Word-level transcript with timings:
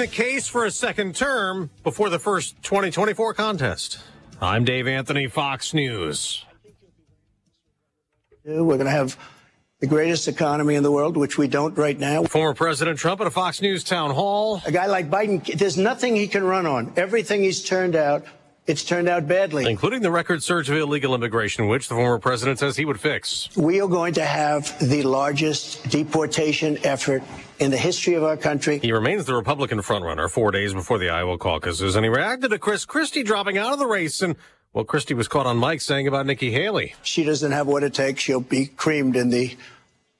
the 0.00 0.06
case 0.06 0.48
for 0.48 0.64
a 0.64 0.70
second 0.70 1.14
term 1.14 1.68
before 1.84 2.08
the 2.08 2.18
first 2.18 2.62
2024 2.62 3.34
contest. 3.34 3.98
I'm 4.40 4.64
Dave 4.64 4.88
Anthony, 4.88 5.26
Fox 5.26 5.74
News. 5.74 6.46
We're 8.42 8.62
going 8.62 8.86
to 8.86 8.90
have 8.90 9.18
the 9.80 9.86
greatest 9.86 10.26
economy 10.26 10.76
in 10.76 10.82
the 10.82 10.90
world, 10.90 11.18
which 11.18 11.36
we 11.36 11.48
don't 11.48 11.76
right 11.76 11.98
now. 11.98 12.24
Former 12.24 12.54
President 12.54 12.98
Trump 12.98 13.20
at 13.20 13.26
a 13.26 13.30
Fox 13.30 13.60
News 13.60 13.84
town 13.84 14.10
hall. 14.10 14.62
A 14.64 14.72
guy 14.72 14.86
like 14.86 15.10
Biden, 15.10 15.44
there's 15.58 15.76
nothing 15.76 16.16
he 16.16 16.28
can 16.28 16.44
run 16.44 16.64
on. 16.64 16.94
Everything 16.96 17.42
he's 17.42 17.62
turned 17.62 17.94
out, 17.94 18.24
it's 18.66 18.82
turned 18.84 19.06
out 19.06 19.28
badly. 19.28 19.70
Including 19.70 20.00
the 20.00 20.10
record 20.10 20.42
surge 20.42 20.70
of 20.70 20.78
illegal 20.78 21.14
immigration, 21.14 21.68
which 21.68 21.88
the 21.88 21.94
former 21.94 22.18
president 22.18 22.58
says 22.58 22.74
he 22.74 22.86
would 22.86 23.00
fix. 23.00 23.54
We 23.54 23.82
are 23.82 23.88
going 23.88 24.14
to 24.14 24.24
have 24.24 24.78
the 24.80 25.02
largest 25.02 25.90
deportation 25.90 26.78
effort 26.84 27.22
in 27.60 27.70
the 27.70 27.76
history 27.76 28.14
of 28.14 28.24
our 28.24 28.36
country. 28.36 28.78
He 28.78 28.92
remains 28.92 29.26
the 29.26 29.34
Republican 29.34 29.78
frontrunner 29.80 30.28
four 30.28 30.50
days 30.50 30.74
before 30.74 30.98
the 30.98 31.10
Iowa 31.10 31.38
caucuses, 31.38 31.94
and 31.94 32.04
he 32.04 32.08
reacted 32.08 32.50
to 32.50 32.58
Chris 32.58 32.84
Christie 32.84 33.22
dropping 33.22 33.58
out 33.58 33.72
of 33.72 33.78
the 33.78 33.86
race 33.86 34.22
and 34.22 34.34
well, 34.72 34.84
Christie 34.84 35.14
was 35.14 35.26
caught 35.26 35.46
on 35.46 35.58
mic 35.58 35.80
saying 35.80 36.06
about 36.06 36.26
Nikki 36.26 36.52
Haley. 36.52 36.94
She 37.02 37.24
doesn't 37.24 37.50
have 37.50 37.66
what 37.66 37.82
it 37.82 37.92
takes. 37.92 38.22
She'll 38.22 38.40
be 38.40 38.66
creamed 38.66 39.16
in 39.16 39.30
the 39.30 39.56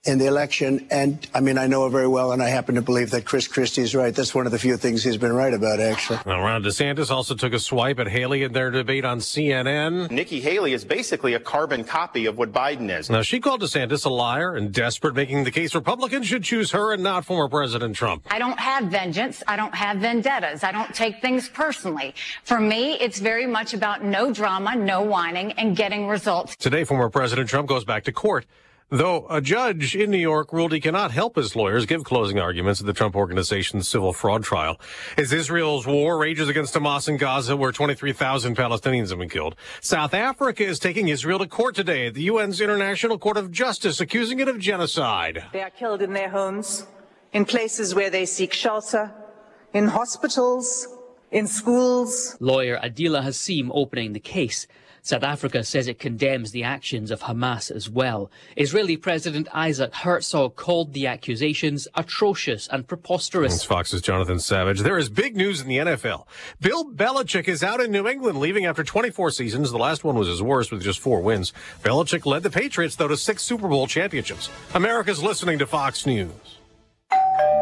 in 0.04 0.18
the 0.18 0.26
election. 0.26 0.86
And 0.90 1.26
I 1.34 1.40
mean, 1.40 1.58
I 1.58 1.66
know 1.66 1.84
her 1.84 1.90
very 1.90 2.08
well, 2.08 2.32
and 2.32 2.42
I 2.42 2.48
happen 2.48 2.74
to 2.76 2.82
believe 2.82 3.10
that 3.10 3.26
Chris 3.26 3.46
Christie 3.46 3.82
is 3.82 3.94
right. 3.94 4.14
That's 4.14 4.34
one 4.34 4.46
of 4.46 4.52
the 4.52 4.58
few 4.58 4.78
things 4.78 5.04
he's 5.04 5.18
been 5.18 5.32
right 5.32 5.52
about, 5.52 5.78
actually. 5.78 6.20
Now, 6.24 6.42
Ron 6.42 6.62
DeSantis 6.62 7.10
also 7.10 7.34
took 7.34 7.52
a 7.52 7.58
swipe 7.58 7.98
at 7.98 8.08
Haley 8.08 8.42
in 8.42 8.52
their 8.52 8.70
debate 8.70 9.04
on 9.04 9.18
CNN. 9.18 10.10
Nikki 10.10 10.40
Haley 10.40 10.72
is 10.72 10.86
basically 10.86 11.34
a 11.34 11.40
carbon 11.40 11.84
copy 11.84 12.24
of 12.24 12.38
what 12.38 12.50
Biden 12.50 12.96
is. 12.96 13.10
Now, 13.10 13.20
she 13.20 13.40
called 13.40 13.60
DeSantis 13.60 14.06
a 14.06 14.08
liar 14.08 14.54
and 14.56 14.72
desperate, 14.72 15.14
making 15.14 15.44
the 15.44 15.50
case 15.50 15.74
Republicans 15.74 16.26
should 16.26 16.44
choose 16.44 16.70
her 16.70 16.94
and 16.94 17.02
not 17.02 17.26
former 17.26 17.48
President 17.48 17.94
Trump. 17.94 18.26
I 18.30 18.38
don't 18.38 18.58
have 18.58 18.84
vengeance. 18.84 19.42
I 19.46 19.56
don't 19.56 19.74
have 19.74 19.98
vendettas. 19.98 20.64
I 20.64 20.72
don't 20.72 20.94
take 20.94 21.20
things 21.20 21.46
personally. 21.50 22.14
For 22.44 22.58
me, 22.58 22.94
it's 22.94 23.18
very 23.20 23.46
much 23.46 23.74
about 23.74 24.02
no 24.02 24.32
drama, 24.32 24.76
no 24.76 25.02
whining, 25.02 25.52
and 25.52 25.76
getting 25.76 26.08
results. 26.08 26.56
Today, 26.56 26.84
former 26.84 27.10
President 27.10 27.50
Trump 27.50 27.68
goes 27.68 27.84
back 27.84 28.04
to 28.04 28.12
court. 28.12 28.46
Though 28.92 29.28
a 29.30 29.40
judge 29.40 29.94
in 29.94 30.10
New 30.10 30.18
York 30.18 30.52
ruled 30.52 30.72
he 30.72 30.80
cannot 30.80 31.12
help 31.12 31.36
his 31.36 31.54
lawyers 31.54 31.86
give 31.86 32.02
closing 32.02 32.40
arguments 32.40 32.80
at 32.80 32.86
the 32.86 32.92
Trump 32.92 33.14
Organization's 33.14 33.88
civil 33.88 34.12
fraud 34.12 34.42
trial. 34.42 34.80
As 35.16 35.32
Israel's 35.32 35.86
war 35.86 36.18
rages 36.18 36.48
against 36.48 36.74
Hamas 36.74 37.08
in 37.08 37.16
Gaza, 37.16 37.56
where 37.56 37.70
23,000 37.70 38.56
Palestinians 38.56 39.10
have 39.10 39.20
been 39.20 39.28
killed, 39.28 39.54
South 39.80 40.12
Africa 40.12 40.64
is 40.64 40.80
taking 40.80 41.06
Israel 41.06 41.38
to 41.38 41.46
court 41.46 41.76
today 41.76 42.08
at 42.08 42.14
the 42.14 42.28
UN's 42.28 42.60
International 42.60 43.16
Court 43.16 43.36
of 43.36 43.52
Justice, 43.52 44.00
accusing 44.00 44.40
it 44.40 44.48
of 44.48 44.58
genocide. 44.58 45.44
They 45.52 45.62
are 45.62 45.70
killed 45.70 46.02
in 46.02 46.12
their 46.12 46.28
homes, 46.28 46.84
in 47.32 47.44
places 47.44 47.94
where 47.94 48.10
they 48.10 48.26
seek 48.26 48.52
shelter, 48.52 49.12
in 49.72 49.86
hospitals, 49.86 50.88
in 51.30 51.46
schools. 51.46 52.36
Lawyer 52.40 52.76
Adila 52.82 53.22
Hassim 53.22 53.70
opening 53.72 54.14
the 54.14 54.20
case. 54.20 54.66
South 55.02 55.22
Africa 55.22 55.64
says 55.64 55.88
it 55.88 55.98
condemns 55.98 56.52
the 56.52 56.62
actions 56.62 57.10
of 57.10 57.22
Hamas 57.22 57.70
as 57.70 57.88
well. 57.88 58.30
Israeli 58.56 58.96
President 58.96 59.48
Isaac 59.52 59.94
Herzog 59.94 60.56
called 60.56 60.92
the 60.92 61.06
accusations 61.06 61.88
atrocious 61.94 62.68
and 62.68 62.86
preposterous. 62.86 63.54
It's 63.54 63.64
Fox's 63.64 64.02
Jonathan 64.02 64.38
Savage. 64.38 64.80
There 64.80 64.98
is 64.98 65.08
big 65.08 65.36
news 65.36 65.60
in 65.60 65.68
the 65.68 65.78
NFL. 65.78 66.26
Bill 66.60 66.84
Belichick 66.84 67.48
is 67.48 67.62
out 67.62 67.80
in 67.80 67.90
New 67.90 68.06
England, 68.06 68.38
leaving 68.38 68.66
after 68.66 68.84
24 68.84 69.30
seasons. 69.30 69.70
The 69.70 69.78
last 69.78 70.04
one 70.04 70.16
was 70.16 70.28
his 70.28 70.42
worst 70.42 70.70
with 70.70 70.82
just 70.82 71.00
four 71.00 71.20
wins. 71.20 71.52
Belichick 71.82 72.26
led 72.26 72.42
the 72.42 72.50
Patriots, 72.50 72.96
though, 72.96 73.08
to 73.08 73.16
six 73.16 73.42
Super 73.42 73.68
Bowl 73.68 73.86
championships. 73.86 74.50
America's 74.74 75.22
listening 75.22 75.58
to 75.58 75.66
Fox 75.66 76.06
News. 76.06 76.59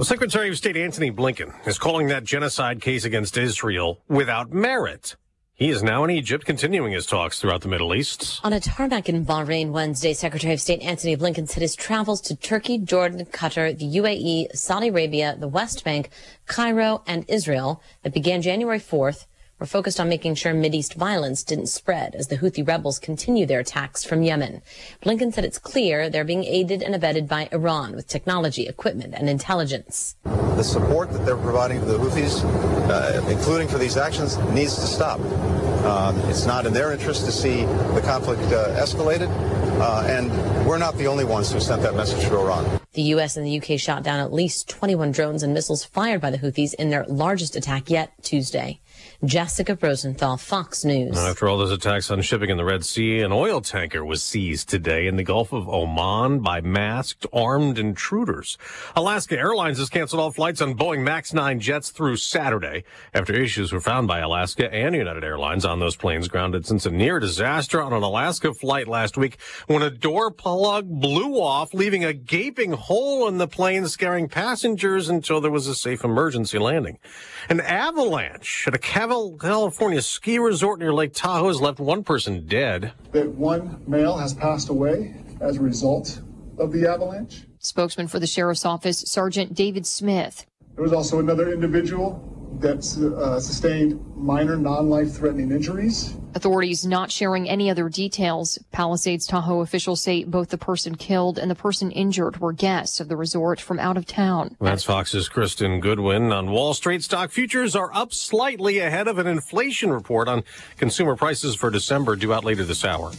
Well, 0.00 0.06
Secretary 0.06 0.48
of 0.48 0.56
State 0.56 0.78
Antony 0.78 1.10
Blinken 1.10 1.52
is 1.68 1.78
calling 1.78 2.08
that 2.08 2.24
genocide 2.24 2.80
case 2.80 3.04
against 3.04 3.36
Israel 3.36 4.00
without 4.08 4.50
merit. 4.50 5.14
He 5.52 5.68
is 5.68 5.82
now 5.82 6.04
in 6.04 6.10
Egypt, 6.10 6.46
continuing 6.46 6.92
his 6.92 7.04
talks 7.04 7.38
throughout 7.38 7.60
the 7.60 7.68
Middle 7.68 7.94
East. 7.94 8.40
On 8.42 8.54
a 8.54 8.60
tarmac 8.60 9.10
in 9.10 9.26
Bahrain 9.26 9.72
Wednesday, 9.72 10.14
Secretary 10.14 10.54
of 10.54 10.60
State 10.62 10.80
Antony 10.80 11.18
Blinken 11.18 11.46
said 11.46 11.60
his 11.60 11.76
travels 11.76 12.22
to 12.22 12.34
Turkey, 12.34 12.78
Jordan, 12.78 13.26
Qatar, 13.26 13.76
the 13.76 13.84
UAE, 13.98 14.56
Saudi 14.56 14.88
Arabia, 14.88 15.36
the 15.38 15.48
West 15.48 15.84
Bank, 15.84 16.08
Cairo, 16.46 17.02
and 17.06 17.26
Israel 17.28 17.82
that 18.02 18.14
began 18.14 18.40
January 18.40 18.80
4th 18.80 19.26
were 19.60 19.66
focused 19.66 20.00
on 20.00 20.08
making 20.08 20.34
sure 20.34 20.54
Mideast 20.54 20.94
violence 20.94 21.44
didn't 21.44 21.66
spread 21.66 22.14
as 22.14 22.28
the 22.28 22.38
Houthi 22.38 22.66
rebels 22.66 22.98
continue 22.98 23.44
their 23.44 23.60
attacks 23.60 24.02
from 24.02 24.22
Yemen. 24.22 24.62
Blinken 25.04 25.34
said 25.34 25.44
it's 25.44 25.58
clear 25.58 26.08
they're 26.08 26.24
being 26.24 26.44
aided 26.44 26.82
and 26.82 26.94
abetted 26.94 27.28
by 27.28 27.48
Iran 27.52 27.94
with 27.94 28.08
technology, 28.08 28.66
equipment, 28.66 29.14
and 29.14 29.28
intelligence. 29.28 30.16
The 30.24 30.62
support 30.62 31.12
that 31.12 31.26
they're 31.26 31.36
providing 31.36 31.80
to 31.80 31.84
the 31.84 31.98
Houthis, 31.98 32.42
uh, 32.88 33.28
including 33.28 33.68
for 33.68 33.76
these 33.76 33.98
actions, 33.98 34.38
needs 34.54 34.74
to 34.76 34.86
stop. 34.86 35.20
Um, 35.84 36.18
it's 36.30 36.46
not 36.46 36.64
in 36.64 36.72
their 36.72 36.92
interest 36.92 37.26
to 37.26 37.32
see 37.32 37.64
the 37.94 38.02
conflict 38.04 38.42
uh, 38.44 38.68
escalated, 38.80 39.28
uh, 39.80 40.06
and 40.06 40.30
we're 40.66 40.78
not 40.78 40.96
the 40.96 41.06
only 41.06 41.24
ones 41.24 41.52
who 41.52 41.60
sent 41.60 41.82
that 41.82 41.94
message 41.94 42.26
to 42.28 42.38
Iran. 42.38 42.80
The 42.92 43.02
U.S. 43.02 43.36
and 43.36 43.46
the 43.46 43.60
UK 43.60 43.78
shot 43.78 44.02
down 44.02 44.20
at 44.20 44.32
least 44.32 44.68
21 44.68 45.12
drones 45.12 45.42
and 45.42 45.54
missiles 45.54 45.84
fired 45.84 46.20
by 46.20 46.30
the 46.30 46.38
Houthis 46.38 46.74
in 46.74 46.90
their 46.90 47.04
largest 47.06 47.56
attack 47.56 47.88
yet 47.88 48.12
Tuesday. 48.22 48.80
Jessica 49.22 49.76
Rosenthal, 49.78 50.38
Fox 50.38 50.82
News. 50.82 51.18
After 51.18 51.46
all 51.46 51.58
those 51.58 51.70
attacks 51.70 52.10
on 52.10 52.22
shipping 52.22 52.48
in 52.48 52.56
the 52.56 52.64
Red 52.64 52.86
Sea, 52.86 53.20
an 53.20 53.32
oil 53.32 53.60
tanker 53.60 54.02
was 54.02 54.22
seized 54.22 54.70
today 54.70 55.06
in 55.06 55.16
the 55.16 55.22
Gulf 55.22 55.52
of 55.52 55.68
Oman 55.68 56.40
by 56.40 56.62
masked, 56.62 57.26
armed 57.30 57.78
intruders. 57.78 58.56
Alaska 58.96 59.36
Airlines 59.38 59.78
has 59.78 59.90
canceled 59.90 60.20
all 60.20 60.30
flights 60.30 60.62
on 60.62 60.74
Boeing 60.74 61.02
MAX 61.02 61.34
9 61.34 61.60
jets 61.60 61.90
through 61.90 62.16
Saturday 62.16 62.84
after 63.12 63.34
issues 63.34 63.74
were 63.74 63.80
found 63.80 64.08
by 64.08 64.20
Alaska 64.20 64.72
and 64.72 64.94
United 64.94 65.22
Airlines 65.22 65.66
on 65.66 65.80
those 65.80 65.96
planes 65.96 66.26
grounded 66.26 66.64
since 66.64 66.86
a 66.86 66.90
near 66.90 67.20
disaster 67.20 67.82
on 67.82 67.92
an 67.92 68.02
Alaska 68.02 68.54
flight 68.54 68.88
last 68.88 69.18
week 69.18 69.36
when 69.66 69.82
a 69.82 69.90
door 69.90 70.30
plug 70.30 70.88
blew 70.88 71.34
off, 71.34 71.74
leaving 71.74 72.06
a 72.06 72.14
gaping 72.14 72.72
hole 72.72 73.28
in 73.28 73.36
the 73.36 73.48
plane, 73.48 73.86
scaring 73.86 74.30
passengers 74.30 75.10
until 75.10 75.42
there 75.42 75.50
was 75.50 75.66
a 75.66 75.74
safe 75.74 76.04
emergency 76.04 76.58
landing. 76.58 76.98
An 77.50 77.60
avalanche 77.60 78.64
at 78.66 78.74
a 78.74 78.78
California 79.10 80.00
ski 80.02 80.38
resort 80.38 80.78
near 80.78 80.94
Lake 80.94 81.12
Tahoe 81.12 81.48
has 81.48 81.60
left 81.60 81.80
one 81.80 82.04
person 82.04 82.46
dead. 82.46 82.92
That 83.10 83.28
one 83.28 83.82
male 83.88 84.16
has 84.16 84.32
passed 84.32 84.68
away 84.68 85.16
as 85.40 85.56
a 85.56 85.60
result 85.60 86.20
of 86.58 86.70
the 86.70 86.88
avalanche. 86.88 87.44
Spokesman 87.58 88.06
for 88.06 88.20
the 88.20 88.28
sheriff's 88.28 88.64
office, 88.64 89.00
Sergeant 89.00 89.52
David 89.52 89.84
Smith. 89.84 90.46
There 90.76 90.84
was 90.84 90.92
also 90.92 91.18
another 91.18 91.52
individual 91.52 92.24
that 92.58 92.78
uh, 93.16 93.40
sustained 93.40 94.00
minor 94.16 94.56
non-life 94.56 95.12
threatening 95.12 95.50
injuries. 95.50 96.16
Authorities 96.34 96.84
not 96.84 97.10
sharing 97.10 97.48
any 97.48 97.70
other 97.70 97.88
details. 97.88 98.58
Palisades 98.72 99.26
Tahoe 99.26 99.60
officials 99.60 100.00
say 100.00 100.24
both 100.24 100.50
the 100.50 100.58
person 100.58 100.94
killed 100.94 101.38
and 101.38 101.50
the 101.50 101.54
person 101.54 101.90
injured 101.90 102.38
were 102.38 102.52
guests 102.52 103.00
of 103.00 103.08
the 103.08 103.16
resort 103.16 103.60
from 103.60 103.78
out 103.78 103.96
of 103.96 104.06
town. 104.06 104.56
That's 104.60 104.84
Fox's 104.84 105.28
Kristen 105.28 105.80
Goodwin. 105.80 106.32
On 106.32 106.50
Wall 106.50 106.74
Street, 106.74 107.02
stock 107.02 107.30
futures 107.30 107.74
are 107.74 107.92
up 107.94 108.12
slightly 108.12 108.78
ahead 108.78 109.08
of 109.08 109.18
an 109.18 109.26
inflation 109.26 109.90
report 109.90 110.28
on 110.28 110.44
consumer 110.76 111.16
prices 111.16 111.54
for 111.56 111.70
December 111.70 112.16
due 112.16 112.32
out 112.32 112.44
later 112.44 112.64
this 112.64 112.84
hour. 112.84 113.12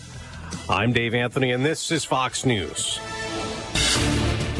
I'm 0.69 0.93
Dave 0.93 1.13
Anthony, 1.13 1.51
and 1.51 1.65
this 1.65 1.91
is 1.91 2.05
Fox 2.05 2.45
News. 2.45 2.99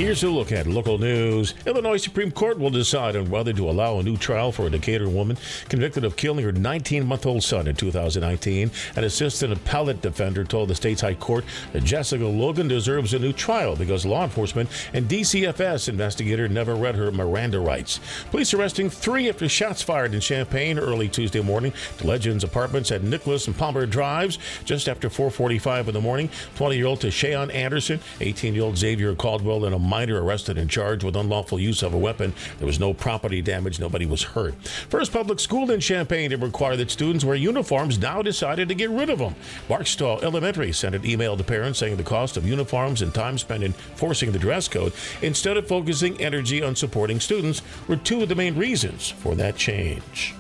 Here's 0.01 0.23
a 0.23 0.29
look 0.31 0.51
at 0.51 0.65
local 0.65 0.97
news. 0.97 1.53
Illinois 1.67 1.97
Supreme 1.97 2.31
Court 2.31 2.57
will 2.57 2.71
decide 2.71 3.15
on 3.15 3.29
whether 3.29 3.53
to 3.53 3.69
allow 3.69 3.99
a 3.99 4.03
new 4.03 4.17
trial 4.17 4.51
for 4.51 4.65
a 4.65 4.69
Decatur 4.71 5.07
woman 5.07 5.37
convicted 5.69 6.03
of 6.03 6.15
killing 6.15 6.43
her 6.43 6.51
19 6.51 7.05
month 7.05 7.27
old 7.27 7.43
son 7.43 7.67
in 7.67 7.75
2019. 7.75 8.71
An 8.95 9.03
assistant 9.03 9.53
appellate 9.53 10.01
defender 10.01 10.43
told 10.43 10.69
the 10.69 10.75
state's 10.75 11.01
high 11.01 11.13
court 11.13 11.45
that 11.71 11.83
Jessica 11.83 12.25
Logan 12.25 12.67
deserves 12.67 13.13
a 13.13 13.19
new 13.19 13.31
trial 13.31 13.75
because 13.75 14.03
law 14.03 14.23
enforcement 14.23 14.71
and 14.91 15.07
DCFS 15.07 15.87
investigator 15.87 16.49
never 16.49 16.73
read 16.73 16.95
her 16.95 17.11
Miranda 17.11 17.59
rights. 17.59 17.99
Police 18.31 18.55
arresting 18.55 18.89
three 18.89 19.29
after 19.29 19.47
shots 19.47 19.83
fired 19.83 20.15
in 20.15 20.19
Champaign 20.19 20.79
early 20.79 21.09
Tuesday 21.09 21.43
morning 21.43 21.73
to 21.99 22.07
Legends 22.07 22.43
Apartments 22.43 22.91
at 22.91 23.03
Nicholas 23.03 23.45
and 23.45 23.55
Palmer 23.55 23.85
Drives 23.85 24.39
just 24.65 24.89
after 24.89 25.11
4:45 25.11 25.89
in 25.89 25.93
the 25.93 26.01
morning. 26.01 26.27
20-year-old 26.55 27.01
Tashayon 27.01 27.53
Anderson, 27.53 27.99
18-year-old 28.19 28.79
Xavier 28.79 29.13
Caldwell, 29.13 29.65
and 29.65 29.75
a 29.75 29.90
minor 29.91 30.23
arrested 30.23 30.57
and 30.57 30.69
charged 30.69 31.03
with 31.03 31.17
unlawful 31.17 31.59
use 31.59 31.83
of 31.83 31.93
a 31.93 31.97
weapon. 31.97 32.33
There 32.59 32.65
was 32.65 32.79
no 32.79 32.93
property 32.93 33.41
damage. 33.41 33.77
Nobody 33.77 34.05
was 34.05 34.23
hurt. 34.23 34.55
First 34.89 35.11
public 35.11 35.41
school 35.41 35.69
in 35.69 35.81
Champaign 35.81 36.29
to 36.29 36.37
require 36.37 36.77
that 36.77 36.89
students 36.89 37.25
wear 37.25 37.35
uniforms 37.35 37.99
now 37.99 38.21
decided 38.21 38.69
to 38.69 38.73
get 38.73 38.89
rid 38.89 39.09
of 39.09 39.19
them. 39.19 39.35
Barksdale 39.67 40.21
Elementary 40.23 40.71
sent 40.71 40.95
an 40.95 41.05
email 41.05 41.35
to 41.35 41.43
parents 41.43 41.79
saying 41.79 41.97
the 41.97 42.03
cost 42.03 42.37
of 42.37 42.47
uniforms 42.47 43.01
and 43.01 43.13
time 43.13 43.37
spent 43.37 43.63
enforcing 43.65 44.31
the 44.31 44.39
dress 44.39 44.69
code 44.69 44.93
instead 45.21 45.57
of 45.57 45.67
focusing 45.67 46.19
energy 46.21 46.63
on 46.63 46.73
supporting 46.73 47.19
students 47.19 47.61
were 47.89 47.97
two 47.97 48.23
of 48.23 48.29
the 48.29 48.35
main 48.35 48.55
reasons 48.55 49.09
for 49.09 49.35
that 49.35 49.57
change. 49.57 50.33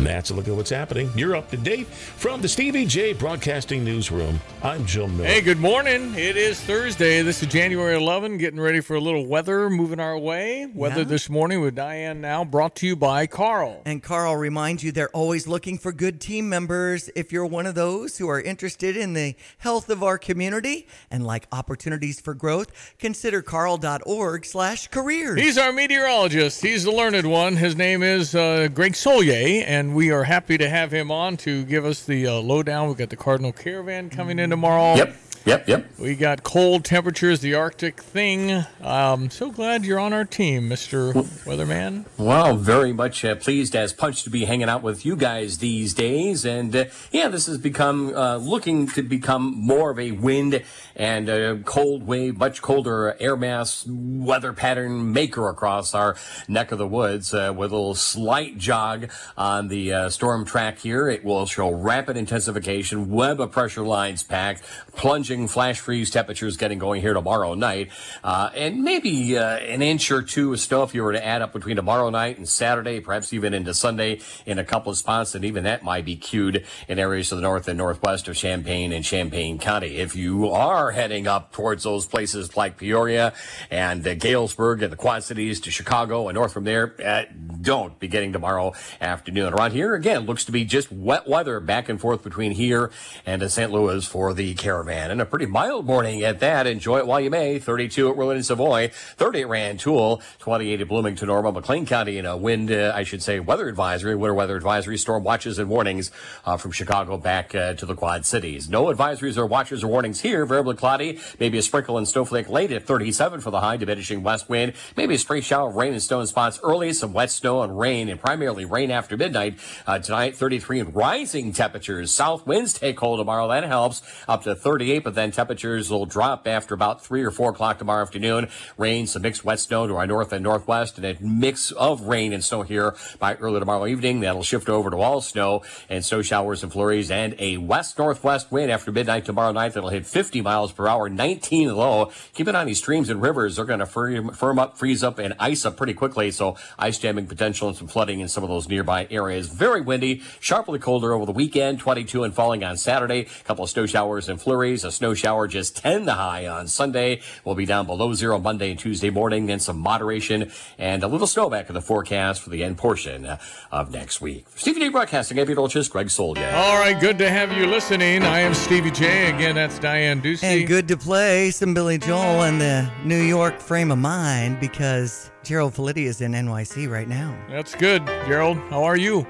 And 0.00 0.06
that's 0.06 0.30
a 0.30 0.34
look 0.34 0.48
at 0.48 0.54
what's 0.54 0.70
happening. 0.70 1.10
You're 1.14 1.36
up 1.36 1.50
to 1.50 1.58
date 1.58 1.86
from 1.86 2.40
the 2.40 2.48
Stevie 2.48 2.86
Jay 2.86 3.12
Broadcasting 3.12 3.84
Newsroom. 3.84 4.40
I'm 4.62 4.86
Joe 4.86 5.06
Miller. 5.06 5.28
Hey, 5.28 5.42
good 5.42 5.58
morning. 5.58 6.14
It 6.14 6.38
is 6.38 6.58
Thursday. 6.58 7.20
This 7.20 7.42
is 7.42 7.48
January 7.50 7.96
11, 7.96 8.38
getting 8.38 8.58
ready 8.58 8.80
for 8.80 8.94
a 8.94 9.00
little 9.00 9.26
weather 9.26 9.68
moving 9.68 10.00
our 10.00 10.16
way. 10.16 10.64
Weather 10.74 11.00
Yeah. 11.00 11.04
this 11.04 11.28
morning 11.28 11.60
with 11.60 11.74
Diane 11.74 12.22
now, 12.22 12.46
brought 12.46 12.76
to 12.76 12.86
you 12.86 12.96
by 12.96 13.26
Carle. 13.26 13.82
And 13.84 14.02
Carle 14.02 14.36
reminds 14.36 14.82
you 14.82 14.90
they're 14.90 15.10
always 15.10 15.46
looking 15.46 15.76
for 15.76 15.92
good 15.92 16.18
team 16.18 16.48
members. 16.48 17.10
If 17.14 17.30
you're 17.30 17.44
one 17.44 17.66
of 17.66 17.74
those 17.74 18.16
who 18.16 18.26
are 18.30 18.40
interested 18.40 18.96
in 18.96 19.12
the 19.12 19.34
health 19.58 19.90
of 19.90 20.02
our 20.02 20.16
community 20.16 20.86
and 21.10 21.26
like 21.26 21.46
opportunities 21.52 22.18
for 22.20 22.32
growth, 22.32 22.68
consider 22.98 23.42
carle.org 23.42 24.46
slash 24.46 24.88
careers. 24.88 25.38
He's 25.38 25.58
our 25.58 25.72
meteorologist. 25.72 26.62
He's 26.62 26.84
the 26.84 26.90
learned 26.90 27.26
one. 27.26 27.56
His 27.56 27.76
name 27.76 28.02
is 28.02 28.34
uh, 28.34 28.68
Greg 28.72 28.94
Solier, 28.94 29.62
and 29.66 29.89
we 29.94 30.10
are 30.10 30.24
happy 30.24 30.58
to 30.58 30.68
have 30.68 30.92
him 30.92 31.10
on 31.10 31.36
to 31.38 31.64
give 31.64 31.84
us 31.84 32.04
the 32.04 32.26
uh, 32.26 32.34
lowdown. 32.34 32.88
We've 32.88 32.96
got 32.96 33.10
the 33.10 33.16
Cardinal 33.16 33.52
Caravan 33.52 34.10
coming 34.10 34.38
in 34.38 34.50
tomorrow. 34.50 34.94
Yep, 34.96 35.16
yep, 35.44 35.68
yep. 35.68 35.98
We 35.98 36.14
got 36.14 36.42
cold 36.42 36.84
temperatures, 36.84 37.40
the 37.40 37.54
Arctic 37.54 38.00
thing. 38.00 38.64
Um, 38.82 39.30
so 39.30 39.50
glad 39.50 39.84
you're 39.84 39.98
on 39.98 40.12
our 40.12 40.24
team, 40.24 40.68
Mr. 40.68 41.12
Weatherman. 41.44 42.04
Well, 42.18 42.56
very 42.56 42.92
much 42.92 43.24
uh, 43.24 43.34
pleased 43.34 43.74
as 43.74 43.92
Punch 43.92 44.22
to 44.24 44.30
be 44.30 44.44
hanging 44.44 44.68
out 44.68 44.82
with 44.82 45.04
you 45.04 45.16
guys 45.16 45.58
these 45.58 45.94
days. 45.94 46.44
And 46.44 46.74
uh, 46.74 46.84
yeah, 47.10 47.28
this 47.28 47.46
has 47.46 47.58
become 47.58 48.14
uh, 48.14 48.36
looking 48.36 48.86
to 48.88 49.02
become 49.02 49.54
more 49.56 49.90
of 49.90 49.98
a 49.98 50.12
wind 50.12 50.62
and 51.00 51.30
a 51.30 51.56
cold 51.64 52.06
wave, 52.06 52.36
much 52.36 52.60
colder 52.60 53.16
air 53.18 53.34
mass 53.34 53.86
weather 53.88 54.52
pattern 54.52 55.14
maker 55.14 55.48
across 55.48 55.94
our 55.94 56.14
neck 56.46 56.72
of 56.72 56.78
the 56.78 56.86
woods 56.86 57.32
uh, 57.32 57.50
with 57.56 57.72
a 57.72 57.74
little 57.74 57.94
slight 57.94 58.58
jog 58.58 59.10
on 59.34 59.68
the 59.68 59.90
uh, 59.94 60.10
storm 60.10 60.44
track 60.44 60.78
here. 60.78 61.08
It 61.08 61.24
will 61.24 61.46
show 61.46 61.70
rapid 61.70 62.18
intensification, 62.18 63.08
web 63.08 63.40
of 63.40 63.50
pressure 63.50 63.80
lines 63.80 64.22
packed, 64.22 64.62
plunging 64.94 65.48
flash 65.48 65.80
freeze 65.80 66.10
temperatures 66.10 66.58
getting 66.58 66.78
going 66.78 67.00
here 67.00 67.14
tomorrow 67.14 67.54
night, 67.54 67.88
uh, 68.22 68.50
and 68.54 68.84
maybe 68.84 69.38
uh, 69.38 69.56
an 69.56 69.80
inch 69.80 70.10
or 70.10 70.20
two 70.20 70.52
of 70.52 70.60
snow 70.60 70.82
if 70.82 70.94
you 70.94 71.02
were 71.02 71.12
to 71.12 71.26
add 71.26 71.40
up 71.40 71.54
between 71.54 71.76
tomorrow 71.76 72.10
night 72.10 72.36
and 72.36 72.46
Saturday, 72.46 73.00
perhaps 73.00 73.32
even 73.32 73.54
into 73.54 73.72
Sunday 73.72 74.20
in 74.44 74.58
a 74.58 74.64
couple 74.64 74.92
of 74.92 74.98
spots, 74.98 75.34
and 75.34 75.46
even 75.46 75.64
that 75.64 75.82
might 75.82 76.04
be 76.04 76.16
queued 76.16 76.66
in 76.88 76.98
areas 76.98 77.30
to 77.30 77.36
the 77.36 77.40
north 77.40 77.68
and 77.68 77.78
northwest 77.78 78.28
of 78.28 78.36
Champaign 78.36 78.92
and 78.92 79.02
Champaign 79.02 79.58
County. 79.58 79.96
If 79.96 80.14
you 80.14 80.50
are 80.50 80.89
heading 80.90 81.26
up 81.26 81.52
towards 81.52 81.84
those 81.84 82.06
places 82.06 82.56
like 82.56 82.76
Peoria 82.76 83.32
and 83.70 84.06
uh, 84.06 84.14
Galesburg 84.14 84.82
and 84.82 84.92
the 84.92 84.96
Quad 84.96 85.22
Cities 85.22 85.60
to 85.60 85.70
Chicago 85.70 86.28
and 86.28 86.34
north 86.34 86.52
from 86.52 86.64
there, 86.64 86.94
uh, 87.04 87.24
don't 87.60 87.98
be 87.98 88.08
getting 88.08 88.32
tomorrow 88.32 88.72
afternoon. 89.00 89.52
Around 89.52 89.72
here, 89.72 89.94
again, 89.94 90.26
looks 90.26 90.44
to 90.46 90.52
be 90.52 90.64
just 90.64 90.90
wet 90.90 91.28
weather 91.28 91.60
back 91.60 91.88
and 91.88 92.00
forth 92.00 92.22
between 92.22 92.52
here 92.52 92.90
and 93.26 93.50
St. 93.50 93.70
Louis 93.70 94.04
for 94.06 94.32
the 94.34 94.54
caravan. 94.54 95.10
And 95.10 95.20
a 95.20 95.26
pretty 95.26 95.46
mild 95.46 95.86
morning 95.86 96.22
at 96.22 96.40
that. 96.40 96.66
Enjoy 96.66 96.98
it 96.98 97.06
while 97.06 97.20
you 97.20 97.30
may. 97.30 97.58
32 97.58 98.10
at 98.10 98.16
Roland 98.16 98.38
and 98.38 98.46
Savoy, 98.46 98.90
30 98.92 99.42
at 99.42 99.48
Rantoul, 99.48 100.22
28 100.38 100.80
at 100.80 100.88
Bloomington, 100.88 101.28
Normal, 101.28 101.52
McLean 101.52 101.86
County, 101.86 102.18
and 102.18 102.26
a 102.26 102.36
wind, 102.36 102.72
uh, 102.72 102.92
I 102.94 103.04
should 103.04 103.22
say, 103.22 103.40
weather 103.40 103.68
advisory, 103.68 104.16
winter 104.16 104.34
weather 104.34 104.56
advisory, 104.56 104.96
storm 104.96 105.24
watches 105.24 105.58
and 105.58 105.68
warnings 105.68 106.10
uh, 106.44 106.56
from 106.56 106.72
Chicago 106.72 107.16
back 107.16 107.54
uh, 107.54 107.74
to 107.74 107.86
the 107.86 107.94
Quad 107.94 108.24
Cities. 108.24 108.68
No 108.68 108.86
advisories 108.86 109.36
or 109.36 109.46
watches 109.46 109.84
or 109.84 109.88
warnings 109.88 110.20
here. 110.20 110.46
Variably 110.46 110.76
cloudy, 110.80 111.20
maybe 111.38 111.58
a 111.58 111.62
sprinkle 111.62 111.98
and 111.98 112.08
snowflake 112.08 112.48
late 112.48 112.72
at 112.72 112.84
37 112.84 113.40
for 113.40 113.50
the 113.50 113.60
high, 113.60 113.76
diminishing 113.76 114.22
west 114.22 114.48
wind. 114.48 114.72
Maybe 114.96 115.14
a 115.14 115.18
spring 115.18 115.42
shower 115.42 115.68
of 115.68 115.76
rain 115.76 115.92
and 115.92 116.02
snow 116.02 116.24
spots 116.24 116.58
early, 116.64 116.92
some 116.92 117.12
wet 117.12 117.30
snow 117.30 117.62
and 117.62 117.78
rain, 117.78 118.08
and 118.08 118.20
primarily 118.20 118.64
rain 118.64 118.90
after 118.90 119.16
midnight. 119.16 119.58
Uh, 119.86 119.98
tonight, 119.98 120.36
33 120.36 120.80
and 120.80 120.94
rising 120.94 121.52
temperatures. 121.52 122.12
South 122.12 122.46
winds 122.46 122.72
take 122.72 122.98
hold 122.98 123.20
tomorrow. 123.20 123.48
That 123.48 123.64
helps 123.64 124.02
up 124.26 124.42
to 124.44 124.54
38, 124.54 125.04
but 125.04 125.14
then 125.14 125.30
temperatures 125.30 125.90
will 125.90 126.06
drop 126.06 126.46
after 126.46 126.74
about 126.74 127.04
3 127.04 127.22
or 127.22 127.30
4 127.30 127.50
o'clock 127.50 127.78
tomorrow 127.78 128.02
afternoon. 128.02 128.48
Rain, 128.76 129.06
some 129.06 129.22
mixed 129.22 129.44
wet 129.44 129.60
snow 129.60 129.86
to 129.86 129.96
our 129.96 130.06
north 130.06 130.32
and 130.32 130.42
northwest, 130.42 130.98
and 130.98 131.06
a 131.06 131.16
mix 131.20 131.70
of 131.72 132.02
rain 132.02 132.32
and 132.32 132.44
snow 132.44 132.62
here 132.62 132.94
by 133.18 133.34
early 133.36 133.60
tomorrow 133.60 133.86
evening. 133.86 134.20
That'll 134.20 134.42
shift 134.42 134.68
over 134.68 134.90
to 134.90 134.96
all 134.96 135.20
snow 135.20 135.62
and 135.88 136.04
snow 136.04 136.22
showers 136.22 136.62
and 136.62 136.72
flurries, 136.72 137.10
and 137.10 137.34
a 137.38 137.58
west 137.58 137.98
northwest 137.98 138.50
wind 138.50 138.70
after 138.70 138.90
midnight 138.90 139.24
tomorrow 139.24 139.52
night 139.52 139.74
that'll 139.74 139.90
hit 139.90 140.06
50 140.06 140.40
miles 140.40 140.59
per 140.68 140.86
hour, 140.86 141.08
19 141.08 141.74
low. 141.74 142.10
Keep 142.34 142.48
an 142.48 142.56
eye 142.56 142.60
on 142.60 142.66
these 142.66 142.78
streams 142.78 143.08
and 143.08 143.20
rivers. 143.22 143.56
They're 143.56 143.64
going 143.64 143.80
to 143.80 143.86
firm, 143.86 144.30
firm 144.30 144.58
up, 144.58 144.76
freeze 144.76 145.02
up, 145.02 145.18
and 145.18 145.34
ice 145.38 145.64
up 145.64 145.76
pretty 145.76 145.94
quickly. 145.94 146.30
So 146.30 146.56
ice 146.78 146.98
jamming 146.98 147.26
potential 147.26 147.68
and 147.68 147.76
some 147.76 147.88
flooding 147.88 148.20
in 148.20 148.28
some 148.28 148.44
of 148.44 148.50
those 148.50 148.68
nearby 148.68 149.06
areas. 149.10 149.48
Very 149.48 149.80
windy, 149.80 150.22
sharply 150.38 150.78
colder 150.78 151.12
over 151.12 151.26
the 151.26 151.32
weekend, 151.32 151.78
22 151.80 152.24
and 152.24 152.34
falling 152.34 152.62
on 152.62 152.76
Saturday. 152.76 153.20
A 153.40 153.44
couple 153.44 153.64
of 153.64 153.70
snow 153.70 153.86
showers 153.86 154.28
and 154.28 154.40
flurries. 154.40 154.84
A 154.84 154.92
snow 154.92 155.14
shower 155.14 155.48
just 155.48 155.76
10 155.76 156.04
the 156.04 156.14
high 156.14 156.46
on 156.46 156.68
Sunday. 156.68 157.20
We'll 157.44 157.54
be 157.54 157.66
down 157.66 157.86
below 157.86 158.12
zero 158.14 158.38
Monday 158.38 158.70
and 158.70 158.78
Tuesday 158.78 159.10
morning. 159.10 159.46
Then 159.46 159.60
some 159.60 159.78
moderation 159.78 160.50
and 160.78 161.02
a 161.02 161.08
little 161.08 161.26
snow 161.26 161.48
back 161.48 161.68
in 161.68 161.74
the 161.74 161.80
forecast 161.80 162.42
for 162.42 162.50
the 162.50 162.62
end 162.64 162.78
portion 162.78 163.38
of 163.70 163.90
next 163.92 164.20
week. 164.20 164.46
Stevie 164.56 164.80
Jay 164.80 164.88
Broadcasting, 164.88 165.36
meteorologist 165.36 165.90
Greg 165.90 166.08
Solier. 166.08 166.52
All 166.52 166.78
right, 166.78 166.98
good 166.98 167.18
to 167.18 167.30
have 167.30 167.52
you 167.52 167.66
listening. 167.66 168.22
I 168.22 168.40
am 168.40 168.54
Stevie 168.54 168.90
Jay. 168.90 169.30
Again, 169.30 169.54
that's 169.54 169.78
Diane 169.78 170.20
Ducey. 170.20 170.42
And 170.58 170.66
good 170.66 170.88
to 170.88 170.96
play 170.96 171.50
some 171.50 171.74
Billy 171.74 171.98
Joel 171.98 172.42
and 172.42 172.60
the 172.60 172.90
New 173.04 173.20
York 173.22 173.60
frame 173.60 173.90
of 173.90 173.98
mind 173.98 174.58
because 174.60 175.30
Gerald 175.44 175.74
Filitti 175.74 176.04
is 176.06 176.20
in 176.20 176.32
NYC 176.32 176.90
right 176.90 177.08
now. 177.08 177.36
That's 177.48 177.74
good, 177.74 178.04
Gerald. 178.26 178.56
How 178.68 178.82
are 178.84 178.96
you? 178.96 179.26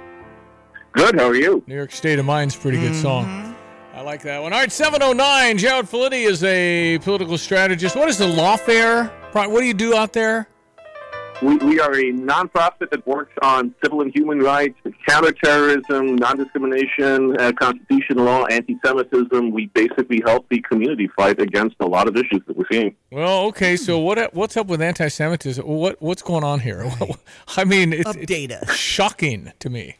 Good. 0.93 1.17
How 1.19 1.27
are 1.29 1.35
you? 1.35 1.63
New 1.67 1.75
York 1.77 1.93
State 1.93 2.19
of 2.19 2.25
Mind's 2.25 2.57
a 2.57 2.59
pretty 2.59 2.79
good 2.79 2.93
Mm-hmm. 2.93 3.03
song. 3.03 3.55
I 3.95 4.03
like 4.03 4.23
that 4.23 4.41
one. 4.41 4.53
All 4.53 4.61
right, 4.61 4.73
709. 4.73 5.59
Gerald 5.59 5.87
Filitti 5.87 6.27
is 6.27 6.43
a 6.43 6.99
political 7.01 7.37
strategist. 7.37 7.97
What 7.97 8.09
is 8.09 8.17
the 8.19 8.25
lawfare? 8.27 9.11
What 9.35 9.61
do 9.61 9.65
you 9.65 9.75
do 9.75 9.95
out 9.95 10.13
there? 10.13 10.49
We, 11.43 11.57
we 11.57 11.81
are 11.81 11.93
a 11.93 12.13
nonprofit 12.13 12.91
that 12.91 13.07
works 13.07 13.33
on 13.41 13.75
civil 13.83 14.03
and 14.03 14.13
human 14.15 14.41
rights, 14.41 14.79
counterterrorism, 15.09 16.17
non-discrimination, 16.17 17.41
uh, 17.41 17.53
constitutional 17.53 18.27
law, 18.27 18.45
anti-Semitism. 18.45 19.51
We 19.51 19.67
basically 19.69 20.21
help 20.25 20.47
the 20.51 20.61
community 20.61 21.09
fight 21.17 21.41
against 21.41 21.77
a 21.81 21.87
lot 21.87 22.09
of 22.09 22.17
issues 22.17 22.43
that 22.47 22.57
we're 22.57 22.67
seeing. 22.71 22.95
Well, 23.11 23.47
okay. 23.47 23.77
So 23.77 23.99
what 23.99 24.35
what's 24.35 24.57
up 24.59 24.67
with 24.67 24.83
anti-Semitism? 24.83 25.67
What 25.67 26.01
what's 26.03 26.23
going 26.23 26.45
on 26.45 26.61
here? 26.61 26.91
I 27.57 27.65
mean, 27.65 27.95
it's, 27.95 28.13
it's 28.17 28.75
shocking 28.75 29.53
to 29.61 29.71
me. 29.71 29.97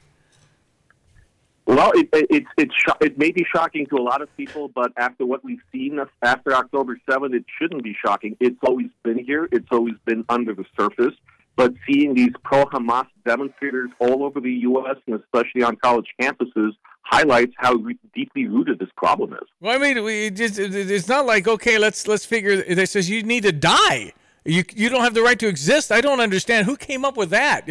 Well, 1.81 1.93
it, 1.95 2.11
it, 2.13 2.27
it's 2.29 2.47
it's 2.59 2.75
sho- 2.75 2.99
it 3.01 3.17
may 3.17 3.31
be 3.31 3.43
shocking 3.51 3.87
to 3.87 3.97
a 3.97 4.03
lot 4.03 4.21
of 4.21 4.29
people, 4.37 4.69
but 4.69 4.93
after 4.99 5.25
what 5.25 5.43
we've 5.43 5.63
seen 5.73 5.99
after 6.23 6.55
October 6.55 7.01
7th, 7.09 7.35
it 7.35 7.47
shouldn't 7.59 7.83
be 7.83 7.97
shocking. 8.05 8.37
It's 8.39 8.59
always 8.67 8.89
been 9.03 9.19
here. 9.19 9.49
It's 9.51 9.69
always 9.71 9.95
been 10.05 10.23
under 10.29 10.55
the 10.55 10.67
surface. 10.79 11.15
But 11.57 11.73
seeing 11.89 12.13
these 12.13 12.33
pro-Hamas 12.45 13.07
demonstrators 13.25 13.89
all 13.99 14.25
over 14.25 14.41
the 14.41 14.53
U.S. 14.53 14.97
and 15.07 15.19
especially 15.19 15.63
on 15.63 15.77
college 15.77 16.07
campuses 16.21 16.73
highlights 17.03 17.55
how 17.57 17.73
re- 17.75 17.99
deeply 18.15 18.47
rooted 18.47 18.79
this 18.79 18.91
problem 18.99 19.33
is. 19.33 19.49
Well, 19.61 19.75
I 19.75 19.79
mean, 19.79 20.05
we 20.05 20.29
just, 20.29 20.59
it's 20.59 21.09
not 21.09 21.25
like 21.25 21.49
okay, 21.49 21.79
let's 21.79 22.07
let's 22.07 22.27
figure. 22.27 22.51
It 22.51 22.91
says 22.91 23.09
you 23.09 23.23
need 23.23 23.45
to 23.45 23.53
die. 23.53 24.13
You 24.45 24.65
you 24.75 24.91
don't 24.91 25.03
have 25.03 25.15
the 25.15 25.23
right 25.23 25.39
to 25.39 25.49
exist. 25.49 25.91
I 25.91 26.03
don't 26.03 26.21
understand 26.21 26.67
who 26.67 26.77
came 26.77 27.07
up 27.07 27.17
with 27.17 27.31
that. 27.31 27.67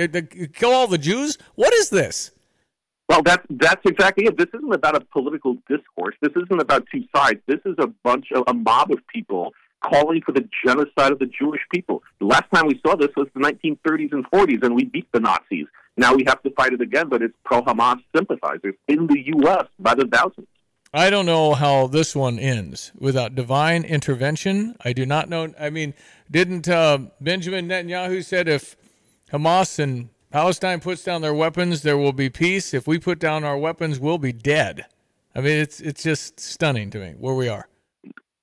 Kill 0.54 0.72
all 0.72 0.88
the 0.88 0.98
Jews. 0.98 1.38
What 1.54 1.76
is 1.76 1.92
this? 1.92 2.32
Well, 3.10 3.24
that's 3.24 3.44
that's 3.50 3.82
exactly 3.86 4.28
it. 4.28 4.38
This 4.38 4.50
isn't 4.54 4.72
about 4.72 4.96
a 4.96 5.02
political 5.02 5.56
discourse. 5.68 6.16
This 6.22 6.32
isn't 6.36 6.62
about 6.62 6.86
two 6.94 7.04
sides. 7.14 7.40
This 7.48 7.60
is 7.66 7.74
a 7.80 7.88
bunch 8.04 8.28
of 8.34 8.44
a 8.48 8.54
mob 8.54 8.92
of 8.92 9.00
people 9.12 9.52
calling 9.84 10.22
for 10.24 10.32
the 10.32 10.48
genocide 10.64 11.12
of 11.12 11.18
the 11.18 11.26
Jewish 11.26 11.62
people. 11.74 12.04
The 12.20 12.28
last 12.28 12.46
time 12.54 12.68
we 12.68 12.80
saw 12.86 12.96
this 12.96 13.10
was 13.18 13.28
the 13.34 13.40
1930s 13.40 14.12
and 14.12 14.30
40s, 14.30 14.64
and 14.64 14.76
we 14.76 14.86
beat 14.86 15.08
the 15.12 15.20
Nazis. 15.20 15.66
Now 15.98 16.14
we 16.14 16.24
have 16.28 16.42
to 16.44 16.52
fight 16.52 16.74
it 16.74 16.82
again, 16.82 17.10
but 17.10 17.24
it's 17.24 17.34
pro 17.44 17.64
Hamas 17.64 18.00
sympathizers 18.16 18.76
in 18.88 19.08
the 19.08 19.20
U.S. 19.38 19.66
by 19.80 19.96
the 19.96 20.06
thousands. 20.06 20.48
I 20.94 21.10
don't 21.10 21.26
know 21.26 21.54
how 21.54 21.88
this 21.88 22.16
one 22.16 22.38
ends 22.38 22.92
without 22.98 23.36
divine 23.36 23.84
intervention. 23.84 24.76
I 24.84 24.94
do 24.94 25.06
not 25.06 25.30
know. 25.30 25.54
I 25.60 25.70
mean, 25.72 25.94
didn't 26.30 26.68
uh, 26.68 27.00
Benjamin 27.20 27.68
Netanyahu 27.68 28.24
said 28.24 28.48
if 28.48 28.76
Hamas 29.32 29.80
and 29.80 30.10
Palestine 30.32 30.80
puts 30.80 31.04
down 31.04 31.22
their 31.22 31.34
weapons, 31.34 31.82
there 31.82 31.98
will 31.98 32.14
be 32.14 32.30
peace. 32.30 32.74
If 32.74 32.88
we 32.88 33.00
put 33.00 33.20
down 33.20 33.44
our 33.44 33.58
weapons, 33.58 34.00
we'll 34.00 34.20
be 34.20 34.32
dead. 34.32 34.86
I 35.34 35.42
mean, 35.42 35.58
it's 35.58 35.80
it's 35.80 36.04
just 36.04 36.40
stunning 36.40 36.92
to 36.92 37.00
me 37.00 37.16
where 37.18 37.34
we 37.34 37.48
are. 37.48 37.68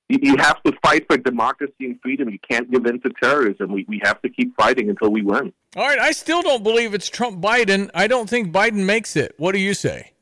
You 0.09 0.37
have 0.39 0.63
to 0.63 0.73
fight 0.85 1.05
for 1.09 1.17
democracy 1.17 1.73
and 1.81 2.01
freedom. 2.01 2.31
You 2.31 2.39
can't 2.49 2.71
give 2.71 2.87
in 2.87 3.01
to 3.01 3.11
terrorism. 3.21 3.73
We, 3.73 3.85
we 3.89 4.01
have 4.05 4.23
to 4.23 4.29
keep 4.29 4.55
fighting 4.57 4.89
until 4.89 5.11
we 5.11 5.23
win. 5.23 5.53
All 5.75 5.87
right, 5.87 5.99
I 5.99 6.13
still 6.13 6.43
don't 6.43 6.63
believe 6.63 6.95
it's 6.95 7.09
Trump 7.09 7.43
Biden. 7.43 7.91
I 7.93 8.07
don't 8.07 8.31
think 8.31 8.53
Biden 8.53 8.85
makes 8.85 9.17
it. 9.17 9.35
What 9.37 9.53
do 9.53 9.59
you 9.59 9.75
say? 9.75 10.13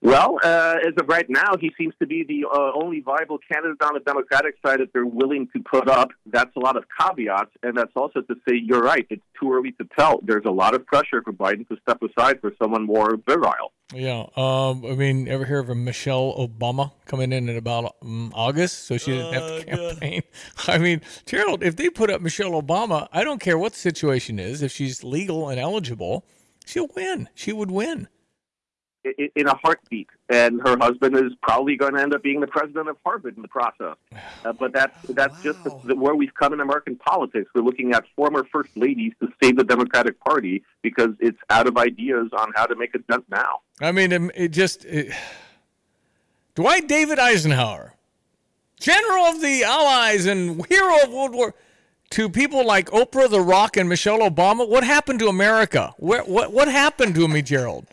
Well, 0.00 0.38
uh, 0.44 0.76
as 0.86 0.94
of 1.00 1.08
right 1.08 1.28
now, 1.28 1.56
he 1.60 1.72
seems 1.76 1.92
to 2.00 2.06
be 2.06 2.22
the 2.22 2.46
uh, 2.48 2.70
only 2.72 3.00
viable 3.00 3.38
candidate 3.50 3.82
on 3.82 3.94
the 3.94 4.00
Democratic 4.00 4.54
side 4.64 4.78
that 4.78 4.92
they're 4.92 5.04
willing 5.04 5.48
to 5.56 5.60
put 5.60 5.88
up. 5.88 6.10
That's 6.24 6.54
a 6.54 6.60
lot 6.60 6.76
of 6.76 6.84
caveats, 7.00 7.50
and 7.64 7.76
that's 7.76 7.90
also 7.96 8.20
to 8.20 8.34
say 8.48 8.54
you're 8.62 8.80
right. 8.80 9.04
It's 9.10 9.24
too 9.40 9.52
early 9.52 9.72
to 9.72 9.88
tell. 9.98 10.20
There's 10.22 10.44
a 10.44 10.52
lot 10.52 10.74
of 10.74 10.86
pressure 10.86 11.20
for 11.22 11.32
Biden 11.32 11.66
to 11.68 11.76
step 11.82 12.00
aside 12.00 12.40
for 12.40 12.52
someone 12.62 12.84
more 12.84 13.16
virile. 13.26 13.72
Yeah, 13.92 14.26
um, 14.36 14.84
I 14.86 14.94
mean, 14.94 15.26
ever 15.26 15.44
hear 15.44 15.58
of 15.58 15.68
a 15.68 15.74
Michelle 15.74 16.32
Obama 16.38 16.92
coming 17.06 17.32
in 17.32 17.48
in 17.48 17.56
about 17.56 17.96
um, 18.00 18.32
August, 18.36 18.84
so 18.86 18.98
she 18.98 19.12
didn't 19.12 19.32
have 19.32 19.60
to 19.60 19.64
campaign? 19.64 20.22
I 20.68 20.78
mean, 20.78 21.00
Gerald, 21.26 21.64
if 21.64 21.74
they 21.74 21.90
put 21.90 22.08
up 22.08 22.20
Michelle 22.20 22.52
Obama, 22.52 23.08
I 23.12 23.24
don't 23.24 23.40
care 23.40 23.58
what 23.58 23.72
the 23.72 23.78
situation 23.80 24.38
is. 24.38 24.62
If 24.62 24.70
she's 24.70 25.02
legal 25.02 25.48
and 25.48 25.58
eligible, 25.58 26.24
she'll 26.66 26.88
win. 26.94 27.28
She 27.34 27.52
would 27.52 27.72
win 27.72 28.06
in 29.34 29.46
a 29.46 29.56
heartbeat, 29.56 30.08
and 30.28 30.60
her 30.60 30.76
husband 30.80 31.16
is 31.16 31.32
probably 31.42 31.76
going 31.76 31.94
to 31.94 32.00
end 32.00 32.14
up 32.14 32.22
being 32.22 32.40
the 32.40 32.46
president 32.46 32.88
of 32.88 32.96
Harvard 33.04 33.36
in 33.36 33.42
the 33.42 33.48
process. 33.48 33.96
Uh, 34.44 34.52
but 34.52 34.72
that's 34.72 34.96
that's 35.08 35.34
wow. 35.38 35.52
just 35.52 35.64
the, 35.84 35.96
where 35.96 36.14
we've 36.14 36.34
come 36.34 36.52
in 36.52 36.60
American 36.60 36.94
politics. 36.94 37.50
We're 37.54 37.62
looking 37.62 37.92
at 37.92 38.04
former 38.14 38.46
first 38.52 38.70
ladies 38.76 39.12
to 39.20 39.28
save 39.42 39.56
the 39.56 39.64
Democratic 39.64 40.20
Party 40.20 40.62
because 40.80 41.10
it's 41.18 41.38
out 41.50 41.66
of 41.66 41.76
ideas 41.76 42.28
on 42.38 42.52
how 42.54 42.66
to 42.66 42.76
make 42.76 42.94
a 42.94 42.98
dent 42.98 43.24
now. 43.28 43.60
I 43.80 43.90
mean, 43.90 44.12
it, 44.12 44.30
it 44.36 44.48
just 44.48 44.84
it, 44.84 45.12
Dwight 46.54 46.86
David 46.86 47.18
Eisenhower, 47.18 47.94
general 48.78 49.24
of 49.24 49.42
the 49.42 49.64
Allies 49.64 50.26
and 50.26 50.64
hero 50.66 51.02
of 51.02 51.10
World 51.10 51.34
War. 51.34 51.54
To 52.10 52.30
people 52.30 52.64
like 52.64 52.88
Oprah, 52.90 53.28
The 53.28 53.40
Rock, 53.40 53.76
and 53.76 53.88
Michelle 53.88 54.20
Obama, 54.20 54.66
what 54.66 54.82
happened 54.82 55.18
to 55.18 55.28
America? 55.28 55.94
Where, 55.98 56.22
what 56.22 56.52
what 56.52 56.68
happened 56.68 57.16
to 57.16 57.26
me, 57.26 57.42
Gerald? 57.42 57.86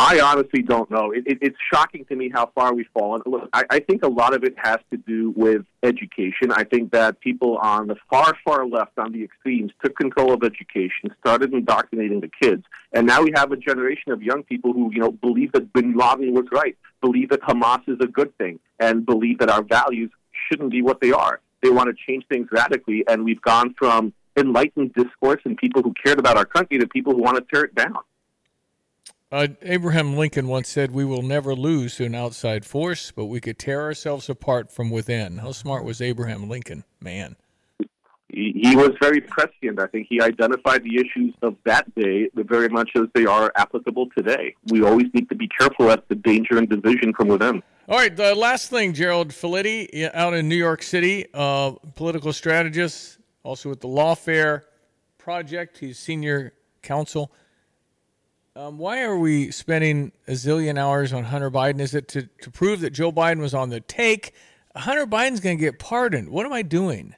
I 0.00 0.20
honestly 0.20 0.62
don't 0.62 0.88
know. 0.92 1.10
It, 1.10 1.24
it, 1.26 1.38
it's 1.42 1.56
shocking 1.72 2.04
to 2.04 2.14
me 2.14 2.30
how 2.32 2.52
far 2.54 2.72
we've 2.72 2.86
fallen. 2.94 3.20
Look, 3.26 3.48
I, 3.52 3.64
I 3.68 3.80
think 3.80 4.04
a 4.04 4.08
lot 4.08 4.32
of 4.32 4.44
it 4.44 4.54
has 4.56 4.78
to 4.92 4.96
do 4.96 5.34
with 5.34 5.62
education. 5.82 6.52
I 6.52 6.62
think 6.62 6.92
that 6.92 7.18
people 7.18 7.58
on 7.58 7.88
the 7.88 7.96
far, 8.08 8.36
far 8.44 8.64
left, 8.64 8.96
on 8.96 9.10
the 9.10 9.24
extremes, 9.24 9.72
took 9.84 9.96
control 9.96 10.32
of 10.32 10.44
education, 10.44 11.10
started 11.18 11.52
indoctrinating 11.52 12.20
the 12.20 12.30
kids, 12.40 12.62
and 12.92 13.08
now 13.08 13.22
we 13.22 13.32
have 13.34 13.50
a 13.50 13.56
generation 13.56 14.12
of 14.12 14.22
young 14.22 14.44
people 14.44 14.72
who, 14.72 14.92
you 14.92 15.00
know, 15.00 15.10
believe 15.10 15.50
that 15.50 15.72
Bin 15.72 15.96
Laden 15.96 16.32
was 16.32 16.46
right, 16.52 16.78
believe 17.00 17.30
that 17.30 17.42
Hamas 17.42 17.82
is 17.88 17.98
a 18.00 18.06
good 18.06 18.32
thing, 18.38 18.60
and 18.78 19.04
believe 19.04 19.40
that 19.40 19.50
our 19.50 19.64
values 19.64 20.12
shouldn't 20.48 20.70
be 20.70 20.80
what 20.80 21.00
they 21.00 21.10
are. 21.10 21.40
They 21.60 21.70
want 21.70 21.88
to 21.88 22.04
change 22.06 22.24
things 22.28 22.46
radically, 22.52 23.02
and 23.08 23.24
we've 23.24 23.42
gone 23.42 23.74
from 23.76 24.12
enlightened 24.38 24.94
discourse 24.94 25.40
and 25.44 25.56
people 25.56 25.82
who 25.82 25.92
cared 26.04 26.20
about 26.20 26.36
our 26.36 26.44
country 26.44 26.78
to 26.78 26.86
people 26.86 27.14
who 27.14 27.22
want 27.22 27.36
to 27.36 27.44
tear 27.52 27.64
it 27.64 27.74
down. 27.74 27.98
Uh, 29.30 29.48
Abraham 29.60 30.16
Lincoln 30.16 30.48
once 30.48 30.68
said, 30.68 30.90
We 30.90 31.04
will 31.04 31.22
never 31.22 31.54
lose 31.54 31.96
to 31.96 32.04
an 32.04 32.14
outside 32.14 32.64
force, 32.64 33.10
but 33.10 33.26
we 33.26 33.40
could 33.40 33.58
tear 33.58 33.82
ourselves 33.82 34.30
apart 34.30 34.72
from 34.72 34.90
within. 34.90 35.38
How 35.38 35.52
smart 35.52 35.84
was 35.84 36.00
Abraham 36.00 36.48
Lincoln? 36.48 36.84
Man. 37.00 37.36
He, 38.30 38.52
he 38.62 38.76
was 38.76 38.90
very 39.00 39.20
prescient. 39.20 39.80
I 39.80 39.86
think 39.86 40.06
he 40.08 40.20
identified 40.20 40.82
the 40.82 40.96
issues 40.96 41.34
of 41.42 41.56
that 41.64 41.94
day 41.94 42.30
very 42.34 42.68
much 42.70 42.90
as 42.94 43.04
they 43.14 43.26
are 43.26 43.52
applicable 43.56 44.08
today. 44.16 44.54
We 44.66 44.82
always 44.82 45.06
need 45.12 45.28
to 45.28 45.34
be 45.34 45.48
careful 45.48 45.90
at 45.90 46.08
the 46.08 46.14
danger 46.14 46.56
and 46.56 46.68
division 46.68 47.12
from 47.14 47.28
within. 47.28 47.62
All 47.86 47.96
right, 47.98 48.14
the 48.14 48.34
last 48.34 48.70
thing, 48.70 48.94
Gerald 48.94 49.28
Filitti, 49.30 50.10
out 50.14 50.34
in 50.34 50.48
New 50.48 50.56
York 50.56 50.82
City, 50.82 51.26
uh, 51.34 51.72
political 51.96 52.32
strategist, 52.32 53.18
also 53.42 53.68
with 53.68 53.80
the 53.80 53.88
Lawfare 53.88 54.62
Project. 55.18 55.78
He's 55.78 55.98
senior 55.98 56.52
counsel. 56.82 57.30
Um, 58.58 58.76
why 58.76 59.02
are 59.02 59.16
we 59.16 59.52
spending 59.52 60.10
a 60.26 60.32
zillion 60.32 60.78
hours 60.78 61.12
on 61.12 61.22
Hunter 61.22 61.48
Biden? 61.48 61.78
Is 61.78 61.94
it 61.94 62.08
to, 62.08 62.28
to 62.42 62.50
prove 62.50 62.80
that 62.80 62.90
Joe 62.90 63.12
Biden 63.12 63.38
was 63.38 63.54
on 63.54 63.68
the 63.68 63.78
take? 63.78 64.34
Hunter 64.74 65.06
Biden's 65.06 65.38
going 65.38 65.58
to 65.58 65.60
get 65.64 65.78
pardoned. 65.78 66.30
What 66.30 66.44
am 66.44 66.52
I 66.52 66.62
doing? 66.62 67.14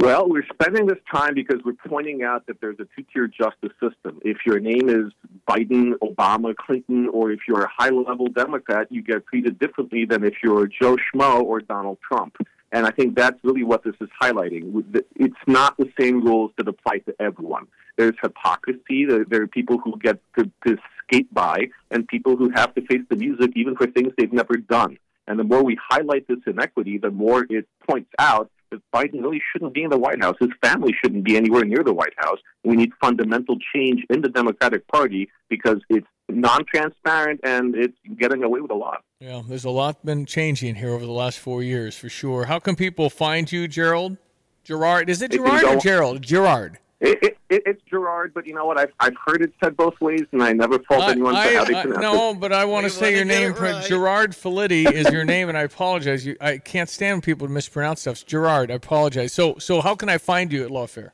Well, 0.00 0.28
we're 0.28 0.44
spending 0.52 0.86
this 0.86 0.98
time 1.08 1.34
because 1.34 1.60
we're 1.64 1.74
pointing 1.88 2.24
out 2.24 2.48
that 2.48 2.60
there's 2.60 2.80
a 2.80 2.88
two 2.96 3.06
tier 3.14 3.28
justice 3.28 3.70
system. 3.80 4.18
If 4.22 4.38
your 4.44 4.58
name 4.58 4.88
is 4.88 5.12
Biden, 5.48 5.92
Obama, 6.02 6.56
Clinton, 6.56 7.08
or 7.12 7.30
if 7.30 7.38
you're 7.46 7.62
a 7.62 7.70
high 7.70 7.90
level 7.90 8.26
Democrat, 8.26 8.88
you 8.90 9.00
get 9.00 9.28
treated 9.28 9.60
differently 9.60 10.06
than 10.06 10.24
if 10.24 10.34
you're 10.42 10.66
Joe 10.66 10.96
Schmo 10.96 11.40
or 11.40 11.60
Donald 11.60 11.98
Trump. 12.06 12.36
And 12.72 12.86
I 12.86 12.90
think 12.90 13.16
that's 13.16 13.38
really 13.42 13.62
what 13.62 13.84
this 13.84 13.94
is 14.00 14.08
highlighting. 14.20 14.84
It's 15.14 15.34
not 15.46 15.76
the 15.76 15.90
same 15.98 16.24
rules 16.24 16.50
that 16.56 16.68
apply 16.68 16.98
to 16.98 17.14
everyone. 17.20 17.66
There's 17.96 18.14
hypocrisy. 18.20 19.06
There, 19.06 19.42
are 19.42 19.46
people 19.46 19.78
who 19.78 19.98
get 19.98 20.18
to, 20.38 20.50
to 20.66 20.76
skate 21.02 21.32
by 21.32 21.68
and 21.90 22.06
people 22.08 22.36
who 22.36 22.50
have 22.50 22.74
to 22.74 22.82
face 22.82 23.02
the 23.08 23.16
music 23.16 23.52
even 23.54 23.76
for 23.76 23.86
things 23.86 24.12
they've 24.18 24.32
never 24.32 24.56
done. 24.56 24.98
And 25.28 25.38
the 25.38 25.44
more 25.44 25.62
we 25.62 25.78
highlight 25.88 26.28
this 26.28 26.38
inequity, 26.46 26.98
the 26.98 27.10
more 27.10 27.46
it 27.48 27.66
points 27.88 28.10
out 28.18 28.50
that 28.70 28.80
Biden 28.94 29.22
really 29.22 29.40
shouldn't 29.52 29.74
be 29.74 29.82
in 29.82 29.90
the 29.90 29.98
White 29.98 30.22
House. 30.22 30.36
His 30.40 30.50
family 30.62 30.94
shouldn't 31.02 31.24
be 31.24 31.36
anywhere 31.36 31.64
near 31.64 31.82
the 31.84 31.94
White 31.94 32.14
House. 32.18 32.38
We 32.64 32.76
need 32.76 32.92
fundamental 33.00 33.56
change 33.74 34.04
in 34.10 34.22
the 34.22 34.28
Democratic 34.28 34.86
Party 34.88 35.28
because 35.48 35.78
it's 35.88 36.06
non-transparent 36.28 37.40
and 37.44 37.74
it's 37.74 37.96
getting 38.18 38.42
away 38.42 38.60
with 38.60 38.70
a 38.70 38.74
lot. 38.74 39.02
Yeah, 39.20 39.40
there's 39.48 39.64
a 39.64 39.70
lot 39.70 40.04
been 40.04 40.26
changing 40.26 40.74
here 40.74 40.90
over 40.90 41.06
the 41.06 41.12
last 41.12 41.38
four 41.38 41.62
years 41.62 41.96
for 41.96 42.10
sure. 42.10 42.44
How 42.44 42.58
can 42.58 42.76
people 42.76 43.08
find 43.08 43.50
you, 43.50 43.66
Gerald? 43.66 44.18
Gerard? 44.62 45.08
Is 45.08 45.22
it 45.22 45.30
Gerard 45.30 45.64
or 45.64 45.76
Gerald? 45.76 46.20
Gerard. 46.20 46.78
It, 47.00 47.18
it, 47.22 47.38
it, 47.48 47.62
it's 47.64 47.82
Gerard, 47.88 48.34
but 48.34 48.46
you 48.46 48.54
know 48.54 48.66
what? 48.66 48.78
I've, 48.78 48.92
I've 49.00 49.16
heard 49.24 49.40
it 49.40 49.52
said 49.62 49.74
both 49.74 49.98
ways, 50.02 50.24
and 50.32 50.42
I 50.42 50.52
never 50.52 50.78
fault 50.80 51.04
I, 51.04 51.12
anyone 51.12 51.34
I, 51.34 51.48
for 51.48 51.54
how 51.54 51.64
they 51.64 51.72
pronounce 51.72 51.96
it. 51.96 52.00
No, 52.00 52.34
but 52.34 52.52
I 52.52 52.66
want 52.66 52.84
to 52.84 52.90
say 52.90 53.14
your 53.14 53.24
name. 53.24 53.52
Right. 53.54 53.82
Gerard 53.86 54.32
Filitti 54.32 54.90
is 54.90 55.10
your 55.10 55.24
name, 55.24 55.48
and 55.48 55.56
I 55.56 55.62
apologize. 55.62 56.26
You, 56.26 56.36
I 56.40 56.58
can't 56.58 56.88
stand 56.88 57.16
when 57.16 57.20
people 57.22 57.48
mispronounce 57.48 58.02
stuff. 58.02 58.16
It's 58.16 58.22
Gerard, 58.22 58.70
I 58.70 58.74
apologize. 58.74 59.32
So, 59.32 59.56
so 59.58 59.80
how 59.80 59.94
can 59.94 60.10
I 60.10 60.18
find 60.18 60.52
you 60.52 60.62
at 60.62 60.70
Lawfare? 60.70 61.12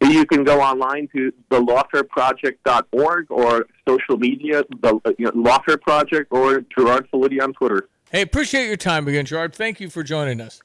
You 0.00 0.24
can 0.24 0.44
go 0.44 0.60
online 0.60 1.08
to 1.14 1.32
the 1.50 1.60
lawfareproject.org 1.60 3.30
or 3.30 3.66
social 3.88 4.18
media, 4.18 4.64
the 4.82 5.00
you 5.18 5.24
know, 5.26 5.32
Lawfare 5.32 5.80
Project 5.80 6.28
or 6.30 6.60
Gerard 6.76 7.08
Filitti 7.10 7.42
on 7.42 7.52
Twitter. 7.54 7.88
Hey, 8.10 8.22
appreciate 8.22 8.66
your 8.66 8.76
time 8.76 9.06
again, 9.08 9.24
Gerard. 9.24 9.54
Thank 9.54 9.80
you 9.80 9.90
for 9.90 10.02
joining 10.02 10.40
us. 10.40 10.60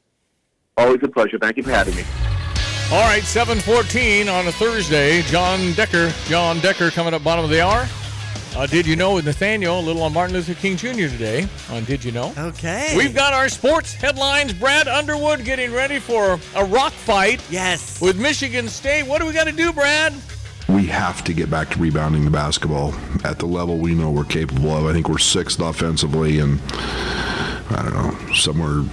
Always 0.78 1.00
a 1.04 1.08
pleasure. 1.08 1.38
Thank 1.40 1.58
you 1.58 1.64
for 1.64 1.72
having 1.72 1.96
me. 1.96 2.04
All 2.92 3.02
right, 3.02 3.24
714 3.24 4.28
on 4.28 4.48
a 4.48 4.52
Thursday. 4.52 5.22
Jon 5.24 5.74
Decker. 5.74 6.12
Jon 6.26 6.60
Decker 6.60 6.92
coming 6.92 7.14
up 7.14 7.24
bottom 7.24 7.44
of 7.44 7.50
the 7.50 7.62
hour. 7.62 7.88
Uh, 8.56 8.68
did 8.68 8.86
you 8.86 8.96
know 8.96 9.16
with 9.16 9.26
Nathaniel, 9.26 9.80
a 9.80 9.82
little 9.82 10.04
on 10.04 10.14
Martin 10.14 10.36
Luther 10.36 10.54
King 10.54 10.78
Jr. 10.78 11.10
today 11.10 11.48
on 11.72 11.84
Did 11.86 12.04
You 12.04 12.12
Know? 12.12 12.34
Okay. 12.38 12.94
We've 12.96 13.16
got 13.16 13.34
our 13.34 13.50
sports 13.50 13.94
headlines. 13.94 14.54
Brad 14.54 14.88
Underwood 14.88 15.44
getting 15.44 15.74
ready 15.74 15.98
for 16.00 16.40
a 16.56 16.64
rock 16.66 16.94
fight. 16.94 17.42
Yes. 17.50 18.00
With 18.00 18.20
Michigan 18.20 18.70
State. 18.70 19.08
What 19.08 19.22
do 19.22 19.26
we 19.28 19.34
got 19.34 19.46
to 19.46 19.52
do, 19.52 19.74
Brad? 19.74 20.14
We 20.68 20.88
have 20.88 21.24
to 21.26 21.34
get 21.34 21.50
back 21.50 21.70
to 21.72 21.80
rebounding 21.80 22.26
the 22.26 22.32
basketball 22.32 22.94
at 23.24 23.40
the 23.40 23.46
level 23.46 23.78
we 23.78 23.94
know 23.96 24.10
we're 24.12 24.24
capable 24.24 24.72
of. 24.72 24.86
I 24.86 24.94
think 24.94 25.10
we're 25.10 25.18
sixth 25.18 25.60
offensively 25.60 26.40
and 26.40 26.62
I 27.70 27.82
don't 27.84 27.94
know, 27.94 28.34
somewhere 28.34 28.84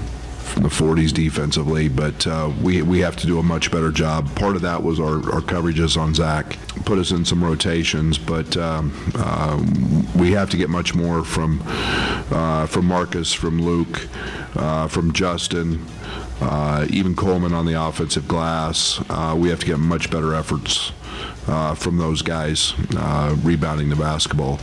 in 0.57 0.63
the 0.65 0.69
40s 0.69 1.13
defensively, 1.13 1.89
but 1.89 2.27
uh, 2.27 2.51
we, 2.61 2.83
we 2.83 3.01
have 3.01 3.17
to 3.17 3.27
do 3.27 3.39
a 3.39 3.43
much 3.43 3.71
better 3.71 3.93
job. 3.93 4.35
Part 4.35 4.57
of 4.57 4.63
that 4.63 4.83
was 4.83 4.99
our, 4.99 5.17
our 5.33 5.41
coverages 5.41 5.97
on 5.97 6.15
Zach, 6.15 6.59
put 6.85 6.99
us 6.99 7.13
in 7.13 7.25
some 7.25 7.43
rotations, 7.43 8.19
but 8.19 8.57
um, 8.57 8.93
uh, 9.15 9.63
we 10.17 10.33
have 10.33 10.51
to 10.51 10.57
get 10.57 10.69
much 10.69 10.95
more 10.95 11.25
from 11.25 11.63
uh, 12.33 12.67
from 12.67 12.87
Marcus, 12.87 13.33
from 13.33 13.61
Luke, 13.61 14.09
uh, 14.57 14.89
from 14.89 15.13
Justin. 15.13 15.85
Uh, 16.41 16.87
even 16.89 17.15
Coleman 17.15 17.53
on 17.53 17.67
the 17.67 17.81
offensive 17.81 18.27
glass, 18.27 19.03
uh, 19.11 19.37
we 19.37 19.51
have 19.51 19.61
to 19.61 19.67
get 19.67 19.79
much 19.79 20.11
better 20.11 20.35
efforts 20.35 20.93
from 21.77 21.97
those 21.99 22.23
guys 22.23 22.75
rebounding 23.45 23.89
the 23.89 23.97
basketball. 23.97 24.59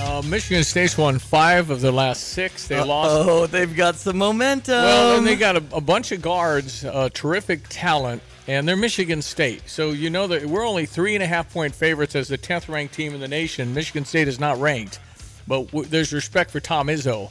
Uh, 0.00 0.22
Michigan 0.22 0.64
State's 0.64 0.96
won 0.96 1.18
five 1.18 1.68
of 1.68 1.82
their 1.82 1.92
last 1.92 2.28
six. 2.28 2.66
They 2.66 2.80
lost. 2.82 3.28
Oh, 3.28 3.46
they've 3.46 3.76
got 3.76 3.96
some 3.96 4.16
momentum. 4.16 4.74
Well, 4.82 5.18
and 5.18 5.26
they 5.26 5.36
got 5.36 5.56
a, 5.56 5.64
a 5.74 5.80
bunch 5.80 6.10
of 6.10 6.22
guards, 6.22 6.86
uh, 6.86 7.10
terrific 7.12 7.64
talent, 7.68 8.22
and 8.48 8.66
they're 8.66 8.76
Michigan 8.76 9.20
State. 9.20 9.68
So 9.68 9.90
you 9.90 10.08
know 10.08 10.26
that 10.28 10.46
we're 10.46 10.66
only 10.66 10.86
three 10.86 11.14
and 11.16 11.22
a 11.22 11.26
half 11.26 11.52
point 11.52 11.74
favorites 11.74 12.16
as 12.16 12.28
the 12.28 12.38
tenth 12.38 12.66
ranked 12.70 12.94
team 12.94 13.12
in 13.12 13.20
the 13.20 13.28
nation. 13.28 13.74
Michigan 13.74 14.06
State 14.06 14.26
is 14.26 14.40
not 14.40 14.58
ranked, 14.58 15.00
but 15.46 15.66
w- 15.66 15.86
there's 15.86 16.14
respect 16.14 16.50
for 16.50 16.60
Tom 16.60 16.86
Izzo. 16.86 17.30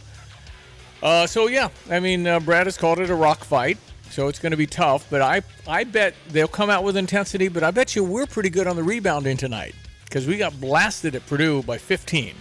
Uh, 1.02 1.26
so 1.26 1.48
yeah, 1.48 1.70
I 1.90 2.00
mean, 2.00 2.28
uh, 2.28 2.40
Brad 2.40 2.68
has 2.68 2.78
called 2.78 3.00
it 3.00 3.10
a 3.10 3.16
rock 3.16 3.44
fight, 3.44 3.80
so 4.10 4.28
it's 4.28 4.40
going 4.40 4.52
to 4.52 4.58
be 4.58 4.68
tough. 4.68 5.08
But 5.10 5.22
I, 5.22 5.42
I 5.68 5.84
bet 5.84 6.14
they'll 6.30 6.48
come 6.48 6.70
out 6.70 6.84
with 6.84 6.98
intensity. 6.98 7.48
But 7.48 7.64
I 7.64 7.72
bet 7.72 7.96
you 7.96 8.04
we're 8.04 8.26
pretty 8.28 8.50
good 8.50 8.68
on 8.68 8.76
the 8.76 8.84
rebounding 8.84 9.38
tonight 9.38 9.76
because 10.06 10.26
we 10.28 10.38
got 10.38 10.60
blasted 10.60 11.16
at 11.16 11.26
Purdue 11.28 11.64
by 11.64 11.78
15. 11.78 12.34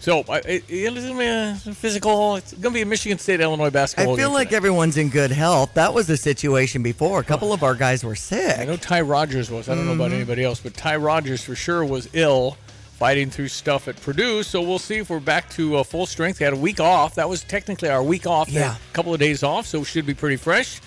So 0.00 0.24
I- 0.28 0.38
it, 0.38 0.64
it's 0.68 0.94
going 1.06 1.12
to 1.12 1.18
be 1.18 1.70
a 1.70 1.74
physical. 1.74 2.36
It's 2.36 2.52
going 2.54 2.72
to 2.72 2.78
be 2.78 2.82
a 2.82 2.86
Michigan 2.86 3.18
State 3.18 3.40
Illinois 3.40 3.70
basketball. 3.70 4.14
I 4.14 4.18
feel 4.18 4.32
like 4.32 4.52
everyone's 4.52 4.96
in 4.96 5.10
good 5.10 5.30
health. 5.30 5.74
That 5.74 5.94
was 5.94 6.08
the 6.08 6.16
situation 6.16 6.82
before. 6.82 7.20
A 7.20 7.24
couple 7.24 7.52
of 7.52 7.62
our 7.62 7.74
guys 7.76 8.02
were 8.04 8.16
sick. 8.16 8.58
I 8.58 8.64
know 8.64 8.76
Ty 8.76 9.02
Rodgers 9.02 9.48
was. 9.50 9.68
I 9.68 9.76
don't 9.76 9.86
know 9.86 9.92
about 9.92 10.10
Mhm. 10.10 10.14
anybody 10.14 10.42
else, 10.44 10.58
but 10.60 10.74
Ty 10.74 10.96
Rodgers 10.96 11.44
for 11.44 11.54
sure 11.54 11.84
was 11.84 12.08
ill, 12.14 12.56
fighting 12.98 13.30
through 13.30 13.46
stuff 13.48 13.86
at 13.86 14.00
Purdue. 14.02 14.42
So 14.42 14.60
we'll 14.60 14.80
see 14.80 14.96
if 14.96 15.08
we're 15.08 15.20
back 15.20 15.48
to 15.50 15.76
uh, 15.76 15.84
full 15.84 16.06
strength. 16.06 16.38
They 16.40 16.46
had 16.46 16.54
a 16.54 16.56
week 16.56 16.80
off. 16.80 17.14
That 17.14 17.28
was 17.28 17.44
technically 17.44 17.88
our 17.88 18.02
week 18.02 18.26
off. 18.26 18.48
Yeah. 18.48 18.74
a 18.74 18.94
couple 18.94 19.14
of 19.14 19.20
days 19.20 19.44
off, 19.44 19.66
so 19.68 19.78
we 19.80 19.84
should 19.84 20.06
be 20.06 20.14
pretty 20.14 20.36
fresh. 20.36 20.80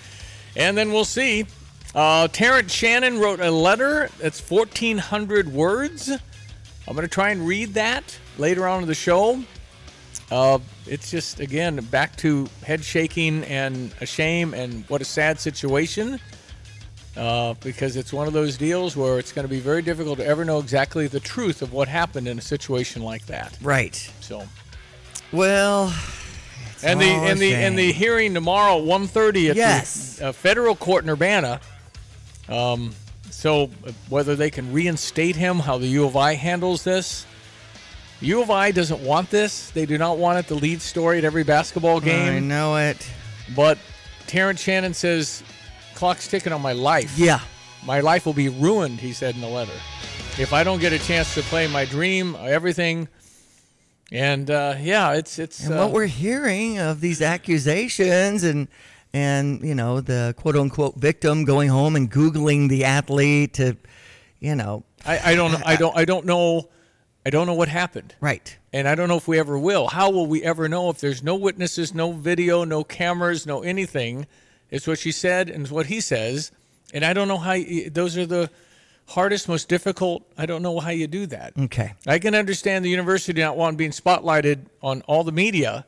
And 0.55 0.77
then 0.77 0.91
we'll 0.91 1.05
see. 1.05 1.45
Uh, 1.93 2.27
Terrence 2.27 2.73
Shannon 2.73 3.19
wrote 3.19 3.39
a 3.39 3.51
letter 3.51 4.09
that's 4.19 4.49
1,400 4.49 5.51
words. 5.51 6.09
I'm 6.09 6.93
going 6.93 7.07
to 7.07 7.07
try 7.07 7.29
and 7.29 7.47
read 7.47 7.73
that 7.75 8.17
later 8.37 8.67
on 8.67 8.83
in 8.83 8.87
the 8.87 8.95
show. 8.95 9.41
Uh, 10.31 10.59
it's 10.87 11.11
just 11.11 11.39
again 11.39 11.77
back 11.85 12.15
to 12.17 12.47
head 12.63 12.83
shaking 12.83 13.43
and 13.43 13.93
a 14.01 14.05
shame 14.05 14.53
and 14.53 14.83
what 14.89 15.01
a 15.01 15.05
sad 15.05 15.39
situation. 15.39 16.19
Uh, 17.15 17.53
because 17.61 17.95
it's 17.95 18.11
one 18.11 18.27
of 18.27 18.33
those 18.33 18.57
deals 18.57 18.97
where 18.97 19.19
it's 19.19 19.31
going 19.31 19.47
to 19.47 19.49
be 19.49 19.61
very 19.61 19.81
difficult 19.81 20.17
to 20.17 20.25
ever 20.25 20.43
know 20.43 20.59
exactly 20.59 21.07
the 21.07 21.19
truth 21.19 21.61
of 21.61 21.71
what 21.71 21.87
happened 21.87 22.27
in 22.27 22.37
a 22.37 22.41
situation 22.41 23.01
like 23.01 23.25
that. 23.27 23.57
Right. 23.61 23.95
So, 24.19 24.43
Well, 25.31 25.93
and 26.85 27.01
the 27.01 27.05
and 27.05 27.39
the 27.39 27.53
and 27.55 27.77
the 27.77 27.91
hearing 27.91 28.33
tomorrow 28.33 28.77
at 28.77 28.83
1.30 28.83 29.49
at 29.51 29.55
Yes. 29.55 30.17
the 30.17 30.27
uh, 30.27 30.31
federal 30.31 30.75
court 30.75 31.03
in 31.03 31.09
Urbana. 31.09 31.59
Um, 32.47 32.93
so 33.31 33.63
uh, 33.85 33.91
whether 34.09 34.35
they 34.35 34.49
can 34.49 34.71
reinstate 34.71 35.35
him, 35.35 35.59
how 35.59 35.77
the 35.77 35.87
U 35.87 36.05
of 36.05 36.15
I 36.15 36.35
handles 36.35 36.83
this. 36.83 37.25
U 38.21 38.41
of 38.41 38.49
I 38.49 38.71
doesn't 38.71 39.01
want 39.01 39.29
this. 39.29 39.71
They 39.71 39.85
do 39.85 39.97
not 39.97 40.17
want 40.17 40.39
it 40.39 40.47
the 40.47 40.55
lead 40.55 40.81
story 40.81 41.17
at 41.17 41.23
every 41.25 41.43
basketball 41.43 41.99
game. 41.99 42.33
I 42.35 42.39
know 42.39 42.77
it. 42.77 43.05
But 43.55 43.77
Terrence 44.25 44.61
Shannon 44.61 44.93
says, 44.93 45.43
clock's 45.95 46.27
ticking 46.27 46.53
on 46.53 46.61
my 46.61 46.71
life. 46.73 47.17
Yeah. 47.17 47.39
My 47.85 47.99
life 47.99 48.25
will 48.25 48.33
be 48.33 48.49
ruined, 48.49 48.99
he 48.99 49.11
said 49.13 49.35
in 49.35 49.41
the 49.41 49.47
letter. 49.49 49.73
If 50.39 50.53
I 50.53 50.63
don't 50.63 50.79
get 50.79 50.91
a 50.93 50.99
chance 50.99 51.33
to 51.35 51.41
play 51.43 51.67
my 51.67 51.85
dream, 51.85 52.35
everything. 52.39 53.07
And 54.11 54.49
uh, 54.51 54.75
yeah, 54.79 55.13
it's 55.13 55.39
it's 55.39 55.65
And 55.65 55.73
uh, 55.73 55.77
what 55.83 55.91
we're 55.91 56.05
hearing 56.05 56.79
of 56.79 57.01
these 57.01 57.21
accusations 57.21 58.43
and 58.43 58.67
and 59.13 59.61
you 59.63 59.73
know 59.75 60.01
the 60.01 60.35
quote 60.37 60.55
unquote 60.55 60.95
victim 60.97 61.45
going 61.45 61.69
home 61.69 61.95
and 61.95 62.11
googling 62.11 62.69
the 62.69 62.85
athlete 62.85 63.53
to 63.55 63.77
you 64.39 64.55
know 64.55 64.83
I, 65.05 65.31
I 65.31 65.35
don't 65.35 65.65
I 65.65 65.75
don't 65.75 65.97
I 65.97 66.05
don't 66.05 66.25
know 66.25 66.69
I 67.25 67.31
don't 67.31 67.47
know 67.47 67.55
what 67.55 67.69
happened. 67.69 68.13
Right. 68.21 68.55
And 68.71 68.87
I 68.87 68.93
don't 68.93 69.07
know 69.07 69.17
if 69.17 69.27
we 69.27 69.39
ever 69.39 69.57
will. 69.57 69.87
How 69.87 70.11
will 70.11 70.27
we 70.27 70.43
ever 70.43 70.69
know 70.69 70.89
if 70.89 70.99
there's 70.99 71.23
no 71.23 71.35
witnesses, 71.35 71.93
no 71.95 72.11
video, 72.11 72.63
no 72.63 72.83
cameras, 72.83 73.47
no 73.47 73.63
anything? 73.63 74.27
It's 74.69 74.85
what 74.85 74.99
she 74.99 75.11
said 75.11 75.49
and 75.49 75.63
it's 75.63 75.71
what 75.71 75.87
he 75.87 76.01
says. 76.01 76.51
And 76.93 77.03
I 77.03 77.13
don't 77.13 77.27
know 77.27 77.37
how 77.37 77.57
those 77.91 78.15
are 78.17 78.27
the 78.27 78.51
hardest, 79.07 79.47
most 79.47 79.69
difficult. 79.69 80.25
I 80.37 80.45
don't 80.45 80.61
know 80.61 80.79
how 80.79 80.89
you 80.89 81.07
do 81.07 81.25
that. 81.27 81.53
okay 81.57 81.93
I 82.07 82.19
can 82.19 82.35
understand 82.35 82.83
the 82.83 82.89
university 82.89 83.41
not 83.41 83.57
wanting 83.57 83.77
being 83.77 83.91
spotlighted 83.91 84.65
on 84.81 85.01
all 85.03 85.23
the 85.23 85.31
media, 85.31 85.85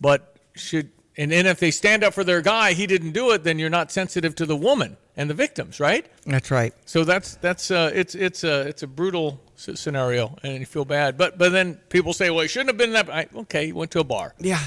but 0.00 0.36
should 0.54 0.90
and 1.16 1.30
then 1.30 1.46
if 1.46 1.60
they 1.60 1.70
stand 1.70 2.04
up 2.04 2.14
for 2.14 2.24
their 2.24 2.40
guy, 2.40 2.72
he 2.72 2.86
didn't 2.86 3.12
do 3.12 3.32
it, 3.32 3.44
then 3.44 3.58
you're 3.58 3.70
not 3.70 3.92
sensitive 3.92 4.34
to 4.36 4.46
the 4.46 4.56
woman 4.56 4.96
and 5.16 5.28
the 5.28 5.34
victims, 5.34 5.78
right? 5.78 6.06
that's 6.26 6.50
right 6.50 6.72
So 6.86 7.04
that's 7.04 7.36
that's 7.36 7.70
uh, 7.70 7.90
it's 7.94 8.14
it's 8.14 8.44
a 8.44 8.62
it's 8.62 8.82
a 8.82 8.86
brutal 8.86 9.40
scenario, 9.56 10.36
and 10.42 10.58
you 10.58 10.66
feel 10.66 10.84
bad. 10.84 11.16
But 11.16 11.38
but 11.38 11.52
then 11.52 11.74
people 11.88 12.12
say, 12.12 12.30
well, 12.30 12.40
he 12.40 12.48
shouldn't 12.48 12.70
have 12.70 12.78
been 12.78 12.92
that. 12.92 13.10
I, 13.10 13.28
okay, 13.34 13.66
he 13.66 13.72
went 13.72 13.90
to 13.92 14.00
a 14.00 14.04
bar. 14.04 14.34
yeah 14.38 14.62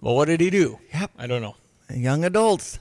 Well, 0.00 0.14
what 0.16 0.26
did 0.26 0.40
he 0.40 0.50
do? 0.50 0.78
Yep. 0.94 1.10
I 1.18 1.26
don't 1.26 1.42
know. 1.42 1.56
young 1.90 2.24
adults 2.24 2.78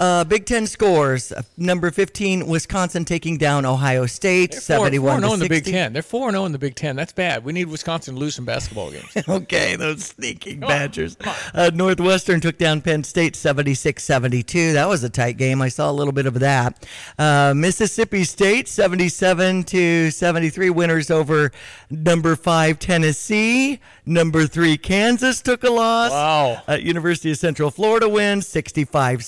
uh, 0.00 0.24
Big 0.24 0.46
Ten 0.46 0.66
scores. 0.66 1.32
Uh, 1.32 1.42
Number 1.56 1.90
15, 1.90 2.46
Wisconsin 2.46 3.04
taking 3.04 3.38
down 3.38 3.64
Ohio 3.64 4.06
State, 4.06 4.52
They're 4.52 4.60
71 4.60 5.20
4 5.20 5.28
to 5.28 5.34
in 5.34 5.40
the 5.40 5.48
Big 5.48 5.64
Ten. 5.64 5.92
They're 5.92 6.02
four 6.02 6.30
zero 6.30 6.44
in 6.44 6.52
the 6.52 6.58
Big 6.58 6.74
Ten. 6.74 6.96
That's 6.96 7.12
bad. 7.12 7.44
We 7.44 7.52
need 7.52 7.66
Wisconsin 7.66 8.14
to 8.14 8.20
lose 8.20 8.34
some 8.34 8.44
basketball 8.44 8.90
games. 8.90 9.16
okay, 9.28 9.76
those 9.76 10.04
sneaking 10.04 10.60
Come 10.60 10.70
on, 10.70 10.78
Badgers. 10.78 11.16
Uh, 11.54 11.70
Northwestern 11.74 12.40
took 12.40 12.58
down 12.58 12.80
Penn 12.80 13.04
State 13.04 13.36
76 13.36 14.02
72. 14.02 14.72
That 14.72 14.88
was 14.88 15.04
a 15.04 15.10
tight 15.10 15.36
game. 15.36 15.62
I 15.62 15.68
saw 15.68 15.90
a 15.90 15.92
little 15.92 16.12
bit 16.12 16.26
of 16.26 16.40
that. 16.40 16.86
Uh, 17.18 17.52
Mississippi 17.54 18.24
State 18.24 18.68
77 18.68 19.64
to 19.64 20.10
73. 20.10 20.70
Winners 20.70 21.10
over 21.10 21.52
number 21.90 22.36
five 22.36 22.78
Tennessee. 22.78 23.80
Number 24.04 24.46
three 24.46 24.76
Kansas 24.76 25.40
took 25.40 25.62
a 25.62 25.70
loss. 25.70 26.10
Wow. 26.10 26.62
Uh, 26.68 26.74
University 26.74 27.30
of 27.30 27.38
Central 27.38 27.70
Florida 27.70 28.08
wins 28.08 28.46
65 28.48 29.24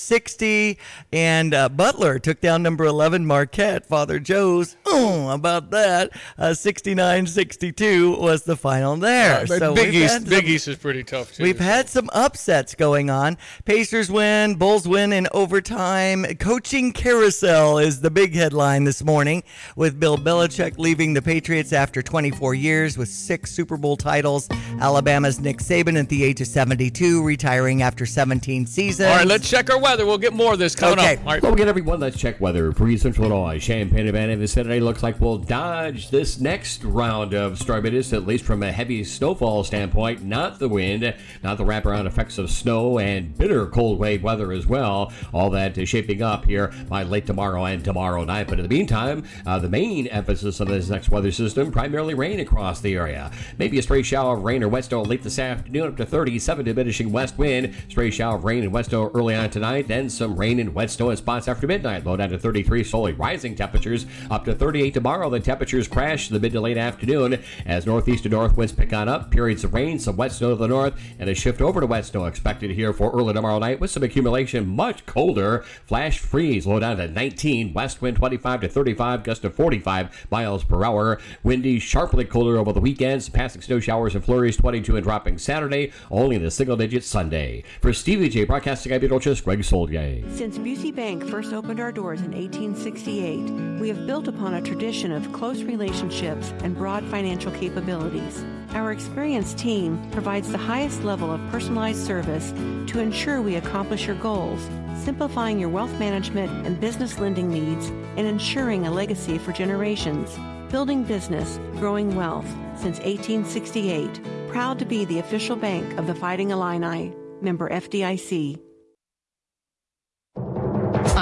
60. 0.55 0.77
And 1.11 1.53
uh, 1.53 1.69
Butler 1.69 2.19
took 2.19 2.41
down 2.41 2.63
number 2.63 2.85
11 2.85 3.25
Marquette. 3.25 3.85
Father 3.85 4.19
Joe's. 4.19 4.75
Oh, 4.85 5.29
about 5.29 5.71
that. 5.71 6.11
69 6.53 7.27
62 7.27 8.17
was 8.17 8.43
the 8.43 8.55
final 8.55 8.95
there. 8.95 9.41
Uh, 9.41 9.45
so 9.45 9.75
Big 9.75 9.93
East, 9.93 10.13
had 10.13 10.29
Big 10.29 10.47
East 10.47 10.67
is 10.67 10.77
pretty 10.77 11.03
tough 11.03 11.33
too. 11.33 11.43
We've 11.43 11.59
had 11.59 11.89
some 11.89 12.09
upsets 12.13 12.75
going 12.75 13.09
on. 13.09 13.37
Pacers 13.65 14.09
win, 14.09 14.55
Bulls 14.55 14.87
win 14.87 15.11
in 15.11 15.27
overtime. 15.31 16.25
Coaching 16.39 16.93
carousel 16.93 17.77
is 17.77 18.01
the 18.01 18.11
big 18.11 18.33
headline 18.33 18.83
this 18.83 19.03
morning, 19.03 19.43
with 19.75 19.99
Bill 19.99 20.17
Belichick 20.17 20.77
leaving 20.77 21.13
the 21.13 21.21
Patriots 21.21 21.73
after 21.73 22.01
24 22.01 22.53
years 22.53 22.97
with 22.97 23.09
six 23.09 23.51
Super 23.51 23.77
Bowl 23.77 23.97
titles. 23.97 24.47
Alabama's 24.79 25.39
Nick 25.39 25.57
Saban 25.57 25.99
at 25.99 26.09
the 26.09 26.23
age 26.23 26.41
of 26.41 26.47
72, 26.47 27.23
retiring 27.23 27.81
after 27.81 28.05
17 28.05 28.65
seasons. 28.65 29.09
All 29.09 29.17
right, 29.17 29.27
let's 29.27 29.49
check 29.49 29.69
our 29.69 29.79
weather. 29.79 30.05
We'll 30.05 30.17
get 30.17 30.33
more 30.33 30.44
of 30.53 30.59
this 30.59 30.75
coming 30.75 30.99
Okay. 30.99 31.13
up. 31.15 31.19
All 31.25 31.33
right. 31.33 31.41
Well, 31.43 31.53
again, 31.53 31.67
everyone, 31.67 31.99
let's 31.99 32.17
check 32.17 32.39
weather 32.41 32.71
for 32.71 32.87
East 32.87 33.03
Central 33.03 33.29
Illinois. 33.31 33.59
Champaign, 33.59 34.07
Urbana 34.07 34.35
vicinity 34.37 34.79
looks 34.79 35.03
like 35.03 35.19
we'll 35.19 35.37
dodge 35.37 36.09
this 36.09 36.39
next 36.39 36.83
round 36.83 37.33
of 37.33 37.53
storminess, 37.59 38.13
at 38.13 38.25
least 38.25 38.45
from 38.45 38.63
a 38.63 38.71
heavy 38.71 39.03
snowfall 39.03 39.63
standpoint. 39.63 40.23
Not 40.23 40.59
the 40.59 40.69
wind, 40.69 41.13
not 41.43 41.57
the 41.57 41.63
wraparound 41.63 42.05
effects 42.05 42.37
of 42.37 42.49
snow 42.49 42.99
and 42.99 43.37
bitter 43.37 43.65
cold 43.67 43.99
wave 43.99 44.23
weather 44.23 44.51
as 44.51 44.65
well. 44.67 45.11
All 45.33 45.49
that 45.51 45.77
is 45.77 45.89
shaping 45.89 46.21
up 46.21 46.45
here 46.45 46.71
by 46.89 47.03
late 47.03 47.25
tomorrow 47.25 47.63
and 47.65 47.83
tomorrow 47.83 48.23
night. 48.23 48.47
But 48.47 48.59
in 48.59 48.67
the 48.67 48.75
meantime, 48.75 49.23
uh, 49.45 49.59
the 49.59 49.69
main 49.69 50.07
emphasis 50.07 50.59
of 50.59 50.67
this 50.67 50.89
next 50.89 51.09
weather 51.09 51.31
system 51.31 51.71
primarily 51.71 52.13
rain 52.13 52.39
across 52.39 52.81
the 52.81 52.95
area. 52.95 53.31
Maybe 53.57 53.77
a 53.79 53.81
stray 53.81 54.03
shower 54.03 54.37
of 54.37 54.43
rain 54.43 54.63
or 54.63 54.67
wet 54.69 54.85
snow 54.85 55.01
late 55.01 55.23
this 55.23 55.39
afternoon 55.39 55.87
up 55.87 55.97
to 55.97 56.05
37, 56.05 56.65
diminishing 56.65 57.11
west 57.11 57.37
wind. 57.37 57.73
Stray 57.89 58.11
shower 58.11 58.35
of 58.35 58.43
rain 58.43 58.63
and 58.63 58.71
wet 58.71 58.85
snow 58.85 59.11
early 59.13 59.35
on 59.35 59.49
tonight. 59.49 59.87
Then 59.87 60.09
some 60.09 60.34
rain 60.37 60.59
and 60.59 60.73
wet 60.73 60.91
snow 60.91 61.09
in 61.09 61.17
spots 61.17 61.47
after 61.47 61.67
midnight. 61.67 62.05
Low 62.05 62.17
down 62.17 62.29
to 62.29 62.37
33, 62.37 62.83
slowly 62.83 63.13
rising 63.13 63.55
temperatures 63.55 64.05
up 64.29 64.45
to 64.45 64.53
38 64.53 64.93
tomorrow. 64.93 65.29
The 65.29 65.39
temperatures 65.39 65.87
crash 65.87 66.29
in 66.29 66.33
the 66.33 66.39
mid 66.39 66.51
to 66.53 66.61
late 66.61 66.77
afternoon 66.77 67.43
as 67.65 67.85
northeast 67.85 68.23
to 68.23 68.29
north 68.29 68.57
winds 68.57 68.73
pick 68.73 68.93
on 68.93 69.07
up. 69.07 69.31
Periods 69.31 69.63
of 69.63 69.73
rain, 69.73 69.99
some 69.99 70.17
wet 70.17 70.31
snow 70.31 70.49
to 70.49 70.55
the 70.55 70.67
north, 70.67 70.93
and 71.19 71.29
a 71.29 71.35
shift 71.35 71.61
over 71.61 71.79
to 71.79 71.87
wet 71.87 72.05
snow 72.05 72.25
expected 72.25 72.71
here 72.71 72.93
for 72.93 73.11
early 73.11 73.33
tomorrow 73.33 73.59
night 73.59 73.79
with 73.79 73.91
some 73.91 74.03
accumulation 74.03 74.67
much 74.67 75.05
colder. 75.05 75.63
Flash 75.85 76.19
freeze 76.19 76.65
low 76.65 76.79
down 76.79 76.97
to 76.97 77.07
19. 77.07 77.73
West 77.73 78.01
wind 78.01 78.17
25 78.17 78.61
to 78.61 78.67
35, 78.67 79.23
gust 79.23 79.41
to 79.43 79.49
45 79.49 80.27
miles 80.31 80.63
per 80.63 80.83
hour. 80.83 81.19
Windy, 81.43 81.79
sharply 81.79 82.25
colder 82.25 82.57
over 82.57 82.73
the 82.73 82.81
weekends. 82.81 83.29
Passing 83.29 83.61
snow 83.61 83.79
showers 83.79 84.15
and 84.15 84.23
flurries 84.23 84.57
22 84.57 84.95
and 84.95 85.03
dropping 85.03 85.37
Saturday. 85.37 85.91
Only 86.09 86.35
in 86.37 86.43
the 86.43 86.51
single 86.51 86.77
digits 86.77 87.07
Sunday. 87.07 87.63
For 87.81 87.93
Stevie 87.93 88.29
Jay 88.29 88.45
Broadcasting, 88.45 88.93
I'm 88.93 89.01
Beetlejuice, 89.01 89.43
Greg 89.43 89.59
Solier. 89.59 90.24
Since 90.31 90.57
Busey 90.57 90.93
Bank 90.93 91.25
first 91.29 91.53
opened 91.53 91.79
our 91.79 91.91
doors 91.91 92.19
in 92.19 92.31
1868, 92.31 93.79
we 93.79 93.87
have 93.87 94.05
built 94.05 94.27
upon 94.27 94.55
a 94.55 94.61
tradition 94.61 95.11
of 95.11 95.31
close 95.31 95.63
relationships 95.63 96.53
and 96.61 96.75
broad 96.75 97.05
financial 97.05 97.51
capabilities. 97.53 98.43
Our 98.71 98.91
experienced 98.91 99.57
team 99.57 100.05
provides 100.11 100.51
the 100.51 100.57
highest 100.57 101.03
level 101.03 101.31
of 101.31 101.39
personalized 101.51 102.05
service 102.05 102.51
to 102.91 102.99
ensure 102.99 103.41
we 103.41 103.55
accomplish 103.55 104.07
your 104.07 104.17
goals, 104.17 104.61
simplifying 104.97 105.57
your 105.57 105.69
wealth 105.69 105.97
management 105.99 106.67
and 106.67 106.81
business 106.81 107.17
lending 107.17 107.49
needs 107.49 107.87
and 108.17 108.27
ensuring 108.27 108.85
a 108.85 108.91
legacy 108.91 109.37
for 109.37 109.53
generations. 109.53 110.37
Building 110.69 111.03
business, 111.03 111.59
growing 111.77 112.13
wealth 112.15 112.47
since 112.75 112.99
1868. 112.99 114.21
proud 114.49 114.79
to 114.79 114.85
be 114.85 115.05
the 115.05 115.19
official 115.19 115.55
bank 115.55 115.97
of 115.97 116.07
the 116.07 116.15
Fighting 116.15 116.51
Illini, 116.51 117.13
member 117.41 117.69
FDIC. 117.69 118.64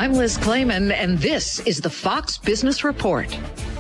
I'm 0.03 0.11
Liz 0.11 0.35
Claman, 0.35 0.91
and 0.91 1.17
this 1.17 1.61
is 1.61 1.79
the 1.79 1.89
Fox 1.89 2.37
Business 2.37 2.83
Report. 2.83 3.29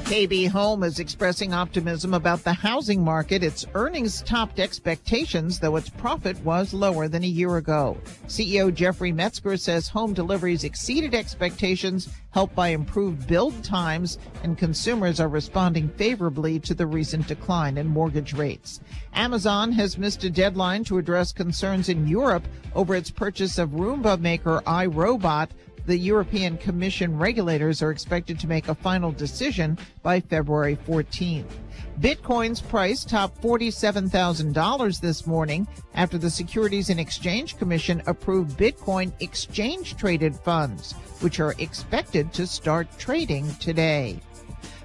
KB 0.05 0.47
Home 0.47 0.83
is 0.83 0.99
expressing 0.99 1.53
optimism 1.53 2.13
about 2.13 2.45
the 2.45 2.53
housing 2.53 3.03
market. 3.03 3.43
Its 3.43 3.65
earnings 3.73 4.21
topped 4.21 4.61
expectations, 4.61 5.59
though 5.59 5.75
its 5.75 5.89
profit 5.89 6.41
was 6.45 6.73
lower 6.73 7.09
than 7.09 7.25
a 7.25 7.27
year 7.27 7.57
ago. 7.57 7.97
CEO 8.27 8.73
Jeffrey 8.73 9.11
Mezger 9.11 9.59
says 9.59 9.89
home 9.89 10.13
deliveries 10.13 10.63
exceeded 10.63 11.13
expectations, 11.13 12.07
helped 12.31 12.55
by 12.55 12.69
improved 12.69 13.27
build 13.27 13.61
times, 13.61 14.17
and 14.43 14.57
consumers 14.57 15.19
are 15.19 15.27
responding 15.27 15.89
favorably 15.89 16.57
to 16.57 16.73
the 16.73 16.87
recent 16.87 17.27
decline 17.27 17.77
in 17.77 17.85
mortgage 17.85 18.31
rates. 18.31 18.79
Amazon 19.13 19.73
has 19.73 19.97
missed 19.97 20.23
a 20.23 20.29
deadline 20.29 20.85
to 20.85 20.99
address 20.99 21.33
concerns 21.33 21.89
in 21.89 22.07
Europe 22.07 22.47
over 22.75 22.95
its 22.95 23.11
purchase 23.11 23.57
of 23.57 23.71
Roomba 23.71 24.17
maker 24.21 24.61
iRobot 24.65 25.49
the 25.85 25.97
European 25.97 26.57
Commission 26.57 27.17
regulators 27.17 27.81
are 27.81 27.91
expected 27.91 28.39
to 28.39 28.47
make 28.47 28.67
a 28.67 28.75
final 28.75 29.11
decision 29.11 29.77
by 30.01 30.19
February 30.19 30.77
14th. 30.87 31.51
Bitcoin's 31.99 32.61
price 32.61 33.03
topped 33.03 33.41
$47,000 33.41 35.01
this 35.01 35.27
morning 35.27 35.67
after 35.93 36.17
the 36.17 36.29
Securities 36.29 36.89
and 36.89 36.99
Exchange 36.99 37.57
Commission 37.57 38.01
approved 38.07 38.57
Bitcoin 38.57 39.11
exchange 39.21 39.95
traded 39.97 40.35
funds, 40.35 40.93
which 41.21 41.39
are 41.39 41.53
expected 41.59 42.33
to 42.33 42.47
start 42.47 42.87
trading 42.97 43.53
today. 43.55 44.19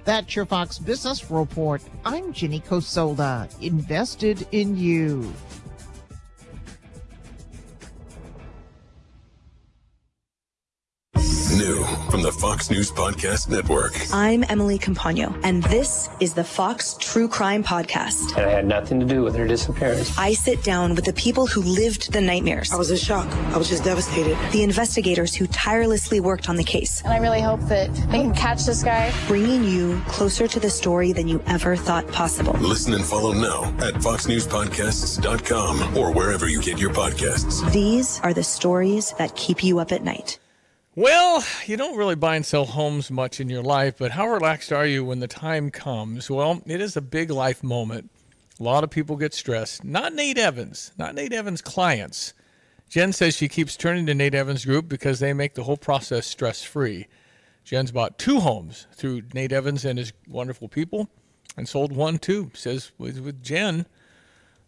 That's 0.05 0.35
your 0.35 0.45
Fox 0.45 0.79
Business 0.79 1.29
Report. 1.31 1.81
I'm 2.05 2.33
Ginny 2.33 2.59
Cosola, 2.59 3.49
invested 3.61 4.47
in 4.51 4.77
you. 4.77 5.33
From 12.09 12.23
the 12.23 12.31
Fox 12.31 12.71
News 12.71 12.91
Podcast 12.91 13.49
Network. 13.49 13.93
I'm 14.11 14.43
Emily 14.49 14.79
Compagno, 14.79 15.39
and 15.43 15.61
this 15.63 16.09
is 16.19 16.33
the 16.33 16.43
Fox 16.43 16.95
True 16.99 17.27
Crime 17.27 17.63
Podcast. 17.63 18.35
And 18.35 18.47
I 18.47 18.51
had 18.51 18.65
nothing 18.65 18.99
to 18.99 19.05
do 19.05 19.21
with 19.21 19.35
her 19.35 19.47
disappearance. 19.47 20.17
I 20.17 20.33
sit 20.33 20.63
down 20.63 20.95
with 20.95 21.05
the 21.05 21.13
people 21.13 21.45
who 21.45 21.61
lived 21.61 22.11
the 22.11 22.21
nightmares. 22.21 22.73
I 22.73 22.77
was 22.77 22.89
in 22.89 22.97
shock. 22.97 23.27
I 23.53 23.57
was 23.57 23.69
just 23.69 23.83
devastated. 23.83 24.35
The 24.51 24.63
investigators 24.63 25.35
who 25.35 25.45
tirelessly 25.47 26.19
worked 26.19 26.49
on 26.49 26.55
the 26.55 26.63
case. 26.63 27.01
And 27.01 27.13
I 27.13 27.17
really 27.17 27.41
hope 27.41 27.61
that 27.69 27.93
they 27.93 28.21
can 28.21 28.33
catch 28.33 28.65
this 28.65 28.83
guy. 28.83 29.13
Bringing 29.27 29.63
you 29.63 30.01
closer 30.07 30.47
to 30.47 30.59
the 30.59 30.69
story 30.69 31.13
than 31.13 31.27
you 31.27 31.41
ever 31.45 31.75
thought 31.75 32.07
possible. 32.07 32.53
Listen 32.53 32.95
and 32.95 33.05
follow 33.05 33.33
now 33.33 33.65
at 33.85 33.93
foxnewspodcasts.com 33.95 35.97
or 35.97 36.11
wherever 36.11 36.47
you 36.47 36.61
get 36.61 36.79
your 36.79 36.91
podcasts. 36.91 37.71
These 37.71 38.19
are 38.21 38.33
the 38.33 38.43
stories 38.43 39.13
that 39.19 39.35
keep 39.35 39.63
you 39.63 39.77
up 39.77 39.91
at 39.91 40.03
night. 40.03 40.39
Well, 40.99 41.45
you 41.65 41.77
don't 41.77 41.95
really 41.95 42.15
buy 42.15 42.35
and 42.35 42.45
sell 42.45 42.65
homes 42.65 43.09
much 43.09 43.39
in 43.39 43.47
your 43.47 43.63
life, 43.63 43.95
but 43.97 44.11
how 44.11 44.27
relaxed 44.27 44.73
are 44.73 44.85
you 44.85 45.05
when 45.05 45.21
the 45.21 45.29
time 45.29 45.71
comes? 45.71 46.29
Well, 46.29 46.61
it 46.65 46.81
is 46.81 46.97
a 46.97 47.01
big 47.01 47.29
life 47.29 47.63
moment. 47.63 48.11
A 48.59 48.63
lot 48.63 48.83
of 48.83 48.89
people 48.89 49.15
get 49.15 49.33
stressed. 49.33 49.85
Not 49.85 50.13
Nate 50.13 50.37
Evans, 50.37 50.91
not 50.97 51.15
Nate 51.15 51.31
Evans' 51.31 51.61
clients. 51.61 52.33
Jen 52.89 53.13
says 53.13 53.33
she 53.33 53.47
keeps 53.47 53.77
turning 53.77 54.07
to 54.07 54.13
Nate 54.13 54.35
Evans 54.35 54.65
Group 54.65 54.89
because 54.89 55.21
they 55.21 55.31
make 55.31 55.53
the 55.53 55.63
whole 55.63 55.77
process 55.77 56.27
stress 56.27 56.65
free. 56.65 57.07
Jen's 57.63 57.93
bought 57.93 58.19
two 58.19 58.41
homes 58.41 58.85
through 58.91 59.21
Nate 59.33 59.53
Evans 59.53 59.85
and 59.85 59.97
his 59.97 60.11
wonderful 60.27 60.67
people 60.67 61.07
and 61.55 61.69
sold 61.69 61.93
one 61.93 62.17
too. 62.17 62.51
Says 62.53 62.91
with, 62.97 63.19
with 63.19 63.41
Jen, 63.41 63.85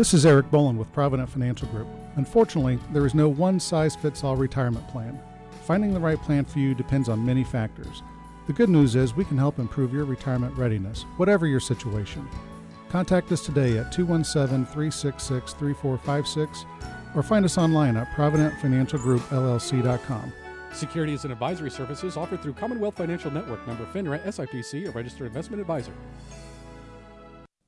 This 0.00 0.14
is 0.14 0.24
Eric 0.24 0.50
Boland 0.50 0.78
with 0.78 0.90
Provident 0.94 1.28
Financial 1.28 1.68
Group. 1.68 1.86
Unfortunately, 2.16 2.78
there 2.90 3.04
is 3.04 3.14
no 3.14 3.28
one 3.28 3.60
size 3.60 3.94
fits 3.94 4.24
all 4.24 4.34
retirement 4.34 4.88
plan. 4.88 5.20
Finding 5.66 5.92
the 5.92 6.00
right 6.00 6.18
plan 6.22 6.46
for 6.46 6.58
you 6.58 6.74
depends 6.74 7.10
on 7.10 7.22
many 7.22 7.44
factors. 7.44 8.02
The 8.46 8.54
good 8.54 8.70
news 8.70 8.96
is 8.96 9.14
we 9.14 9.26
can 9.26 9.36
help 9.36 9.58
improve 9.58 9.92
your 9.92 10.06
retirement 10.06 10.56
readiness, 10.56 11.02
whatever 11.18 11.46
your 11.46 11.60
situation. 11.60 12.26
Contact 12.88 13.30
us 13.30 13.44
today 13.44 13.76
at 13.76 13.92
217 13.92 14.64
366 14.64 15.52
3456 15.52 16.64
or 17.14 17.22
find 17.22 17.44
us 17.44 17.58
online 17.58 17.98
at 17.98 18.08
providentfinancialgroupllc.com. 18.12 20.32
Securities 20.72 21.24
and 21.24 21.32
advisory 21.32 21.70
services 21.70 22.16
offered 22.16 22.42
through 22.42 22.54
Commonwealth 22.54 22.96
Financial 22.96 23.30
Network, 23.30 23.66
member 23.66 23.84
FINRA 23.84 24.24
SIPC, 24.24 24.88
a 24.88 24.92
registered 24.92 25.26
investment 25.26 25.60
advisor. 25.60 25.92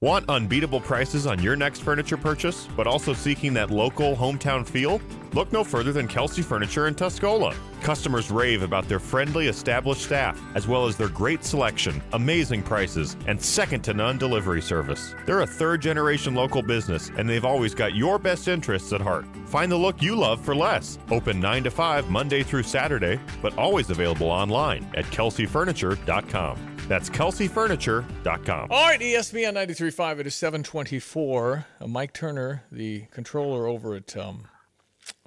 Want 0.03 0.29
unbeatable 0.29 0.81
prices 0.81 1.29
on 1.29 1.41
your 1.41 1.55
next 1.55 1.83
furniture 1.83 2.17
purchase, 2.17 2.67
but 2.77 2.89
also 2.89 3.13
seeking 3.13 3.55
that 3.55 3.71
local 3.71 4.17
hometown 4.17 4.67
feel? 4.67 5.01
Look 5.33 5.53
no 5.53 5.63
further 5.63 5.93
than 5.93 6.09
Kelsey 6.09 6.43
Furniture 6.43 6.89
in 6.89 6.97
Tuscola. 6.97 7.55
Customers 7.83 8.29
rave 8.29 8.65
about 8.65 8.89
their 8.89 8.99
friendly, 8.99 9.47
established 9.47 10.03
staff, 10.03 10.43
as 10.57 10.67
well 10.67 10.89
as 10.89 10.97
their 10.97 11.09
great 11.09 11.45
selection, 11.45 12.03
amazing 12.15 12.65
prices, 12.65 13.17
and 13.29 13.41
second 13.41 13.83
to 13.83 13.95
none 13.95 14.19
delivery 14.19 14.61
service. 14.61 15.15
They're 15.25 15.43
a 15.43 15.47
third 15.47 15.81
generation 15.81 16.35
local 16.35 16.63
business, 16.63 17.13
and 17.17 17.29
they've 17.29 17.45
always 17.45 17.73
got 17.73 17.95
your 17.95 18.19
best 18.19 18.49
interests 18.49 18.93
at 18.93 19.01
heart. 19.01 19.25
Find 19.47 19.71
the 19.71 19.77
look 19.77 20.03
you 20.03 20.17
love 20.17 20.45
for 20.45 20.57
less. 20.57 20.99
Open 21.13 21.39
9 21.39 21.63
to 21.63 21.71
5 21.71 22.11
Monday 22.11 22.43
through 22.43 22.65
Saturday, 22.65 23.21
but 23.41 23.57
always 23.57 23.89
available 23.89 24.33
online 24.33 24.85
at 24.97 25.05
kelseyfurniture.com. 25.05 26.72
That's 26.89 27.09
kelseyfurniture.com. 27.09 28.69
All 28.71 28.87
right, 28.89 29.01
ESPN 29.01 29.55
93.5, 29.55 30.19
it 30.21 30.27
is 30.27 30.35
724. 30.35 31.67
Uh, 31.81 31.87
Mike 31.87 32.13
Turner, 32.13 32.65
the 32.71 33.07
controller 33.11 33.67
over 33.67 33.95
at 33.95 34.17
um, 34.17 34.45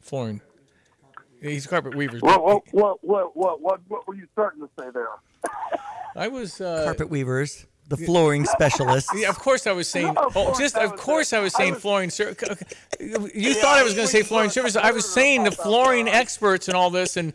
Flooring. 0.01 0.41
He's 1.41 1.67
Carpet 1.67 1.95
Weavers. 1.95 2.21
What, 2.21 2.43
what, 2.43 2.63
what, 2.71 3.03
what, 3.03 3.37
what, 3.37 3.61
what, 3.61 3.79
what 3.87 4.07
were 4.07 4.15
you 4.15 4.27
starting 4.33 4.61
to 4.61 4.69
say 4.79 4.89
there? 4.93 5.07
I 6.15 6.27
was 6.27 6.61
uh, 6.61 6.83
Carpet 6.85 7.09
weavers, 7.09 7.65
the 7.87 7.97
flooring 7.97 8.45
specialist. 8.45 9.09
Yeah, 9.15 9.29
of 9.29 9.37
course 9.39 9.67
I 9.67 9.71
was 9.71 9.87
saying. 9.87 10.13
No, 10.13 10.23
of 10.23 10.37
oh, 10.37 10.45
course 10.45 10.57
just 10.59 10.75
I 10.77 10.85
of 10.85 10.91
was 10.93 11.01
course 11.01 11.33
I 11.33 11.39
was 11.39 11.53
saying- 11.53 11.71
I 11.71 11.73
was- 11.73 11.81
flooring. 11.81 12.09
Ser- 12.09 12.35
you 13.33 13.53
thought 13.53 13.77
I 13.77 13.83
was 13.83 13.93
going 13.93 14.07
to 14.07 14.11
say 14.11 14.23
flooring 14.23 14.49
service. 14.49 14.75
I 14.75 14.91
was 14.91 15.07
saying 15.07 15.43
the 15.43 15.51
flooring 15.51 16.07
experts 16.07 16.67
and 16.67 16.75
all 16.75 16.89
this, 16.89 17.15
and 17.17 17.33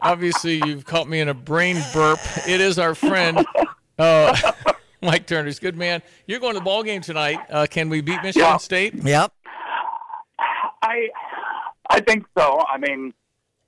obviously 0.00 0.62
you've 0.66 0.84
caught 0.84 1.08
me 1.08 1.20
in 1.20 1.28
a 1.28 1.34
brain 1.34 1.82
burp. 1.92 2.20
It 2.46 2.60
is 2.60 2.78
our 2.78 2.94
friend. 2.94 3.44
Uh, 3.98 4.36
Mike 5.02 5.26
Turner's 5.26 5.58
good 5.58 5.74
man. 5.74 6.02
You're 6.26 6.38
going 6.38 6.52
to 6.52 6.58
the 6.60 6.64
ball 6.64 6.82
game 6.82 7.00
tonight. 7.00 7.38
Uh, 7.48 7.66
can 7.70 7.88
we 7.88 8.02
beat 8.02 8.22
Michigan 8.22 8.46
Yeah. 8.46 8.56
State? 8.58 8.92
Yep. 8.94 9.32
I 10.82 11.08
I 11.88 12.00
think 12.00 12.26
so. 12.36 12.60
I 12.70 12.76
mean, 12.76 13.14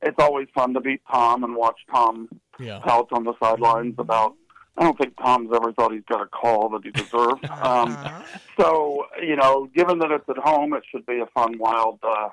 it's 0.03 0.17
always 0.19 0.47
fun 0.55 0.75
to 0.75 0.81
beat 0.81 1.01
Tom 1.11 1.45
and 1.45 1.57
watch 1.57 1.79
Tom 1.91 2.29
Yeah. 2.61 2.81
pout 2.81 3.09
on 3.13 3.25
the 3.25 3.33
sidelines 3.43 3.95
about. 3.97 4.35
I 4.79 4.85
don't 4.85 4.97
think 4.97 5.17
Tom's 5.17 5.51
ever 5.55 5.73
thought 5.73 5.93
he's 5.93 6.05
got 6.09 6.23
a 6.23 6.27
call 6.27 6.69
that 6.71 6.83
he 6.85 6.91
deserved. 6.91 7.45
Um, 7.61 7.99
so 8.59 9.07
you 9.21 9.37
know, 9.37 9.69
given 9.75 9.99
that 9.99 10.11
it's 10.13 10.29
at 10.29 10.37
home, 10.39 10.73
it 10.73 10.83
should 10.91 11.05
be 11.07 11.19
a 11.21 11.27
fun, 11.27 11.59
wild, 11.59 11.99
uh, 12.03 12.29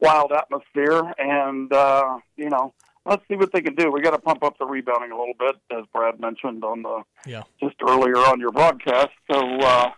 wild 0.00 0.32
atmosphere, 0.32 1.02
and 1.18 1.72
uh, 1.72 2.18
you 2.36 2.48
know, 2.48 2.72
let's 3.04 3.22
see 3.28 3.34
what 3.34 3.52
they 3.52 3.60
can 3.60 3.74
do. 3.74 3.90
We 3.90 4.00
got 4.00 4.12
to 4.12 4.18
pump 4.18 4.44
up 4.44 4.56
the 4.58 4.66
rebounding 4.66 5.10
a 5.10 5.18
little 5.18 5.34
bit, 5.38 5.56
as 5.76 5.84
Brad 5.92 6.20
mentioned 6.20 6.64
on 6.64 6.82
the 6.82 7.02
Yeah. 7.26 7.42
just 7.60 7.76
earlier 7.86 8.18
on 8.18 8.38
your 8.40 8.50
broadcast. 8.52 9.10
So 9.30 9.92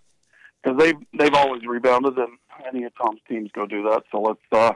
because 0.62 0.78
they've 0.78 0.96
they've 1.18 1.34
always 1.34 1.64
rebounded, 1.66 2.16
and 2.18 2.38
any 2.66 2.84
of 2.84 2.92
Tom's 2.96 3.20
teams 3.28 3.50
go 3.52 3.66
do 3.66 3.82
that. 3.84 4.02
So 4.10 4.20
let's 4.20 4.40
uh, 4.52 4.72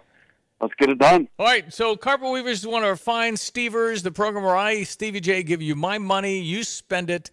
let's 0.60 0.74
get 0.74 0.90
it 0.90 0.98
done. 0.98 1.28
All 1.38 1.46
right, 1.46 1.72
so 1.72 1.96
Carpet 1.96 2.30
Weavers 2.30 2.60
is 2.60 2.66
one 2.66 2.82
of 2.82 2.88
our 2.88 2.96
fine 2.96 3.36
Stevers, 3.36 4.02
the 4.02 4.10
program 4.10 4.44
where 4.44 4.56
I, 4.56 4.82
Stevie 4.84 5.20
Jay, 5.20 5.42
give 5.42 5.62
you 5.62 5.74
my 5.74 5.98
money, 5.98 6.40
you 6.40 6.64
spend 6.64 7.10
it, 7.10 7.30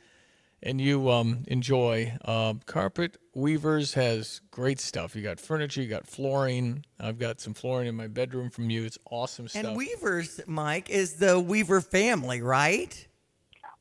and 0.63 0.79
you 0.79 1.09
um, 1.09 1.43
enjoy. 1.47 2.13
Um, 2.25 2.61
Carpet 2.65 3.17
Weavers 3.33 3.93
has 3.95 4.41
great 4.51 4.79
stuff. 4.79 5.15
You 5.15 5.23
got 5.23 5.39
furniture, 5.39 5.81
you 5.81 5.87
got 5.87 6.07
flooring. 6.07 6.85
I've 6.99 7.17
got 7.17 7.39
some 7.39 7.53
flooring 7.53 7.87
in 7.87 7.95
my 7.95 8.07
bedroom 8.07 8.49
from 8.49 8.69
you. 8.69 8.83
It's 8.83 8.97
awesome 9.09 9.47
stuff. 9.47 9.63
And 9.63 9.75
Weavers, 9.75 10.41
Mike, 10.47 10.89
is 10.89 11.13
the 11.13 11.39
Weaver 11.39 11.81
family, 11.81 12.41
right? 12.41 13.07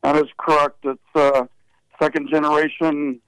That 0.02 0.16
is 0.16 0.28
correct. 0.38 0.84
It's 0.84 1.00
uh, 1.14 1.44
second 2.00 2.30
generation 2.30 3.20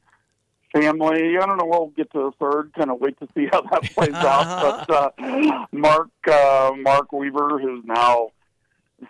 family. 0.72 1.36
I 1.36 1.46
don't 1.46 1.58
know. 1.58 1.66
We'll 1.66 1.92
get 1.96 2.10
to 2.12 2.18
the 2.18 2.32
third. 2.40 2.72
Kind 2.74 2.90
of 2.90 3.00
wait 3.00 3.18
to 3.20 3.28
see 3.34 3.48
how 3.50 3.62
that 3.62 3.82
plays 3.94 4.14
out. 4.14 4.86
But 4.86 5.20
uh, 5.20 5.66
Mark 5.72 6.10
uh, 6.30 6.72
Mark 6.76 7.12
Weaver, 7.12 7.58
who's 7.58 7.84
now 7.84 8.30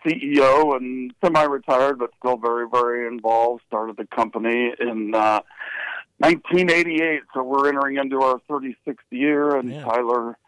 CEO 0.07 0.77
and 0.77 1.13
semi-retired, 1.23 1.99
but 1.99 2.11
still 2.19 2.37
very 2.37 2.67
very 2.71 3.07
involved, 3.07 3.63
started 3.67 3.97
the 3.97 4.07
company 4.07 4.73
in. 4.79 5.15
Uh, 5.15 5.41
1988, 6.19 7.23
so 7.35 7.43
we're 7.43 7.69
entering 7.69 7.97
into 7.97 8.21
our 8.21 8.41
36th 8.49 8.95
year, 9.11 9.57
and 9.57 9.73
Tyler, 9.73 10.39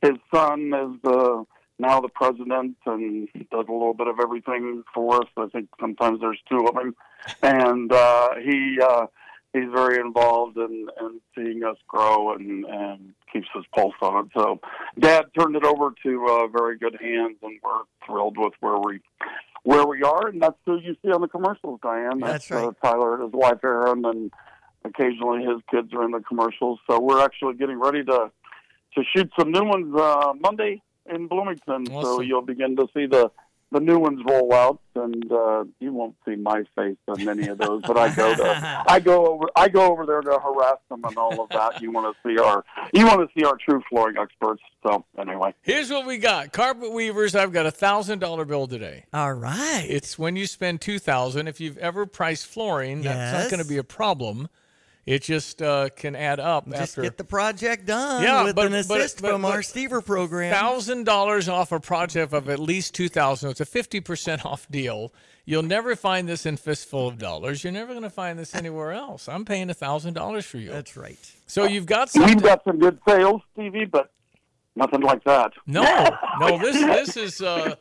his 0.00 0.12
son, 0.32 0.72
is 0.72 1.00
the 1.02 1.44
now 1.78 2.00
the 2.00 2.08
president 2.08 2.76
and 2.86 3.28
does 3.50 3.66
a 3.68 3.72
little 3.72 3.94
bit 3.94 4.06
of 4.06 4.20
everything 4.22 4.84
for 4.94 5.22
us. 5.22 5.28
I 5.36 5.46
think 5.46 5.68
sometimes 5.80 6.20
there's 6.20 6.38
two 6.48 6.66
of 6.66 6.74
them, 6.74 6.94
and 7.42 7.92
uh, 7.92 8.34
he 8.36 8.78
uh, 8.80 9.06
he's 9.54 9.70
very 9.74 9.98
involved 9.98 10.58
in, 10.58 10.88
in 11.00 11.20
seeing 11.34 11.64
us 11.64 11.76
grow 11.88 12.34
and, 12.34 12.66
and 12.66 13.14
keeps 13.32 13.46
his 13.54 13.64
pulse 13.74 13.94
on 14.02 14.26
it. 14.26 14.30
So, 14.36 14.60
Dad 14.98 15.26
turned 15.38 15.56
it 15.56 15.64
over 15.64 15.94
to 16.02 16.26
uh, 16.26 16.46
very 16.48 16.76
good 16.76 16.98
hands, 17.00 17.36
and 17.42 17.58
we're 17.62 17.84
thrilled 18.04 18.36
with 18.36 18.52
where 18.60 18.78
we 18.78 19.00
where 19.62 19.86
we 19.86 20.02
are, 20.02 20.28
and 20.28 20.42
that's 20.42 20.58
who 20.66 20.78
you 20.78 20.94
see 21.02 21.10
on 21.10 21.22
the 21.22 21.28
commercials, 21.28 21.80
Diane. 21.82 22.20
That's 22.20 22.50
Uh, 22.50 22.72
Tyler 22.82 23.14
and 23.14 23.22
his 23.24 23.32
wife 23.32 23.64
Erin, 23.64 24.04
and 24.04 24.30
occasionally 24.84 25.42
his 25.42 25.62
kids 25.70 25.94
are 25.94 26.04
in 26.04 26.10
the 26.10 26.20
commercials. 26.20 26.78
So 26.86 27.00
we're 27.00 27.24
actually 27.24 27.54
getting 27.54 27.80
ready 27.80 28.04
to 28.04 28.30
to 28.96 29.02
shoot 29.16 29.30
some 29.38 29.50
new 29.50 29.64
ones 29.64 29.94
uh, 29.96 30.34
Monday 30.38 30.82
in 31.06 31.28
Bloomington. 31.28 31.86
So 31.86 32.20
you'll 32.20 32.42
begin 32.42 32.76
to 32.76 32.86
see 32.94 33.06
the 33.06 33.30
the 33.74 33.80
new 33.80 33.98
ones 33.98 34.20
roll 34.24 34.54
out, 34.54 34.80
and 34.94 35.30
uh, 35.32 35.64
you 35.80 35.92
won't 35.92 36.14
see 36.24 36.36
my 36.36 36.62
face 36.76 36.96
on 37.08 37.24
many 37.24 37.48
of 37.48 37.58
those. 37.58 37.82
But 37.82 37.98
I 37.98 38.14
go 38.14 38.32
to 38.32 38.84
I 38.88 39.00
go 39.00 39.26
over 39.26 39.46
I 39.56 39.68
go 39.68 39.90
over 39.90 40.06
there 40.06 40.22
to 40.22 40.38
harass 40.38 40.78
them 40.88 41.02
and 41.04 41.18
all 41.18 41.42
of 41.42 41.48
that. 41.50 41.82
You 41.82 41.90
want 41.90 42.14
to 42.14 42.28
see 42.28 42.40
our 42.40 42.64
you 42.92 43.04
want 43.04 43.28
to 43.28 43.38
see 43.38 43.44
our 43.44 43.56
true 43.56 43.82
flooring 43.90 44.16
experts. 44.16 44.62
So 44.86 45.04
anyway, 45.18 45.54
Here's 45.62 45.90
what 45.90 46.06
we 46.06 46.18
got. 46.18 46.52
Carpet 46.52 46.92
Weavers, 46.92 47.34
I've 47.34 47.52
got 47.52 47.66
a 47.66 47.72
thousand 47.72 48.20
dollar 48.20 48.44
bill 48.44 48.68
today. 48.68 49.04
All 49.12 49.34
right. 49.34 49.84
It's 49.88 50.16
when 50.16 50.36
you 50.36 50.46
spend 50.46 50.80
two 50.80 51.00
thousand. 51.00 51.48
If 51.48 51.60
you've 51.60 51.78
ever 51.78 52.06
priced 52.06 52.46
flooring, 52.46 53.02
that's 53.02 53.42
not 53.42 53.50
going 53.50 53.62
to 53.62 53.68
be 53.68 53.78
a 53.78 53.84
problem. 53.84 54.48
It 55.06 55.22
just 55.22 55.60
uh, 55.60 55.90
can 55.94 56.16
add 56.16 56.40
up 56.40 56.64
Just 56.66 56.80
after 56.80 57.02
get 57.02 57.18
the 57.18 57.24
project 57.24 57.84
done 57.86 58.22
Yeah, 58.22 58.44
with 58.44 58.56
but- 58.56 58.66
an 58.66 58.72
but- 58.88 59.00
assist 59.00 59.20
but- 59.20 59.32
from 59.32 59.42
but- 59.42 59.52
our 59.52 59.60
Stever 59.60 60.04
program. 60.04 60.52
thousand 60.52 61.04
dollars 61.04 61.48
off 61.48 61.72
a 61.72 61.80
project 61.80 62.32
of 62.32 62.48
at 62.48 62.58
least 62.58 62.94
two 62.94 63.08
thousand. 63.10 63.50
It's 63.50 63.60
a 63.60 63.66
fifty 63.66 64.00
percent 64.00 64.46
off 64.46 64.66
deal. 64.70 65.12
You'll 65.46 65.62
never 65.62 65.94
find 65.94 66.26
this 66.26 66.46
in 66.46 66.56
Fistful 66.56 67.06
of 67.06 67.18
Dollars. 67.18 67.62
You're 67.62 67.72
never 67.74 67.92
going 67.92 68.02
to 68.04 68.08
find 68.08 68.38
this 68.38 68.54
anywhere 68.54 68.92
else. 68.92 69.28
I'm 69.28 69.44
paying 69.44 69.68
a 69.68 69.74
thousand 69.74 70.14
dollars 70.14 70.46
for 70.46 70.56
you. 70.56 70.70
That's 70.70 70.96
right. 70.96 71.18
So 71.46 71.64
you've 71.64 71.84
got 71.84 72.08
some. 72.08 72.24
we've 72.24 72.40
got 72.42 72.64
some 72.64 72.78
good 72.78 72.98
sales, 73.06 73.42
Stevie, 73.52 73.84
but 73.84 74.10
nothing 74.74 75.02
like 75.02 75.22
that. 75.24 75.52
No, 75.66 75.82
no. 76.40 76.56
This 76.58 76.80
this 76.80 77.16
is 77.18 77.42
uh, 77.42 77.74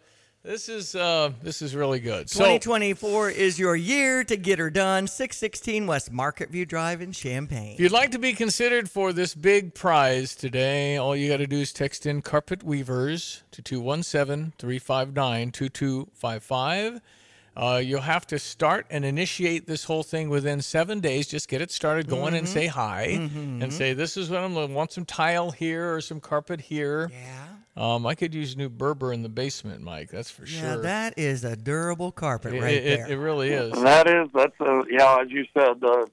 this 0.43 0.67
is 0.69 0.93
uh, 0.95 1.31
this 1.41 1.61
is 1.61 1.75
really 1.75 1.99
good. 1.99 2.29
So 2.29 2.39
2024 2.39 3.29
is 3.29 3.57
your 3.57 3.75
year 3.75 4.23
to 4.25 4.35
get 4.35 4.59
her 4.59 4.69
done. 4.69 5.07
616 5.07 5.87
West 5.87 6.11
Market 6.11 6.49
View 6.49 6.65
Drive 6.65 7.01
in 7.01 7.11
Champaign. 7.11 7.73
If 7.75 7.79
you'd 7.79 7.91
like 7.91 8.11
to 8.11 8.19
be 8.19 8.33
considered 8.33 8.89
for 8.89 9.13
this 9.13 9.33
big 9.35 9.73
prize 9.73 10.35
today, 10.35 10.97
all 10.97 11.15
you 11.15 11.29
got 11.29 11.37
to 11.37 11.47
do 11.47 11.57
is 11.61 11.71
text 11.71 12.05
in 12.05 12.21
Carpet 12.21 12.61
Weavers 12.63 13.43
to 13.51 13.61
217 13.61 14.53
359 14.57 15.51
2255. 15.51 17.01
Uh, 17.55 17.79
you'll 17.83 18.01
have 18.01 18.25
to 18.25 18.39
start 18.39 18.87
and 18.89 19.05
initiate 19.05 19.67
this 19.67 19.83
whole 19.83 20.01
thing 20.01 20.27
within 20.27 20.59
seven 20.59 20.99
days. 20.99 21.27
Just 21.27 21.47
get 21.47 21.61
it 21.61 21.69
started 21.71 22.07
going 22.07 22.33
and 22.33 22.47
Mhm. 22.47 22.49
say 22.51 22.65
hi 22.65 23.09
Mhm. 23.11 23.61
and 23.61 23.71
say, 23.71 23.93
This 23.93 24.17
is 24.17 24.31
what 24.31 24.39
I'm 24.39 24.55
looking 24.55 24.73
Want 24.73 24.91
some 24.91 25.05
tile 25.05 25.51
here 25.51 25.93
or 25.93 26.01
some 26.01 26.19
carpet 26.19 26.59
here. 26.61 27.11
Yeah. 27.13 27.45
Um, 27.75 28.05
I 28.05 28.13
could 28.13 28.33
use 28.35 28.55
new 28.55 28.69
Berber 28.69 29.11
in 29.13 29.23
the 29.23 29.29
basement, 29.29 29.81
Mike. 29.81 30.09
That's 30.11 30.29
for 30.29 30.45
Yeah, 30.45 30.73
sure. 30.73 30.81
that 30.83 31.17
is 31.17 31.43
a 31.43 31.55
durable 31.55 32.11
carpet 32.11 32.53
It- 32.53 32.61
right 32.61 32.73
it, 32.75 32.97
there. 32.99 33.11
It, 33.11 33.15
really 33.15 33.49
is. 33.49 33.71
That 33.81 34.07
is, 34.07 34.29
that's 34.33 34.59
a, 34.59 34.83
yeah, 34.89 35.17
as 35.21 35.31
you 35.31 35.45
said, 35.53 35.83
uh, 35.83 36.05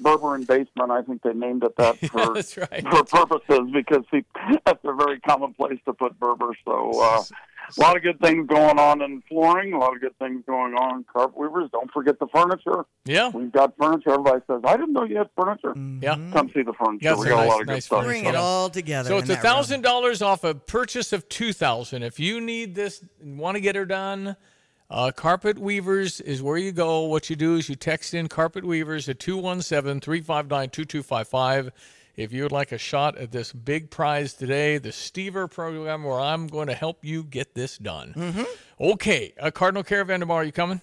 Berber 0.00 0.34
and 0.34 0.46
basement. 0.46 0.90
I 0.90 1.02
think 1.02 1.22
they 1.22 1.32
named 1.32 1.64
it 1.64 1.74
that 1.76 1.98
for 2.10 2.34
That's 2.34 2.56
right. 2.56 2.86
for 2.90 3.04
purposes 3.04 3.70
because 3.72 4.04
he, 4.10 4.24
that's 4.66 4.84
a 4.84 4.92
very 4.92 5.18
common 5.20 5.54
place 5.54 5.78
to 5.86 5.92
put 5.94 6.18
Berber. 6.20 6.52
So 6.64 7.00
uh, 7.02 7.22
a 7.76 7.80
lot 7.80 7.96
of 7.96 8.02
good 8.02 8.18
things 8.20 8.46
going 8.46 8.78
on 8.78 9.02
in 9.02 9.22
flooring. 9.28 9.72
A 9.72 9.78
lot 9.78 9.94
of 9.94 10.00
good 10.00 10.16
things 10.18 10.42
going 10.46 10.74
on 10.74 10.98
in 10.98 11.04
carpet 11.04 11.36
weavers. 11.36 11.70
Don't 11.70 11.90
forget 11.90 12.18
the 12.18 12.26
furniture. 12.28 12.86
Yeah, 13.04 13.28
we've 13.28 13.52
got 13.52 13.74
furniture. 13.78 14.10
Everybody 14.10 14.42
says, 14.46 14.62
"I 14.64 14.76
didn't 14.76 14.92
know 14.92 15.04
you 15.04 15.18
had 15.18 15.28
furniture." 15.36 15.74
Yeah, 16.00 16.16
come 16.32 16.50
see 16.54 16.62
the 16.62 16.72
furniture. 16.72 17.04
Got 17.04 17.18
we 17.18 17.26
some 17.26 17.36
got 17.36 17.44
a 17.44 17.48
lot 17.48 17.60
of 17.60 17.66
good 17.66 17.82
stuff. 17.82 18.04
Bring 18.04 18.24
it 18.24 18.34
all 18.34 18.70
together. 18.70 19.08
So 19.08 19.18
it's 19.18 19.30
a 19.30 19.36
thousand 19.36 19.82
dollars 19.82 20.22
off 20.22 20.44
a 20.44 20.54
purchase 20.54 21.12
of 21.12 21.28
two 21.28 21.52
thousand. 21.52 22.02
If 22.02 22.18
you 22.18 22.40
need 22.40 22.74
this, 22.74 23.04
and 23.20 23.38
want 23.38 23.56
to 23.56 23.60
get 23.60 23.76
her 23.76 23.84
done, 23.84 24.36
uh, 24.90 25.12
Carpet 25.14 25.58
Weavers 25.58 26.20
is 26.20 26.42
where 26.42 26.56
you 26.56 26.72
go. 26.72 27.02
What 27.02 27.28
you 27.28 27.36
do 27.36 27.56
is 27.56 27.68
you 27.68 27.74
text 27.74 28.14
in 28.14 28.28
Carpet 28.28 28.64
Weavers 28.64 29.06
at 29.08 29.18
217-359-2255. 29.18 31.70
If 32.18 32.32
you 32.32 32.42
would 32.42 32.50
like 32.50 32.72
a 32.72 32.78
shot 32.78 33.16
at 33.16 33.30
this 33.30 33.52
big 33.52 33.90
prize 33.90 34.34
today, 34.34 34.78
the 34.78 34.88
Stever 34.88 35.48
program, 35.48 36.02
where 36.02 36.18
I'm 36.18 36.48
going 36.48 36.66
to 36.66 36.74
help 36.74 37.04
you 37.04 37.22
get 37.22 37.54
this 37.54 37.78
done. 37.78 38.12
Mm-hmm. 38.16 38.42
Okay, 38.80 39.34
uh, 39.38 39.52
Cardinal 39.52 39.84
Caravan 39.84 40.18
tomorrow. 40.18 40.42
You 40.42 40.50
coming? 40.50 40.80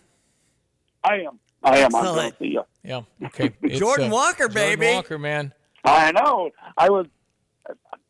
I 1.04 1.15
am. 1.15 1.38
I 1.62 1.80
am. 1.80 1.93
I'm 1.93 2.04
going 2.06 2.32
to 2.32 2.38
see 2.38 2.45
you. 2.45 2.63
Yeah. 2.86 3.02
Okay. 3.26 3.52
It's, 3.63 3.80
Jordan 3.80 4.12
uh, 4.12 4.13
Walker, 4.13 4.48
baby. 4.48 4.86
Jordan. 4.86 4.95
Walker, 4.95 5.19
man. 5.19 5.54
I 5.84 6.13
know. 6.13 6.52
I 6.78 6.89
was. 6.89 7.08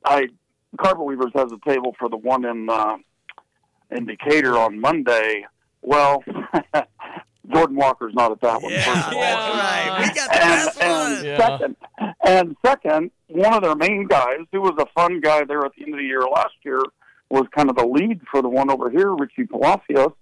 I 0.05 0.27
Carpet 0.79 1.03
Weavers 1.03 1.31
has 1.33 1.51
a 1.51 1.57
table 1.67 1.95
for 1.97 2.09
the 2.09 2.17
one 2.17 2.45
in 2.45 2.69
uh, 2.69 2.97
in 3.89 4.05
Decatur 4.05 4.55
on 4.55 4.79
Monday. 4.79 5.47
Well, 5.81 6.23
Jordan 7.53 7.75
Walker's 7.75 8.13
not 8.13 8.31
at 8.31 8.41
that 8.41 8.61
one. 8.61 8.71
first 8.71 8.87
of 9.07 9.13
all. 9.13 9.21
right. 9.21 9.97
We 9.99 10.13
got 10.13 10.31
the 10.31 10.43
And, 10.43 10.65
best 10.65 10.81
and 10.81 10.91
one. 11.15 11.25
Yeah. 11.25 11.37
second, 11.37 11.75
and 12.25 12.55
second, 12.65 13.11
one 13.27 13.53
of 13.53 13.61
their 13.63 13.75
main 13.75 14.07
guys, 14.07 14.39
who 14.51 14.61
was 14.61 14.73
a 14.79 14.85
fun 14.99 15.21
guy 15.21 15.43
there 15.45 15.65
at 15.65 15.71
the 15.77 15.83
end 15.83 15.93
of 15.93 15.99
the 15.99 16.05
year 16.05 16.21
last 16.21 16.53
year, 16.63 16.79
was 17.29 17.43
kind 17.55 17.69
of 17.69 17.75
the 17.75 17.85
lead 17.85 18.21
for 18.31 18.41
the 18.41 18.49
one 18.49 18.69
over 18.69 18.89
here, 18.89 19.13
Richie 19.13 19.45
Palacios. 19.45 20.13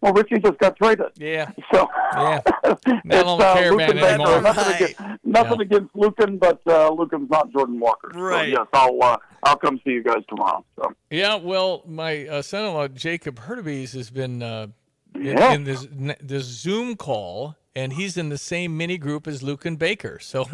Well, 0.00 0.12
Richie 0.12 0.38
just 0.38 0.58
got 0.58 0.76
traded. 0.76 1.06
Yeah. 1.16 1.50
So 1.74 1.88
Yeah. 2.14 2.40
it's 2.64 2.82
Not 3.04 3.26
on 3.26 3.38
the 3.38 3.44
uh, 3.46 3.54
caravan 3.54 3.88
Luken 3.90 3.94
Baker. 3.94 4.06
anymore. 4.06 4.40
Nothing, 4.42 4.64
Right. 4.64 4.80
against, 4.80 5.00
nothing 5.24 5.58
Yeah. 5.60 5.66
against 5.66 5.94
Luken, 5.94 6.38
but 6.38 6.60
uh, 6.66 6.90
Luken's 6.90 7.28
not 7.30 7.50
Jordan 7.52 7.80
Walker. 7.80 8.08
Right. 8.14 8.54
So 8.54 8.60
yes, 8.60 8.66
I'll 8.72 8.98
uh, 9.02 9.16
I'll 9.42 9.56
come 9.56 9.80
see 9.84 9.90
you 9.90 10.02
guys 10.04 10.22
tomorrow. 10.28 10.64
So 10.76 10.92
Yeah, 11.10 11.34
well, 11.36 11.82
my 11.86 12.26
uh, 12.28 12.42
son-in-law 12.42 12.88
Jacob 12.88 13.40
Hurtubise 13.40 13.92
has 13.94 14.10
been 14.10 14.40
uh, 14.42 14.68
in, 14.68 14.72
Yeah. 15.14 15.52
in 15.52 15.64
this 15.64 15.86
this 16.20 16.44
Zoom 16.44 16.96
call, 16.96 17.56
and 17.74 17.92
he's 17.92 18.16
in 18.16 18.28
the 18.28 18.38
same 18.38 18.76
mini 18.76 18.98
group 18.98 19.26
as 19.26 19.42
Luken 19.42 19.78
Baker. 19.78 20.18
So 20.20 20.46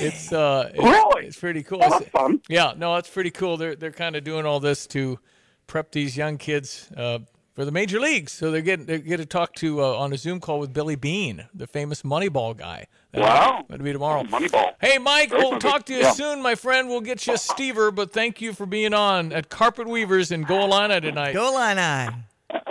it's 0.00 0.32
uh, 0.32 0.70
it's, 0.74 0.82
Really? 0.82 1.26
it's 1.26 1.38
pretty 1.38 1.62
cool. 1.62 1.78
well, 1.80 1.90
that's 1.90 2.08
fun. 2.10 2.40
Yeah, 2.48 2.72
no, 2.76 2.94
that's 2.94 3.08
pretty 3.10 3.30
cool. 3.30 3.56
They're 3.56 3.76
they're 3.76 3.92
kind 3.92 4.16
of 4.16 4.24
doing 4.24 4.46
all 4.46 4.60
this 4.60 4.86
to 4.88 5.18
prep 5.66 5.92
these 5.92 6.16
young 6.16 6.36
kids 6.38 6.90
uh, 6.96 7.20
for 7.54 7.64
the 7.64 7.70
major 7.70 8.00
leagues. 8.00 8.32
So 8.32 8.50
they're 8.50 8.60
getting 8.62 8.86
they 8.86 8.98
get 8.98 9.18
to 9.18 9.26
talk 9.26 9.54
to 9.56 9.82
uh, 9.82 9.96
on 9.96 10.12
a 10.12 10.16
Zoom 10.18 10.40
call 10.40 10.58
with 10.58 10.72
Billy 10.72 10.96
Beane, 10.96 11.46
the 11.54 11.66
famous 11.66 12.02
Moneyball 12.02 12.56
guy. 12.56 12.86
That'll- 13.12 13.28
Wow. 13.28 13.66
that'll 13.68 13.84
be 13.84 13.92
tomorrow. 13.92 14.22
Moneyball. 14.24 14.72
Hey, 14.80 14.98
Mike, 14.98 15.28
Very 15.30 15.42
we'll 15.42 15.50
funny. 15.52 15.60
talk 15.60 15.84
to 15.86 15.92
you 15.92 16.00
Yeah. 16.00 16.12
soon, 16.12 16.42
my 16.42 16.54
friend. 16.56 16.88
We'll 16.88 17.02
get 17.02 17.26
you 17.26 17.34
a 17.34 17.36
Stever, 17.36 17.94
but 17.94 18.10
thank 18.10 18.40
you 18.40 18.52
for 18.54 18.66
being 18.66 18.94
on 18.94 19.32
at 19.32 19.48
Carpet 19.50 19.86
Weavers 19.86 20.32
in 20.32 20.42
Go 20.42 20.62
Illini 20.64 21.00
tonight. 21.02 21.34
Go 21.34 21.54
Illini. 21.54 22.10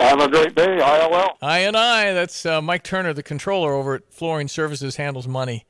Have 0.02 0.20
a 0.20 0.28
great 0.28 0.54
day. 0.56 0.78
ILL. 0.78 1.38
I 1.40 1.60
and 1.60 1.76
I. 1.76 2.12
That's 2.12 2.44
uh, 2.44 2.60
Mike 2.60 2.82
Turner, 2.82 3.12
the 3.12 3.22
controller 3.22 3.72
over 3.72 3.94
at 3.94 4.12
Flooring 4.12 4.48
Services, 4.48 4.96
handles 4.96 5.28
money, 5.28 5.64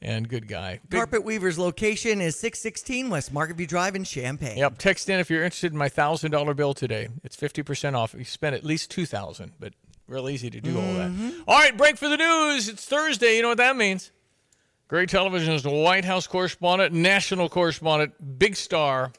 and 0.00 0.28
good 0.28 0.46
guy. 0.46 0.78
Big- 0.88 0.98
Carpet 0.98 1.24
Weaver's 1.24 1.58
location 1.58 2.20
is 2.20 2.36
616 2.38 3.10
West 3.10 3.34
Marketview 3.34 3.66
Drive 3.66 3.96
in 3.96 4.04
Champaign. 4.04 4.56
Yep. 4.56 4.78
Text 4.78 5.08
in 5.08 5.18
if 5.18 5.30
you're 5.30 5.42
interested 5.42 5.72
in 5.72 5.78
my 5.78 5.88
thousand 5.88 6.30
dollar 6.30 6.54
bill 6.54 6.74
today. 6.74 7.08
It's 7.24 7.34
fifty 7.34 7.62
percent 7.64 7.96
off 7.96 8.14
you 8.14 8.24
spend 8.24 8.54
at 8.54 8.64
least 8.64 8.90
two 8.90 9.04
thousand. 9.04 9.52
But 9.58 9.74
real 10.06 10.28
easy 10.28 10.48
to 10.50 10.60
do 10.60 10.76
all 10.76 10.94
that. 10.94 11.34
All 11.48 11.58
right, 11.58 11.76
break 11.76 11.96
for 11.96 12.08
the 12.08 12.16
news. 12.16 12.68
It's 12.68 12.84
Thursday. 12.84 13.36
You 13.36 13.42
know 13.42 13.48
what 13.48 13.58
that 13.58 13.76
means. 13.76 14.12
Gray 14.86 15.06
Television 15.06 15.54
is 15.54 15.64
the 15.64 15.70
White 15.70 16.04
House 16.04 16.26
correspondent, 16.28 16.94
national 16.94 17.48
correspondent, 17.48 18.38
big 18.38 18.54
star, 18.56 19.10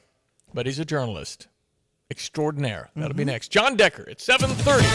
but 0.53 0.65
he's 0.67 0.79
a 0.79 0.85
journalist 0.85 1.47
extraordinaire. 2.13 2.91
That'll 2.95 3.17
be 3.17 3.25
next. 3.25 3.47
Jon 3.49 3.75
Decker 3.75 4.07
at 4.07 4.21
seven 4.21 4.51
thirty. 4.51 4.85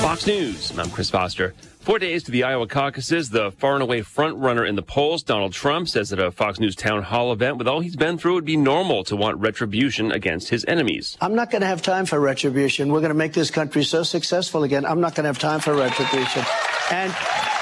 Fox 0.00 0.26
News. 0.26 0.76
I'm 0.78 0.90
Chris 0.90 1.10
Foster. 1.10 1.54
Four 1.80 1.98
days 1.98 2.22
to 2.24 2.30
the 2.30 2.44
Iowa 2.44 2.66
caucuses, 2.66 3.28
the 3.28 3.50
far 3.52 3.74
and 3.74 3.82
away 3.82 4.00
front 4.00 4.38
runner 4.38 4.64
in 4.64 4.74
the 4.74 4.82
polls, 4.82 5.22
Donald 5.22 5.52
Trump, 5.52 5.86
says 5.88 6.14
at 6.14 6.18
a 6.18 6.30
Fox 6.30 6.58
News 6.58 6.74
town 6.74 7.02
hall 7.02 7.30
event, 7.30 7.58
with 7.58 7.68
all 7.68 7.80
he's 7.80 7.96
been 7.96 8.16
through, 8.16 8.32
it 8.32 8.34
would 8.36 8.44
be 8.46 8.56
normal 8.56 9.04
to 9.04 9.16
want 9.16 9.38
retribution 9.38 10.12
against 10.12 10.48
his 10.48 10.64
enemies. 10.66 11.18
I'm 11.20 11.34
not 11.34 11.50
going 11.50 11.60
to 11.60 11.66
have 11.66 11.82
time 11.82 12.06
for 12.06 12.18
retribution. 12.20 12.90
We're 12.90 13.00
going 13.00 13.10
to 13.10 13.14
make 13.14 13.34
this 13.34 13.50
country 13.50 13.84
so 13.84 14.02
successful 14.02 14.62
again. 14.62 14.86
I'm 14.86 15.00
not 15.00 15.14
going 15.14 15.24
to 15.24 15.28
have 15.28 15.38
time 15.38 15.60
for 15.60 15.74
retribution. 15.74 16.42
And 16.90 17.14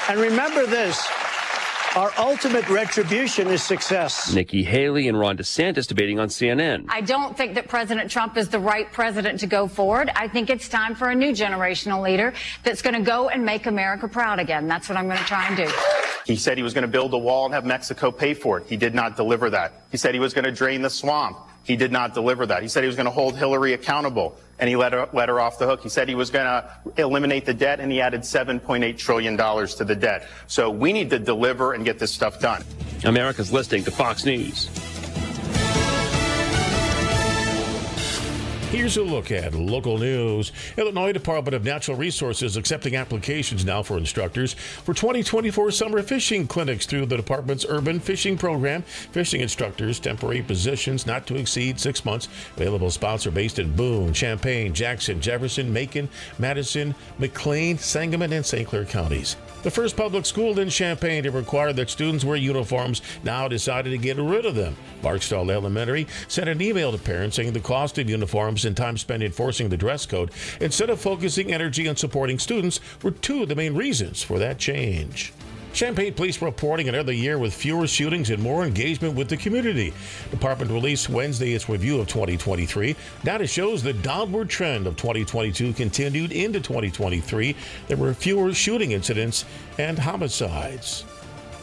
and 0.07 0.19
remember 0.19 0.65
this. 0.65 1.05
Our 1.95 2.11
ultimate 2.17 2.67
retribution 2.69 3.47
is 3.49 3.61
success. 3.61 4.33
Nikki 4.33 4.63
Haley 4.63 5.07
and 5.07 5.19
Ron 5.19 5.37
DeSantis 5.37 5.85
debating 5.85 6.19
on 6.19 6.27
CNN. 6.27 6.85
I 6.89 7.01
don't 7.01 7.37
think 7.37 7.53
that 7.53 7.67
President 7.67 8.09
Trump 8.09 8.35
is 8.35 8.49
the 8.49 8.59
right 8.59 8.91
president 8.91 9.39
to 9.41 9.47
go 9.47 9.67
forward. 9.67 10.09
I 10.15 10.27
think 10.27 10.49
it's 10.49 10.67
time 10.67 10.95
for 10.95 11.11
a 11.11 11.15
new 11.15 11.33
generational 11.33 12.01
leader 12.01 12.33
that's 12.63 12.81
going 12.81 12.95
to 12.95 13.01
go 13.01 13.29
and 13.29 13.45
make 13.45 13.67
America 13.67 14.07
proud 14.07 14.39
again. 14.39 14.67
That's 14.67 14.89
what 14.89 14.97
I'm 14.97 15.05
going 15.05 15.19
to 15.19 15.25
try 15.25 15.47
and 15.47 15.55
do. 15.55 15.71
He 16.25 16.35
said 16.35 16.57
he 16.57 16.63
was 16.63 16.73
going 16.73 16.81
to 16.81 16.87
build 16.87 17.13
a 17.13 17.17
wall 17.17 17.45
and 17.45 17.53
have 17.53 17.63
Mexico 17.63 18.09
pay 18.09 18.33
for 18.33 18.57
it. 18.57 18.65
He 18.65 18.75
did 18.75 18.95
not 18.95 19.15
deliver 19.15 19.51
that. 19.51 19.83
He 19.91 19.97
said 19.97 20.15
he 20.15 20.19
was 20.19 20.33
going 20.33 20.45
to 20.45 20.51
drain 20.51 20.81
the 20.81 20.89
swamp. 20.89 21.37
He 21.63 21.75
did 21.75 21.91
not 21.91 22.13
deliver 22.13 22.45
that. 22.47 22.61
He 22.61 22.67
said 22.67 22.83
he 22.83 22.87
was 22.87 22.95
going 22.95 23.05
to 23.05 23.11
hold 23.11 23.37
Hillary 23.37 23.73
accountable, 23.73 24.35
and 24.59 24.69
he 24.69 24.75
let 24.75 24.91
her, 24.91 25.07
let 25.13 25.29
her 25.29 25.39
off 25.39 25.59
the 25.59 25.65
hook. 25.65 25.81
He 25.81 25.89
said 25.89 26.09
he 26.09 26.15
was 26.15 26.29
going 26.29 26.45
to 26.45 26.69
eliminate 26.97 27.45
the 27.45 27.53
debt, 27.53 27.79
and 27.79 27.91
he 27.91 28.01
added 28.01 28.21
$7.8 28.21 28.97
trillion 28.97 29.37
to 29.37 29.85
the 29.85 29.95
debt. 29.95 30.27
So 30.47 30.69
we 30.69 30.91
need 30.91 31.09
to 31.11 31.19
deliver 31.19 31.73
and 31.73 31.85
get 31.85 31.99
this 31.99 32.11
stuff 32.11 32.39
done. 32.41 32.63
America's 33.05 33.53
listening 33.53 33.85
to 33.85 33.91
Fox 33.91 34.25
News. 34.25 34.69
Here's 38.73 38.97
a 38.97 39.03
look 39.03 39.29
at 39.29 39.53
local 39.53 39.99
news. 39.99 40.51
Illinois 40.77 41.11
Department 41.11 41.53
of 41.53 41.63
Natural 41.63 41.95
Resources 41.95 42.57
accepting 42.57 42.95
applications 42.95 43.63
now 43.63 43.83
for 43.83 43.99
instructors 43.99 44.53
for 44.53 44.95
2024 44.95 45.69
summer 45.69 46.01
fishing 46.01 46.47
clinics 46.47 46.87
through 46.87 47.05
the 47.05 47.15
department's 47.15 47.67
urban 47.69 47.99
fishing 47.99 48.35
program. 48.35 48.81
Fishing 48.81 49.41
instructors, 49.41 49.99
temporary 49.99 50.41
positions 50.41 51.05
not 51.05 51.27
to 51.27 51.35
exceed 51.35 51.79
six 51.79 52.03
months. 52.03 52.27
Available 52.57 52.89
spots 52.89 53.27
are 53.27 53.31
based 53.31 53.59
in 53.59 53.75
Boone, 53.75 54.11
Champaign, 54.11 54.73
Jackson, 54.73 55.21
Jefferson, 55.21 55.71
Macon, 55.71 56.09
Madison, 56.39 56.95
McLean, 57.19 57.77
Sangamon, 57.77 58.33
and 58.33 58.43
St. 58.43 58.67
Clair 58.67 58.85
counties. 58.85 59.35
The 59.63 59.71
first 59.71 59.95
public 59.95 60.25
school 60.25 60.59
in 60.59 60.67
Champaign 60.67 61.23
to 61.23 61.31
require 61.31 61.71
that 61.71 61.89
students 61.89 62.25
wear 62.25 62.35
uniforms 62.35 63.01
now 63.23 63.47
decided 63.47 63.91
to 63.91 63.97
get 63.97 64.17
rid 64.17 64.45
of 64.45 64.55
them. 64.55 64.75
Barksdale 65.01 65.49
Elementary 65.49 66.05
sent 66.27 66.49
an 66.49 66.61
email 66.61 66.91
to 66.91 66.97
parents 66.97 67.37
saying 67.37 67.53
the 67.53 67.61
cost 67.61 67.97
of 67.97 68.09
uniforms 68.09 68.65
and 68.65 68.75
time 68.75 68.97
spent 68.97 69.23
enforcing 69.23 69.69
the 69.69 69.77
dress 69.77 70.05
code 70.05 70.31
instead 70.59 70.89
of 70.89 70.99
focusing 70.99 71.53
energy 71.53 71.87
on 71.87 71.95
supporting 71.95 72.39
students 72.39 72.81
were 73.01 73.11
two 73.11 73.43
of 73.43 73.47
the 73.47 73.55
main 73.55 73.73
reasons 73.73 74.21
for 74.21 74.37
that 74.37 74.57
change. 74.57 75.31
Champaign 75.73 76.13
Police 76.13 76.39
reporting 76.41 76.87
another 76.87 77.11
year 77.11 77.39
with 77.39 77.53
fewer 77.53 77.87
shootings 77.87 78.29
and 78.29 78.41
more 78.41 78.63
engagement 78.63 79.15
with 79.15 79.27
the 79.27 79.35
community. 79.37 79.91
Department 80.29 80.69
released 80.69 81.09
Wednesday 81.09 81.53
its 81.53 81.67
review 81.67 81.99
of 81.99 82.07
2023. 82.07 82.95
Data 83.23 83.47
shows 83.47 83.81
the 83.81 83.93
downward 83.93 84.49
trend 84.49 84.85
of 84.85 84.95
2022 84.97 85.73
continued 85.73 86.31
into 86.31 86.59
2023. 86.61 87.55
There 87.87 87.97
were 87.97 88.13
fewer 88.13 88.53
shooting 88.53 88.91
incidents 88.91 89.45
and 89.79 89.97
homicides. 89.97 91.05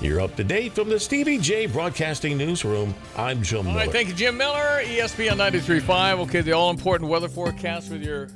You're 0.01 0.21
up 0.21 0.35
to 0.37 0.45
date 0.45 0.73
from 0.73 0.89
the 0.89 0.99
Stevie 0.99 1.39
Jay 1.39 1.67
Broadcasting 1.67 2.37
Newsroom. 2.37 2.95
I'm 3.17 3.43
Jim 3.43 3.59
All 3.59 3.65
Miller. 3.65 3.77
right, 3.77 3.93
thank 3.93 4.09
you, 4.09 4.15
Jim 4.15 4.37
Miller, 4.37 4.83
ESPN 4.83 5.37
93.5. 5.37 6.21
Okay, 6.21 6.41
the 6.41 6.53
all-important 6.53 7.09
weather 7.09 7.29
forecast 7.29 7.91
with 7.91 8.03
your 8.03 8.29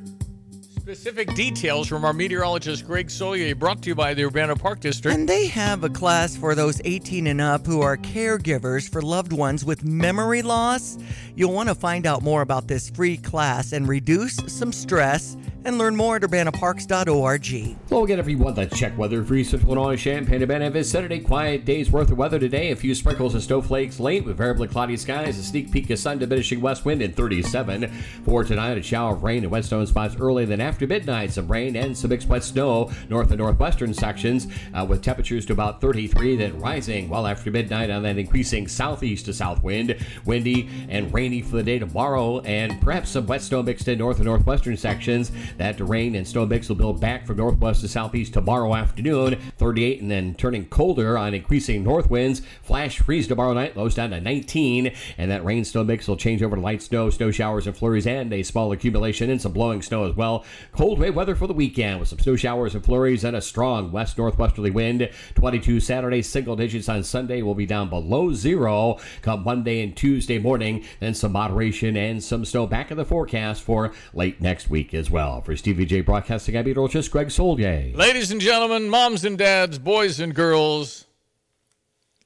specific 0.84 1.32
details 1.34 1.88
from 1.88 2.04
our 2.04 2.12
meteorologist 2.12 2.86
Greg 2.86 3.08
Solier, 3.08 3.58
brought 3.58 3.80
to 3.80 3.88
you 3.88 3.94
by 3.94 4.12
the 4.12 4.22
Urbana 4.22 4.54
Park 4.54 4.80
District. 4.80 5.16
And 5.16 5.26
they 5.26 5.46
have 5.46 5.82
a 5.82 5.88
class 5.88 6.36
for 6.36 6.54
those 6.54 6.78
18 6.84 7.26
and 7.26 7.40
up 7.40 7.66
who 7.66 7.80
are 7.80 7.96
caregivers 7.96 8.86
for 8.86 9.00
loved 9.00 9.32
ones 9.32 9.64
with 9.64 9.82
memory 9.82 10.42
loss. 10.42 10.98
You'll 11.36 11.54
want 11.54 11.70
to 11.70 11.74
find 11.74 12.06
out 12.06 12.22
more 12.22 12.42
about 12.42 12.68
this 12.68 12.90
free 12.90 13.16
class 13.16 13.72
and 13.72 13.88
reduce 13.88 14.36
some 14.46 14.74
stress 14.74 15.38
and 15.64 15.78
learn 15.78 15.96
more 15.96 16.16
at 16.16 16.22
urbanaparks.org. 16.22 17.76
Well, 17.88 18.04
again, 18.04 18.18
everyone, 18.18 18.54
that's 18.54 18.78
check 18.78 18.96
weather 18.98 19.24
for 19.24 19.42
Central 19.42 19.72
Illinois, 19.72 19.96
Champaign, 19.96 20.42
Urbana. 20.42 20.70
It's 20.70 20.90
Saturday, 20.90 21.20
quiet 21.20 21.64
day's 21.64 21.90
worth 21.90 22.10
of 22.10 22.18
weather 22.18 22.38
today. 22.38 22.70
A 22.70 22.76
few 22.76 22.94
sprinkles 22.94 23.34
and 23.34 23.42
snowflakes 23.42 23.98
late 23.98 24.24
with 24.24 24.36
variably 24.36 24.68
cloudy 24.68 24.96
skies, 24.96 25.38
a 25.38 25.42
sneak 25.42 25.72
peek 25.72 25.88
of 25.90 25.98
sun, 25.98 26.18
diminishing 26.18 26.60
west 26.60 26.84
wind 26.84 27.00
in 27.00 27.12
37. 27.12 27.90
For 28.24 28.44
tonight, 28.44 28.76
a 28.76 28.82
shower 28.82 29.14
of 29.14 29.22
rain 29.22 29.42
and 29.44 29.52
wetstone 29.52 29.86
spots 29.88 30.16
early, 30.20 30.44
then 30.44 30.60
after 30.74 30.88
midnight, 30.88 31.30
some 31.30 31.46
rain 31.46 31.76
and 31.76 31.96
some 31.96 32.10
mixed 32.10 32.26
wet 32.26 32.42
snow 32.42 32.90
north 33.08 33.30
and 33.30 33.38
northwestern 33.38 33.94
sections 33.94 34.48
uh, 34.74 34.84
with 34.84 35.00
temperatures 35.00 35.46
to 35.46 35.52
about 35.52 35.80
33, 35.80 36.34
then 36.34 36.58
rising 36.58 37.08
well 37.08 37.28
after 37.28 37.48
midnight 37.48 37.90
on 37.90 38.02
that 38.02 38.18
increasing 38.18 38.66
southeast 38.66 39.26
to 39.26 39.32
south 39.32 39.62
wind. 39.62 39.94
Windy 40.24 40.68
and 40.88 41.14
rainy 41.14 41.42
for 41.42 41.54
the 41.58 41.62
day 41.62 41.78
tomorrow, 41.78 42.40
and 42.40 42.80
perhaps 42.80 43.10
some 43.10 43.24
wet 43.28 43.40
snow 43.40 43.62
mixed 43.62 43.86
in 43.86 43.98
north 43.98 44.16
and 44.16 44.26
northwestern 44.26 44.76
sections. 44.76 45.30
That 45.58 45.78
rain 45.78 46.16
and 46.16 46.26
snow 46.26 46.44
mix 46.44 46.68
will 46.68 46.74
build 46.74 47.00
back 47.00 47.24
from 47.24 47.36
northwest 47.36 47.82
to 47.82 47.88
southeast 47.88 48.32
tomorrow 48.32 48.74
afternoon, 48.74 49.38
38, 49.58 50.00
and 50.00 50.10
then 50.10 50.34
turning 50.34 50.66
colder 50.66 51.16
on 51.16 51.34
increasing 51.34 51.84
north 51.84 52.10
winds. 52.10 52.42
Flash 52.64 52.98
freeze 52.98 53.28
tomorrow 53.28 53.52
night, 53.52 53.76
lows 53.76 53.94
down 53.94 54.10
to 54.10 54.20
19, 54.20 54.92
and 55.18 55.30
that 55.30 55.44
rain 55.44 55.64
snow 55.64 55.84
mix 55.84 56.08
will 56.08 56.16
change 56.16 56.42
over 56.42 56.56
to 56.56 56.62
light 56.62 56.82
snow, 56.82 57.10
snow 57.10 57.30
showers 57.30 57.68
and 57.68 57.76
flurries, 57.76 58.08
and 58.08 58.32
a 58.32 58.42
small 58.42 58.72
accumulation 58.72 59.30
and 59.30 59.40
some 59.40 59.52
blowing 59.52 59.80
snow 59.80 60.02
as 60.02 60.16
well. 60.16 60.44
Cold 60.72 60.98
wave 60.98 61.14
weather 61.14 61.34
for 61.34 61.46
the 61.46 61.52
weekend 61.52 62.00
with 62.00 62.08
some 62.08 62.18
snow 62.18 62.36
showers 62.36 62.74
and 62.74 62.84
flurries 62.84 63.24
and 63.24 63.36
a 63.36 63.40
strong 63.40 63.92
west 63.92 64.18
northwesterly 64.18 64.70
wind. 64.70 65.08
22 65.34 65.80
Saturday, 65.80 66.22
single 66.22 66.56
digits 66.56 66.88
on 66.88 67.02
Sunday 67.02 67.42
will 67.42 67.54
be 67.54 67.66
down 67.66 67.88
below 67.88 68.32
zero 68.32 68.98
come 69.22 69.44
Monday 69.44 69.82
and 69.82 69.96
Tuesday 69.96 70.38
morning. 70.38 70.84
Then 71.00 71.14
some 71.14 71.32
moderation 71.32 71.96
and 71.96 72.22
some 72.22 72.44
snow 72.44 72.66
back 72.66 72.90
in 72.90 72.96
the 72.96 73.04
forecast 73.04 73.62
for 73.62 73.92
late 74.12 74.40
next 74.40 74.68
week 74.68 74.94
as 74.94 75.10
well. 75.10 75.40
For 75.40 75.56
Stevie 75.56 75.86
Jay 75.86 76.00
Broadcasting, 76.00 76.56
I'm 76.56 76.64
meteorologist 76.64 77.10
Greg 77.10 77.28
Solier. 77.28 77.96
Ladies 77.96 78.30
and 78.30 78.40
gentlemen, 78.40 78.88
moms 78.88 79.24
and 79.24 79.38
dads, 79.38 79.78
boys 79.78 80.20
and 80.20 80.34
girls, 80.34 81.06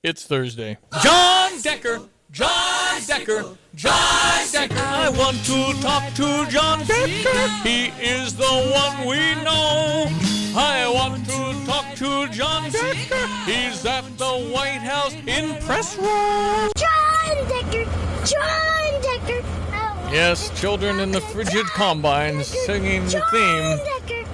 it's 0.02 0.24
Thursday. 0.24 0.78
Jon 1.02 1.60
Decker, 1.60 2.00
Jon 2.30 2.77
Decker, 3.06 3.44
Jon 3.74 4.46
Decker. 4.52 4.74
I 4.78 5.08
want 5.10 5.36
to 5.46 5.80
talk 5.80 6.12
to 6.14 6.46
Jon 6.50 6.80
Decker. 6.84 7.48
He 7.62 7.86
is 8.02 8.34
the 8.34 8.44
one 8.44 9.06
we 9.06 9.34
know. 9.44 10.08
I 10.56 10.90
want 10.92 11.24
to 11.26 11.66
talk 11.66 11.94
to 11.96 12.28
Jon 12.28 12.70
Decker. 12.70 13.26
He's 13.44 13.84
at 13.86 14.02
the 14.18 14.50
White 14.52 14.80
House 14.80 15.14
in 15.26 15.54
press 15.62 15.96
room. 15.96 16.70
Jon 16.76 17.48
Decker! 17.48 17.84
Jon 18.24 19.02
Decker! 19.02 19.46
Oh, 19.72 20.08
Yes, 20.12 20.50
children 20.60 21.00
in 21.00 21.12
the 21.12 21.20
frigid 21.20 21.66
combine 21.66 22.42
singing 22.42 23.04
the 23.04 23.22
theme. 23.30 23.78
Decker! 23.84 24.28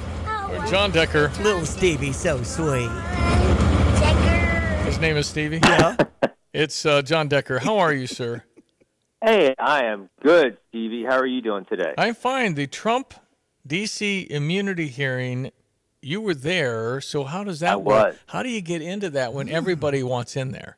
for 0.60 0.66
Jon 0.70 0.90
Decker. 0.90 1.30
Little 1.42 1.66
Stevie, 1.66 2.12
so 2.12 2.42
sweet. 2.42 2.90
His 4.84 4.98
name 5.00 5.16
is 5.16 5.26
Stevie. 5.26 5.58
Yeah. 5.62 5.96
it's 6.52 6.86
uh, 6.86 7.02
Jon 7.02 7.28
Decker. 7.28 7.58
How 7.58 7.78
are 7.78 7.92
you, 7.92 8.06
sir? 8.06 8.44
Hey, 9.24 9.54
I 9.58 9.84
am 9.84 10.10
good, 10.22 10.58
Stevie. 10.68 11.02
How 11.02 11.16
are 11.16 11.24
you 11.24 11.40
doing 11.40 11.64
today? 11.64 11.94
I'm 11.96 12.14
fine. 12.14 12.56
The 12.56 12.66
Trump 12.66 13.14
DC 13.66 14.26
immunity 14.26 14.88
hearing, 14.88 15.50
you 16.02 16.20
were 16.20 16.34
there. 16.34 17.00
So 17.00 17.24
how 17.24 17.42
does 17.42 17.60
that 17.60 17.72
I 17.72 17.76
work? 17.76 17.86
was. 17.86 18.16
How 18.26 18.42
do 18.42 18.50
you 18.50 18.60
get 18.60 18.82
into 18.82 19.08
that 19.10 19.32
when 19.32 19.48
everybody 19.48 20.02
wants 20.02 20.36
in 20.36 20.50
there? 20.52 20.76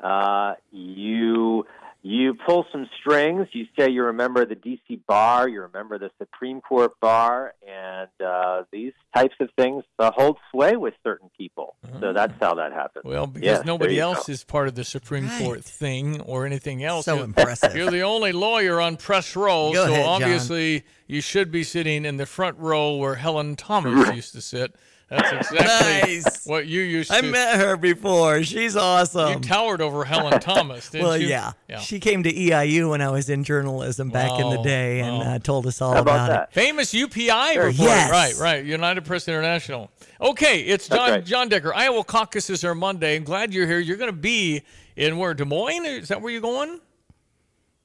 Uh, 0.00 0.54
you 0.72 1.66
You 2.02 2.34
pull 2.34 2.64
some 2.70 2.88
strings. 3.00 3.48
You 3.52 3.66
say 3.76 3.90
you're 3.90 4.08
a 4.08 4.14
member 4.14 4.42
of 4.42 4.48
the 4.48 4.54
D.C. 4.54 5.00
bar. 5.08 5.48
You're 5.48 5.64
a 5.64 5.70
member 5.70 5.96
of 5.96 6.00
the 6.00 6.10
Supreme 6.18 6.60
Court 6.60 6.92
bar, 7.00 7.54
and 7.66 8.08
uh, 8.24 8.62
these 8.70 8.92
types 9.14 9.34
of 9.40 9.48
things 9.58 9.82
uh, 9.98 10.12
hold 10.14 10.36
sway 10.52 10.76
with 10.76 10.94
certain 11.02 11.28
people. 11.36 11.74
So 12.00 12.12
that's 12.12 12.32
how 12.40 12.54
that 12.54 12.72
happens. 12.72 13.04
Well, 13.04 13.26
because 13.26 13.44
Yes, 13.44 13.64
nobody 13.66 13.98
else 13.98 14.26
go. 14.28 14.32
is 14.32 14.44
part 14.44 14.68
of 14.68 14.76
the 14.76 14.84
Supreme 14.84 15.28
Court 15.40 15.64
thing 15.64 16.20
or 16.20 16.46
anything 16.46 16.84
else. 16.84 17.06
So 17.06 17.14
You're- 17.14 17.24
impressive. 17.24 17.74
You're 17.74 17.90
the 17.90 18.02
only 18.02 18.30
lawyer 18.30 18.80
on 18.80 18.96
press 18.96 19.34
row, 19.34 19.72
Go 19.72 19.84
so 19.86 19.92
ahead, 19.92 20.04
Jon. 20.04 20.22
obviously 20.22 20.84
you 21.08 21.20
should 21.20 21.50
be 21.50 21.64
sitting 21.64 22.04
in 22.04 22.16
the 22.16 22.26
front 22.26 22.58
row 22.58 22.94
where 22.94 23.16
Helen 23.16 23.56
Thomas 23.56 24.14
used 24.14 24.32
to 24.34 24.40
sit. 24.40 24.72
That's 25.08 25.50
exactly 25.50 26.16
Nice. 26.16 26.46
what 26.46 26.66
you 26.66 26.82
used 26.82 27.10
I 27.10 27.22
met 27.22 27.58
her 27.58 27.78
before. 27.78 28.42
She's 28.42 28.76
awesome. 28.76 29.32
You 29.34 29.40
towered 29.40 29.80
over 29.80 30.04
Helen 30.04 30.38
Thomas, 30.40 30.90
didn't 30.90 31.06
well, 31.06 31.16
you? 31.16 31.28
yeah. 31.28 31.52
Yeah. 31.66 31.78
She 31.78 31.98
came 31.98 32.22
to 32.24 32.32
EIU 32.32 32.90
when 32.90 33.00
I 33.00 33.08
was 33.10 33.30
in 33.30 33.42
journalism 33.42 34.10
back 34.10 34.38
in 34.38 34.50
the 34.50 34.60
day 34.62 35.00
and 35.00 35.18
wow. 35.18 35.34
uh, 35.34 35.38
told 35.38 35.66
us 35.66 35.80
all 35.80 35.94
How 35.94 36.00
about 36.02 36.26
about, 36.26 36.28
that? 36.28 36.52
Famous 36.52 36.92
UPI 36.92 37.54
Sure, 37.54 37.66
report. 37.66 37.88
yes. 37.88 38.10
Right, 38.10 38.34
right. 38.38 38.64
United 38.64 39.06
Press 39.06 39.26
International. 39.28 39.90
Okay, 40.20 40.60
it's 40.60 40.88
Jon 40.88 41.10
right. 41.10 41.24
Jon 41.24 41.48
Decker. 41.48 41.74
Iowa 41.74 42.04
caucuses 42.04 42.62
are 42.62 42.74
Monday. 42.74 43.16
I'm 43.16 43.24
glad 43.24 43.54
you're 43.54 43.66
here. 43.66 43.78
You're 43.78 43.96
going 43.96 44.10
to 44.10 44.16
be 44.16 44.62
in 44.96 45.16
where 45.16 45.32
Des 45.32 45.44
Moines. 45.46 45.86
Is 45.86 46.08
that 46.08 46.20
where 46.20 46.30
you're 46.30 46.42
going? 46.42 46.80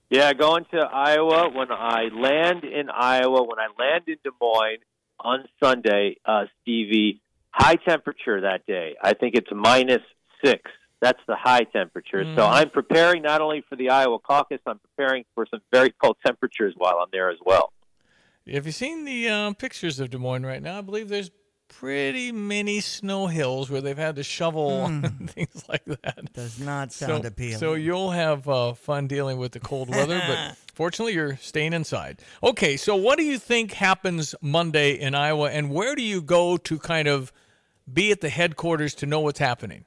Yeah, 0.09 0.33
going 0.33 0.65
to 0.71 0.77
Iowa 0.79 1.49
when 1.53 1.71
I 1.71 2.09
land 2.13 2.65
in 2.65 2.89
Iowa, 2.89 3.43
when 3.43 3.59
I 3.59 3.67
land 3.79 4.03
in 4.07 4.17
Des 4.23 4.29
Moines 4.41 4.79
on 5.19 5.45
Sunday, 5.61 6.17
uh, 6.25 6.45
Stevie, 6.61 7.21
high 7.51 7.75
temperature 7.75 8.41
that 8.41 8.65
day. 8.65 8.95
I 9.01 9.13
think 9.13 9.35
it's 9.35 9.47
minus 9.51 10.01
six. 10.43 10.61
That's 11.01 11.19
the 11.27 11.35
high 11.35 11.63
temperature. 11.63 12.23
So 12.35 12.41
Mhm. 12.43 12.49
I'm 12.49 12.69
preparing 12.69 13.23
not 13.23 13.41
only 13.41 13.61
for 13.61 13.75
the 13.75 13.89
Iowa 13.89 14.19
caucus, 14.19 14.59
I'm 14.65 14.79
preparing 14.79 15.25
for 15.35 15.45
some 15.45 15.61
very 15.71 15.91
cold 15.91 16.17
temperatures 16.25 16.73
while 16.77 16.97
I'm 16.99 17.09
there 17.11 17.29
as 17.29 17.39
well. 17.45 17.73
Have 18.51 18.65
you 18.65 18.71
seen 18.71 19.05
the 19.05 19.29
uh, 19.29 19.53
pictures 19.53 19.99
of 19.99 20.09
Des 20.09 20.17
Moines 20.17 20.45
right 20.45 20.61
now? 20.61 20.77
I 20.77 20.81
believe 20.81 21.09
there's 21.09 21.31
pretty 21.79 22.31
many 22.31 22.79
snow 22.79 23.27
hills 23.27 23.69
where 23.69 23.81
they've 23.81 23.97
had 23.97 24.15
to 24.15 24.23
shovel 24.23 24.85
and 24.85 25.29
things 25.29 25.63
like 25.67 25.85
that. 25.85 26.33
Does 26.33 26.59
not 26.59 26.91
sound 26.91 27.23
so, 27.23 27.27
appealing. 27.27 27.57
So 27.57 27.73
you'll 27.73 28.11
have 28.11 28.47
uh, 28.47 28.73
fun 28.73 29.07
dealing 29.07 29.37
with 29.37 29.51
the 29.51 29.59
cold 29.59 29.89
weather, 29.89 30.21
but 30.27 30.57
fortunately 30.73 31.13
you're 31.13 31.37
staying 31.37 31.73
inside. 31.73 32.21
Okay, 32.41 32.77
so 32.77 32.95
what 32.95 33.17
do 33.17 33.23
you 33.23 33.37
think 33.37 33.73
happens 33.73 34.35
Monday 34.41 34.93
in 34.93 35.15
Iowa, 35.15 35.49
and 35.49 35.69
where 35.71 35.95
do 35.95 36.01
you 36.01 36.21
go 36.21 36.57
to 36.57 36.79
kind 36.79 37.07
of 37.07 37.31
be 37.91 38.11
at 38.11 38.21
the 38.21 38.29
headquarters 38.29 38.95
to 38.95 39.05
know 39.05 39.19
what's 39.19 39.39
happening? 39.39 39.85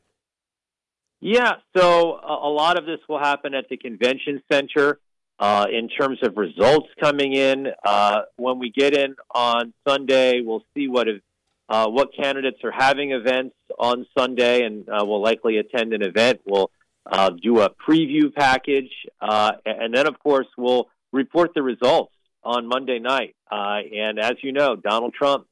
Yeah, 1.20 1.54
so 1.76 2.16
a, 2.16 2.48
a 2.48 2.52
lot 2.52 2.78
of 2.78 2.84
this 2.84 2.98
will 3.08 3.18
happen 3.18 3.54
at 3.54 3.68
the 3.68 3.76
convention 3.76 4.42
center 4.52 5.00
uh, 5.38 5.66
in 5.70 5.88
terms 5.88 6.18
of 6.22 6.36
results 6.36 6.88
coming 7.00 7.32
in. 7.34 7.68
Uh, 7.84 8.22
when 8.36 8.58
we 8.58 8.70
get 8.70 8.94
in 8.94 9.14
on 9.34 9.72
Sunday, 9.86 10.40
we'll 10.40 10.64
see 10.74 10.88
what 10.88 11.08
if, 11.08 11.20
uh, 11.68 11.88
what 11.88 12.14
candidates 12.14 12.58
are 12.64 12.72
having 12.72 13.12
events 13.12 13.56
on 13.78 14.06
Sunday, 14.16 14.64
and 14.64 14.88
uh, 14.88 15.04
we'll 15.04 15.22
likely 15.22 15.58
attend 15.58 15.92
an 15.92 16.02
event. 16.02 16.40
We'll 16.46 16.70
uh, 17.10 17.30
do 17.30 17.60
a 17.60 17.70
preview 17.70 18.34
package, 18.34 18.92
uh, 19.20 19.52
and 19.64 19.94
then 19.94 20.06
of 20.06 20.18
course 20.18 20.46
we'll 20.56 20.88
report 21.12 21.52
the 21.54 21.62
results 21.62 22.12
on 22.44 22.66
Monday 22.66 22.98
night. 22.98 23.34
Uh, 23.50 23.78
and 23.94 24.18
as 24.18 24.34
you 24.42 24.52
know, 24.52 24.76
Donald 24.76 25.14
Trump 25.14 25.46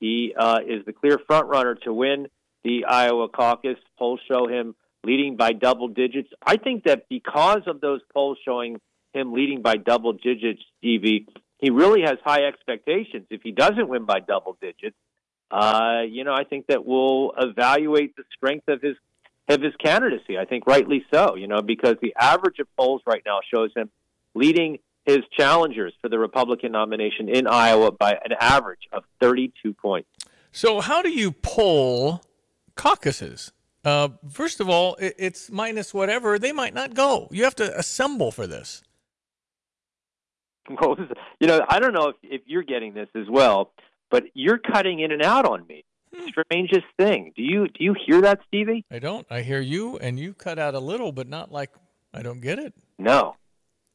he 0.00 0.34
uh, 0.36 0.60
is 0.66 0.84
the 0.86 0.92
clear 0.92 1.18
front 1.26 1.46
runner 1.48 1.74
to 1.84 1.92
win 1.92 2.26
the 2.64 2.86
Iowa 2.86 3.28
caucus. 3.28 3.76
Polls 3.98 4.20
show 4.26 4.48
him 4.48 4.74
leading 5.04 5.36
by 5.36 5.52
double 5.52 5.88
digits. 5.88 6.30
I 6.44 6.56
think 6.56 6.84
that 6.84 7.08
because 7.08 7.62
of 7.66 7.80
those 7.80 8.00
polls 8.12 8.38
showing 8.44 8.80
him 9.12 9.32
leading 9.32 9.62
by 9.62 9.76
double 9.76 10.14
digits, 10.14 10.62
Stevie, 10.78 11.26
he 11.58 11.70
really 11.70 12.02
has 12.02 12.16
high 12.24 12.44
expectations. 12.44 13.26
If 13.30 13.42
he 13.42 13.52
doesn't 13.52 13.88
win 13.88 14.06
by 14.06 14.20
double 14.20 14.56
digits, 14.60 14.96
uh, 15.50 16.02
you 16.08 16.24
know, 16.24 16.32
I 16.32 16.44
think 16.44 16.66
that 16.68 16.84
we'll 16.84 17.32
evaluate 17.36 18.16
the 18.16 18.24
strength 18.36 18.68
of 18.68 18.80
his 18.82 18.96
of 19.48 19.60
his 19.60 19.74
candidacy. 19.82 20.38
I 20.38 20.44
think 20.44 20.66
rightly 20.66 21.04
so. 21.12 21.34
You 21.34 21.48
know, 21.48 21.62
because 21.62 21.96
the 22.00 22.14
average 22.18 22.58
of 22.58 22.68
polls 22.76 23.02
right 23.06 23.22
now 23.24 23.40
shows 23.52 23.70
him 23.74 23.90
leading 24.34 24.78
his 25.04 25.20
challengers 25.36 25.92
for 26.00 26.08
the 26.08 26.18
Republican 26.18 26.72
nomination 26.72 27.28
in 27.28 27.46
Iowa 27.46 27.90
by 27.90 28.12
an 28.12 28.32
average 28.38 28.88
of 28.92 29.04
32 29.20 29.72
points. 29.74 30.08
So 30.52 30.80
how 30.80 31.02
do 31.02 31.10
you 31.10 31.32
poll 31.32 32.22
caucuses? 32.74 33.52
Uh, 33.84 34.10
first 34.30 34.60
of 34.60 34.68
all, 34.68 34.94
it, 34.96 35.14
it's 35.18 35.50
minus 35.50 35.94
whatever. 35.94 36.38
They 36.38 36.52
might 36.52 36.74
not 36.74 36.94
go. 36.94 37.28
You 37.30 37.44
have 37.44 37.56
to 37.56 37.78
assemble 37.78 38.30
for 38.30 38.46
this. 38.46 38.82
Well, 40.80 40.96
you 41.40 41.48
know, 41.48 41.66
I 41.68 41.80
don't 41.80 41.92
know 41.92 42.10
if, 42.10 42.16
if 42.22 42.42
you're 42.46 42.62
getting 42.62 42.94
this 42.94 43.08
as 43.16 43.28
well, 43.28 43.72
but 44.10 44.24
you're 44.34 44.58
cutting 44.58 45.00
in 45.00 45.12
and 45.12 45.22
out 45.22 45.46
on 45.46 45.66
me. 45.66 45.84
Strangest 46.28 46.86
thing. 46.98 47.32
Do 47.36 47.42
you 47.42 47.68
do 47.68 47.84
you 47.84 47.94
hear 48.06 48.20
that, 48.22 48.40
Stevie? 48.48 48.84
I 48.90 48.98
don't. 48.98 49.26
I 49.30 49.42
hear 49.42 49.60
you, 49.60 49.96
and 49.98 50.18
you 50.18 50.34
cut 50.34 50.58
out 50.58 50.74
a 50.74 50.80
little, 50.80 51.12
but 51.12 51.28
not 51.28 51.52
like 51.52 51.70
I 52.12 52.22
don't 52.22 52.40
get 52.40 52.58
it. 52.58 52.74
No. 52.98 53.36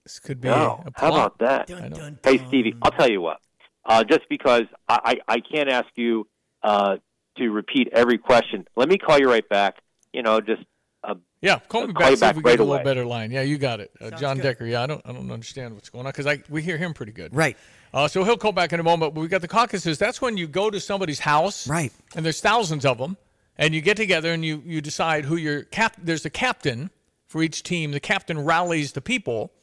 This 0.04 0.20
could 0.20 0.40
be 0.40 0.48
No. 0.48 0.84
a 0.86 0.92
How 1.00 1.10
about 1.10 1.40
that? 1.40 1.70
I 1.72 1.88
know. 1.90 2.16
Hey, 2.24 2.40
Stevie, 2.48 2.76
I'll 2.82 2.92
tell 2.92 3.10
you 3.10 3.22
what. 3.22 3.40
Uh, 3.86 4.04
just 4.04 4.22
because 4.30 4.64
I, 4.88 5.20
I, 5.28 5.36
I 5.36 5.40
can't 5.40 5.70
ask 5.70 5.88
you 5.96 6.28
uh, 6.64 6.98
to 7.38 7.50
repeat 7.50 7.90
every 7.92 8.18
question, 8.18 8.66
let 8.76 8.88
me 8.88 8.98
call 8.98 9.20
you 9.20 9.30
right 9.30 9.48
back. 9.50 9.76
You 10.14 10.24
know, 10.24 10.40
just 10.42 10.62
uh, 11.04 11.16
Yeah, 11.42 11.60
call 11.60 11.82
me 11.82 11.88
I'll 11.88 11.94
back. 11.94 12.02
call 12.02 12.10
you 12.12 12.18
see 12.18 12.26
if 12.28 12.36
we 12.38 12.42
right 12.44 12.52
get 12.54 12.60
a 12.60 12.64
little 12.64 12.76
away. 12.76 12.84
better 12.84 13.06
line. 13.06 13.32
Yeah, 13.32 13.42
you 13.42 13.58
got 13.58 13.80
it, 13.80 13.92
uh, 14.02 14.12
Jon 14.12 14.38
Decker. 14.38 14.66
Yeah, 14.66 14.82
I 14.84 14.88
don't, 14.88 15.02
I 15.06 15.12
don't 15.12 15.30
understand 15.32 15.74
what's 15.76 15.90
going 15.90 16.06
on 16.06 16.12
because 16.12 16.26
I 16.28 16.42
we 16.50 16.62
hear 16.62 16.78
him 16.78 16.94
pretty 16.94 17.12
good. 17.12 17.36
Right. 17.36 17.58
Uh, 17.96 18.10
so 18.10 18.26
he'll 18.26 18.38
call 18.38 18.52
back 18.52 18.74
in 18.74 18.80
a 18.80 18.84
moment. 18.84 19.16
But 19.16 19.22
we've 19.22 19.30
got 19.30 19.42
the 19.42 19.48
caucuses. 19.48 19.98
That's 19.98 20.22
when 20.22 20.36
you 20.36 20.48
go 20.48 20.70
to 20.70 20.80
somebody's 20.82 21.20
house. 21.20 21.66
Right. 21.68 21.94
And 22.16 22.26
there's 22.26 22.42
thousands 22.42 22.86
of 22.86 22.98
them, 22.98 23.16
and 23.58 23.74
you 23.74 23.82
get 23.82 23.96
together 23.96 24.34
and 24.34 24.44
you 24.44 24.62
you 24.66 24.82
decide 24.82 25.26
who 25.26 25.38
your 25.38 25.64
cap. 25.64 25.96
There's 25.98 26.26
a 26.26 26.30
captain 26.30 26.92
for 27.26 27.42
each 27.42 27.64
team. 27.64 27.92
The 27.92 28.02
captain 28.02 28.44
rallies 28.44 28.92
the 28.92 29.02
people, 29.02 29.54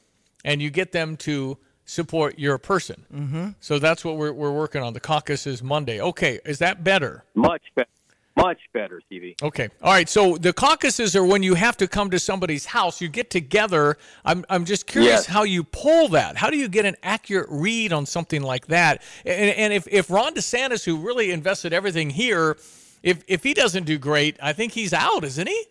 and 0.44 0.62
you 0.62 0.70
get 0.70 0.92
them 0.92 1.16
to 1.18 1.58
support 1.84 2.38
your 2.38 2.56
person. 2.56 3.04
Mm-hmm. 3.12 3.48
So 3.60 3.78
that's 3.78 4.02
what 4.02 4.16
we're 4.16 4.32
we're 4.32 4.50
working 4.52 4.82
on. 4.82 4.94
The 4.94 5.00
caucus 5.00 5.46
is 5.46 5.62
Monday. 5.62 6.00
Okay, 6.00 6.40
is 6.46 6.58
that 6.58 6.82
better? 6.82 7.24
much 7.34 7.62
better. 7.74 7.88
Much 8.36 8.58
better, 8.72 9.02
Stevie. 9.06 9.36
Okay. 9.42 9.68
All 9.82 9.92
right. 9.92 10.08
So 10.08 10.36
the 10.38 10.52
caucuses 10.54 11.14
are 11.14 11.24
when 11.24 11.42
you 11.42 11.54
have 11.54 11.76
to 11.76 11.86
come 11.86 12.10
to 12.10 12.18
somebody's 12.18 12.64
house. 12.64 13.00
You 13.00 13.08
get 13.08 13.28
together. 13.28 13.98
I'm, 14.24 14.44
I'm 14.48 14.64
just 14.64 14.86
curious 14.86 15.10
Yes. 15.12 15.26
how 15.26 15.42
you 15.42 15.64
pull 15.64 16.08
that. 16.08 16.36
How 16.36 16.48
do 16.48 16.56
you 16.56 16.68
get 16.68 16.86
an 16.86 16.96
accurate 17.02 17.48
read 17.50 17.92
on 17.92 18.06
something 18.06 18.42
like 18.42 18.68
that? 18.68 19.02
And, 19.26 19.50
and 19.56 19.72
if, 19.74 19.86
if 19.88 20.10
Ron 20.10 20.34
DeSantis, 20.34 20.84
who 20.84 20.96
really 20.96 21.30
invested 21.30 21.74
everything 21.74 22.08
here, 22.08 22.56
if, 23.02 23.22
if 23.28 23.42
he 23.42 23.52
doesn't 23.52 23.84
do 23.84 23.98
great, 23.98 24.38
I 24.42 24.54
think 24.54 24.72
he's 24.72 24.94
out, 24.94 25.24
isn't 25.24 25.48
he? 25.48 25.64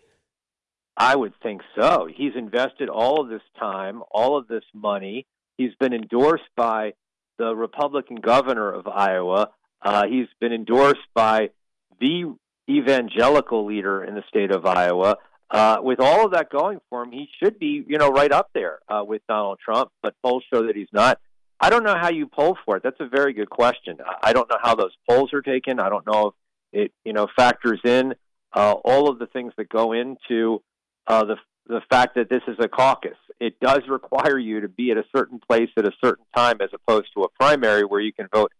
I 0.96 1.16
would 1.16 1.32
think 1.42 1.62
so. 1.80 2.06
He's 2.14 2.32
invested 2.36 2.88
all 2.88 3.20
of 3.22 3.28
this 3.28 3.42
time, 3.58 4.02
all 4.12 4.36
of 4.36 4.46
this 4.46 4.64
money. 4.74 5.26
He's 5.56 5.74
been 5.80 5.92
endorsed 5.94 6.44
by 6.56 6.92
the 7.38 7.56
Republican 7.56 8.16
governor 8.16 8.70
of 8.70 8.86
Iowa. 8.86 9.48
Uh, 9.80 10.06
he's 10.06 10.28
been 10.38 10.52
endorsed 10.52 11.00
by 11.14 11.50
the 11.98 12.34
evangelical 12.68 13.66
leader 13.66 14.04
in 14.04 14.14
the 14.14 14.22
state 14.28 14.50
of 14.50 14.66
Iowa. 14.66 15.16
Uh, 15.50 15.76
with 15.82 16.00
all 16.00 16.24
of 16.24 16.32
that 16.32 16.48
going 16.50 16.80
for 16.88 17.02
him, 17.02 17.12
he 17.12 17.28
should 17.42 17.58
be, 17.58 17.84
you 17.86 17.98
know, 17.98 18.08
right 18.08 18.32
up 18.32 18.48
there 18.54 18.78
uh, 18.88 19.04
with 19.06 19.20
Donald 19.28 19.58
Trump. 19.62 19.90
But 20.02 20.14
polls 20.22 20.44
show 20.52 20.66
that 20.66 20.76
he's 20.76 20.88
not. 20.92 21.18
I 21.60 21.70
don't 21.70 21.84
know 21.84 21.96
how 21.96 22.10
you 22.10 22.26
poll 22.26 22.56
for 22.64 22.78
it. 22.78 22.82
That's 22.82 23.00
a 23.00 23.06
very 23.06 23.34
good 23.34 23.50
question. 23.50 23.98
I- 24.22 24.32
don't 24.32 24.48
know 24.50 24.58
how 24.60 24.74
those 24.74 24.92
polls 25.08 25.32
are 25.32 25.42
taken. 25.42 25.78
I 25.78 25.90
don't 25.90 26.06
know 26.06 26.28
if 26.28 26.34
it, 26.72 26.92
you 27.04 27.12
know, 27.12 27.28
factors 27.36 27.80
in 27.84 28.14
uh, 28.54 28.72
all 28.72 29.08
of 29.10 29.18
the 29.18 29.26
things 29.26 29.52
that 29.56 29.68
go 29.68 29.92
into 29.92 30.62
uh, 31.06 31.24
the 31.24 31.36
the 31.68 31.80
fact 31.88 32.16
that 32.16 32.28
this 32.28 32.42
is 32.48 32.56
a 32.58 32.66
caucus. 32.66 33.16
It 33.38 33.60
does 33.60 33.82
require 33.88 34.36
you 34.36 34.62
to 34.62 34.68
be 34.68 34.90
at 34.90 34.96
a 34.96 35.04
certain 35.14 35.38
place 35.38 35.68
at 35.76 35.86
a 35.86 35.92
certain 36.02 36.24
time, 36.34 36.56
as 36.60 36.70
opposed 36.72 37.06
to 37.14 37.22
a 37.22 37.28
primary 37.28 37.84
where 37.84 38.00
you 38.00 38.12
can 38.12 38.26
vote 38.32 38.50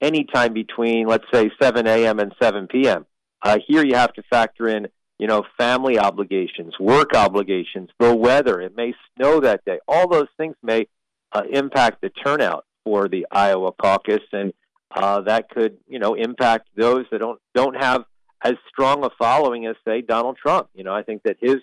anytime 0.00 0.52
between, 0.52 1.08
let's 1.08 1.24
say, 1.32 1.50
7 1.60 1.86
a.m. 1.88 2.20
and 2.20 2.32
7 2.40 2.68
p.m. 2.68 3.04
Uh, 3.42 3.58
here, 3.66 3.84
you 3.84 3.94
have 3.94 4.12
to 4.14 4.22
factor 4.30 4.68
in, 4.68 4.86
you 5.18 5.26
know, 5.26 5.42
family 5.58 5.98
obligations, 5.98 6.74
work 6.78 7.14
obligations, 7.14 7.90
the 7.98 8.14
weather. 8.14 8.60
It 8.60 8.76
may 8.76 8.94
snow 9.16 9.40
that 9.40 9.64
day. 9.64 9.78
All 9.88 10.08
those 10.08 10.28
things 10.36 10.54
may 10.62 10.86
uh, 11.32 11.42
impact 11.50 12.00
the 12.02 12.10
turnout 12.10 12.64
for 12.84 13.08
the 13.08 13.26
Iowa 13.30 13.72
caucus, 13.72 14.22
and 14.32 14.52
uh, 14.94 15.22
that 15.22 15.48
could, 15.50 15.78
you 15.88 15.98
know, 15.98 16.14
impact 16.14 16.68
those 16.76 17.04
that 17.10 17.18
don't 17.18 17.40
don't 17.54 17.74
have 17.74 18.04
as 18.44 18.54
strong 18.68 19.04
a 19.04 19.10
following 19.18 19.66
as, 19.66 19.76
say, 19.86 20.02
Donald 20.02 20.36
Trump. 20.36 20.68
You 20.74 20.84
know, 20.84 20.94
I 20.94 21.02
think 21.02 21.22
that 21.24 21.36
his 21.40 21.56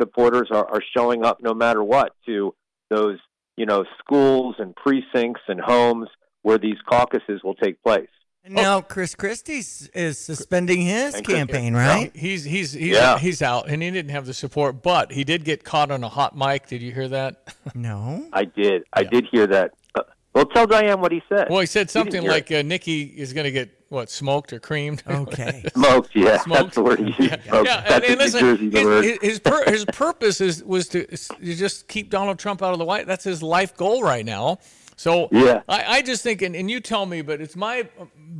supporters 0.00 0.48
are, 0.50 0.66
are 0.66 0.82
showing 0.96 1.24
up 1.24 1.42
no 1.42 1.54
matter 1.54 1.82
what 1.82 2.14
to 2.26 2.54
those, 2.90 3.18
you 3.56 3.66
know, 3.66 3.84
schools 3.98 4.56
and 4.58 4.74
precincts 4.74 5.42
and 5.48 5.60
homes 5.60 6.08
where 6.42 6.58
these 6.58 6.78
caucuses 6.88 7.40
will 7.44 7.54
take 7.54 7.82
place. 7.82 8.08
Now 8.48 8.80
Chris 8.80 9.14
Christie 9.14 9.62
is 9.94 10.18
suspending 10.18 10.80
his 10.80 11.14
And 11.14 11.26
campaign, 11.26 11.74
Chris- 11.74 11.86
right? 11.86 12.10
He's 12.14 12.42
he's 12.44 12.72
he's 12.72 12.88
Yeah. 12.96 13.18
he's 13.18 13.40
out, 13.40 13.68
and 13.68 13.82
he 13.82 13.90
didn't 13.92 14.10
have 14.10 14.26
the 14.26 14.34
support, 14.34 14.82
but 14.82 15.12
he 15.12 15.22
did 15.22 15.44
get 15.44 15.62
caught 15.62 15.90
on 15.92 16.02
a 16.02 16.08
hot 16.08 16.36
mic. 16.36 16.66
Did 16.66 16.82
you 16.82 16.90
hear 16.92 17.08
that? 17.08 17.54
No. 17.74 18.26
I 18.32 18.44
did. 18.44 18.82
I 18.92 19.04
did 19.04 19.26
hear 19.30 19.46
that. 19.46 19.72
Uh, 19.94 20.02
well, 20.34 20.46
tell 20.46 20.66
Diane 20.66 21.00
what 21.00 21.12
he 21.12 21.22
said. 21.28 21.46
Well, 21.48 21.60
he 21.60 21.66
said 21.66 21.88
something 21.90 22.22
hear 22.22 22.30
like 22.30 22.50
uh, 22.50 22.62
Nikki 22.62 23.02
is 23.02 23.32
going 23.32 23.44
to 23.44 23.52
get 23.52 23.70
what 23.88 24.10
smoked 24.10 24.52
or 24.52 24.58
creamed. 24.58 25.02
Okay. 25.08 25.62
Smoked, 25.74 26.10
yeah, 26.16 26.24
that's 26.24 26.44
Smoked. 26.44 26.74
the 26.74 26.82
word 26.82 26.98
he 26.98 27.04
used. 27.22 27.42
Smoked. 27.44 27.68
Yeah, 27.68 27.80
that's 27.82 27.92
and, 27.94 28.04
and 28.04 28.18
New 28.18 28.24
listen, 28.24 28.70
his, 28.72 28.84
word. 28.84 29.04
his, 29.04 29.18
his, 29.22 29.38
pur- 29.40 29.70
his 29.70 29.84
purpose 29.86 30.40
is 30.40 30.64
was 30.64 30.88
to, 30.88 31.08
is 31.12 31.28
to 31.28 31.54
just 31.54 31.86
keep 31.86 32.10
Donald 32.10 32.38
Trump 32.38 32.62
out 32.62 32.72
of 32.72 32.78
the 32.80 32.84
White. 32.84 33.06
That's 33.06 33.24
his 33.24 33.42
life 33.42 33.76
goal 33.76 34.02
right 34.02 34.24
now. 34.26 34.58
So 35.02 35.28
Yeah. 35.32 35.62
I, 35.68 35.96
I 35.96 36.02
just 36.02 36.22
think, 36.22 36.42
and, 36.42 36.54
and 36.54 36.70
you 36.70 36.78
tell 36.78 37.06
me, 37.06 37.22
but 37.22 37.40
it's 37.40 37.56
my 37.56 37.88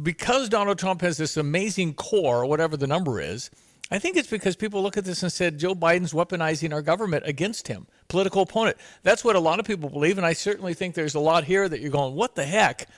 because 0.05 0.49
Donald 0.49 0.79
Trump 0.79 1.01
has 1.01 1.17
this 1.17 1.37
amazing 1.37 1.95
core, 1.95 2.47
whatever 2.47 2.77
the 2.77 2.87
number 2.87 3.21
is. 3.21 3.51
I 3.91 3.99
think 3.99 4.17
it's 4.17 4.29
because 4.29 4.55
people 4.55 4.81
look 4.81 4.97
at 4.97 5.05
this 5.05 5.25
and 5.25 5.33
said 5.33 5.59
Joe 5.59 5.75
Biden's 5.75 6.13
weaponizing 6.13 6.73
our 6.73 6.81
government 6.81 7.25
against 7.27 7.67
him, 7.67 7.89
political 8.07 8.43
opponent. 8.43 8.77
That's 9.03 9.25
what 9.25 9.35
a 9.35 9.41
lot 9.41 9.59
of 9.59 9.67
people 9.67 9.91
believe, 9.91 10.19
and 10.19 10.27
I 10.27 10.35
certainly 10.35 10.73
think 10.73 10.95
there's 10.95 11.17
a 11.17 11.21
lot 11.21 11.43
here 11.43 11.69
that 11.69 11.81
you're 11.81 11.91
going, 11.91 12.15
what 12.15 12.37
the 12.37 12.45
heck? 12.45 12.89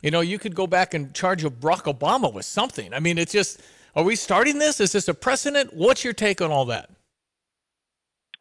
You 0.00 0.10
know, 0.10 0.22
you 0.22 0.38
could 0.38 0.54
go 0.54 0.66
back 0.66 0.94
and 0.94 1.14
charge 1.14 1.44
Barack 1.44 1.94
Obama 1.94 2.32
with 2.32 2.46
something. 2.46 2.94
I 2.94 3.00
mean, 3.00 3.18
it's 3.18 3.32
just, 3.32 3.60
are 3.94 4.02
we 4.02 4.16
starting 4.16 4.58
this? 4.58 4.80
Is 4.80 4.92
this 4.92 5.08
a 5.08 5.14
precedent? 5.14 5.74
What's 5.74 6.04
your 6.04 6.14
take 6.14 6.40
on 6.40 6.50
all 6.50 6.64
that? 6.64 6.88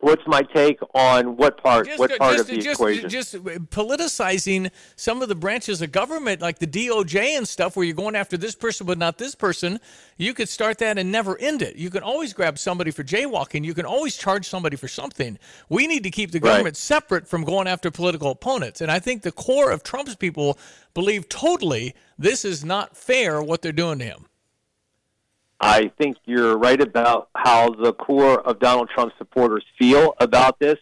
What's 0.01 0.25
my 0.25 0.41
take 0.43 0.79
on 0.95 1.35
what 1.35 1.61
part? 1.61 1.85
Just, 1.85 1.99
what 1.99 2.17
part 2.17 2.37
just, 2.37 2.49
of 2.49 2.55
the 2.55 2.61
just, 2.61 2.79
equation? 2.79 3.09
just 3.09 3.35
uh, 3.35 3.39
politicizing 3.39 4.71
some 4.95 5.21
of 5.21 5.27
the 5.27 5.35
branches 5.35 5.81
of 5.81 5.91
government, 5.91 6.41
like 6.41 6.57
the 6.59 6.67
DOJ 6.67 7.37
and 7.37 7.45
stuff, 7.45 7.75
where 7.75 7.85
you're 7.85 7.93
going 7.93 8.15
after 8.15 8.37
this 8.37 8.55
person 8.55 8.87
but 8.87 8.97
not 8.97 9.17
this 9.17 9.35
person. 9.35 9.77
You 10.15 10.33
could 10.33 10.47
start 10.47 10.77
that 10.77 10.97
and 10.97 11.11
never 11.11 11.37
end 11.37 11.61
it. 11.61 11.75
You 11.75 11.89
can 11.89 12.01
always 12.01 12.31
grab 12.31 12.57
somebody 12.57 12.91
for 12.91 13.03
jaywalking. 13.03 13.65
You 13.65 13.73
can 13.73 13.85
always 13.85 14.15
charge 14.15 14.47
somebody 14.47 14.77
for 14.77 14.87
something. 14.87 15.37
We 15.67 15.85
need 15.85 16.03
to 16.03 16.11
keep 16.11 16.31
the 16.31 16.39
Right. 16.39 16.51
government 16.51 16.77
separate 16.77 17.27
from 17.27 17.43
going 17.43 17.67
after 17.67 17.91
political 17.91 18.31
opponents. 18.31 18.79
And 18.79 18.89
I 18.89 18.99
think 18.99 19.23
the 19.23 19.33
core 19.33 19.69
of 19.69 19.83
Trump's 19.83 20.15
people 20.15 20.57
believe 20.93 21.27
totally 21.27 21.93
this 22.17 22.45
is 22.45 22.63
not 22.63 22.95
fair 22.95 23.41
what 23.41 23.61
they're 23.61 23.73
doing 23.73 23.99
to 23.99 24.05
him. 24.05 24.28
I 25.61 25.91
think 25.97 26.17
you're 26.25 26.57
right 26.57 26.79
about 26.79 27.29
how 27.35 27.71
the 27.71 27.93
core 27.93 28.39
of 28.39 28.59
Donald 28.59 28.89
Trump 28.93 29.11
supporters 29.17 29.63
feel 29.77 30.15
about 30.19 30.59
this. 30.59 30.77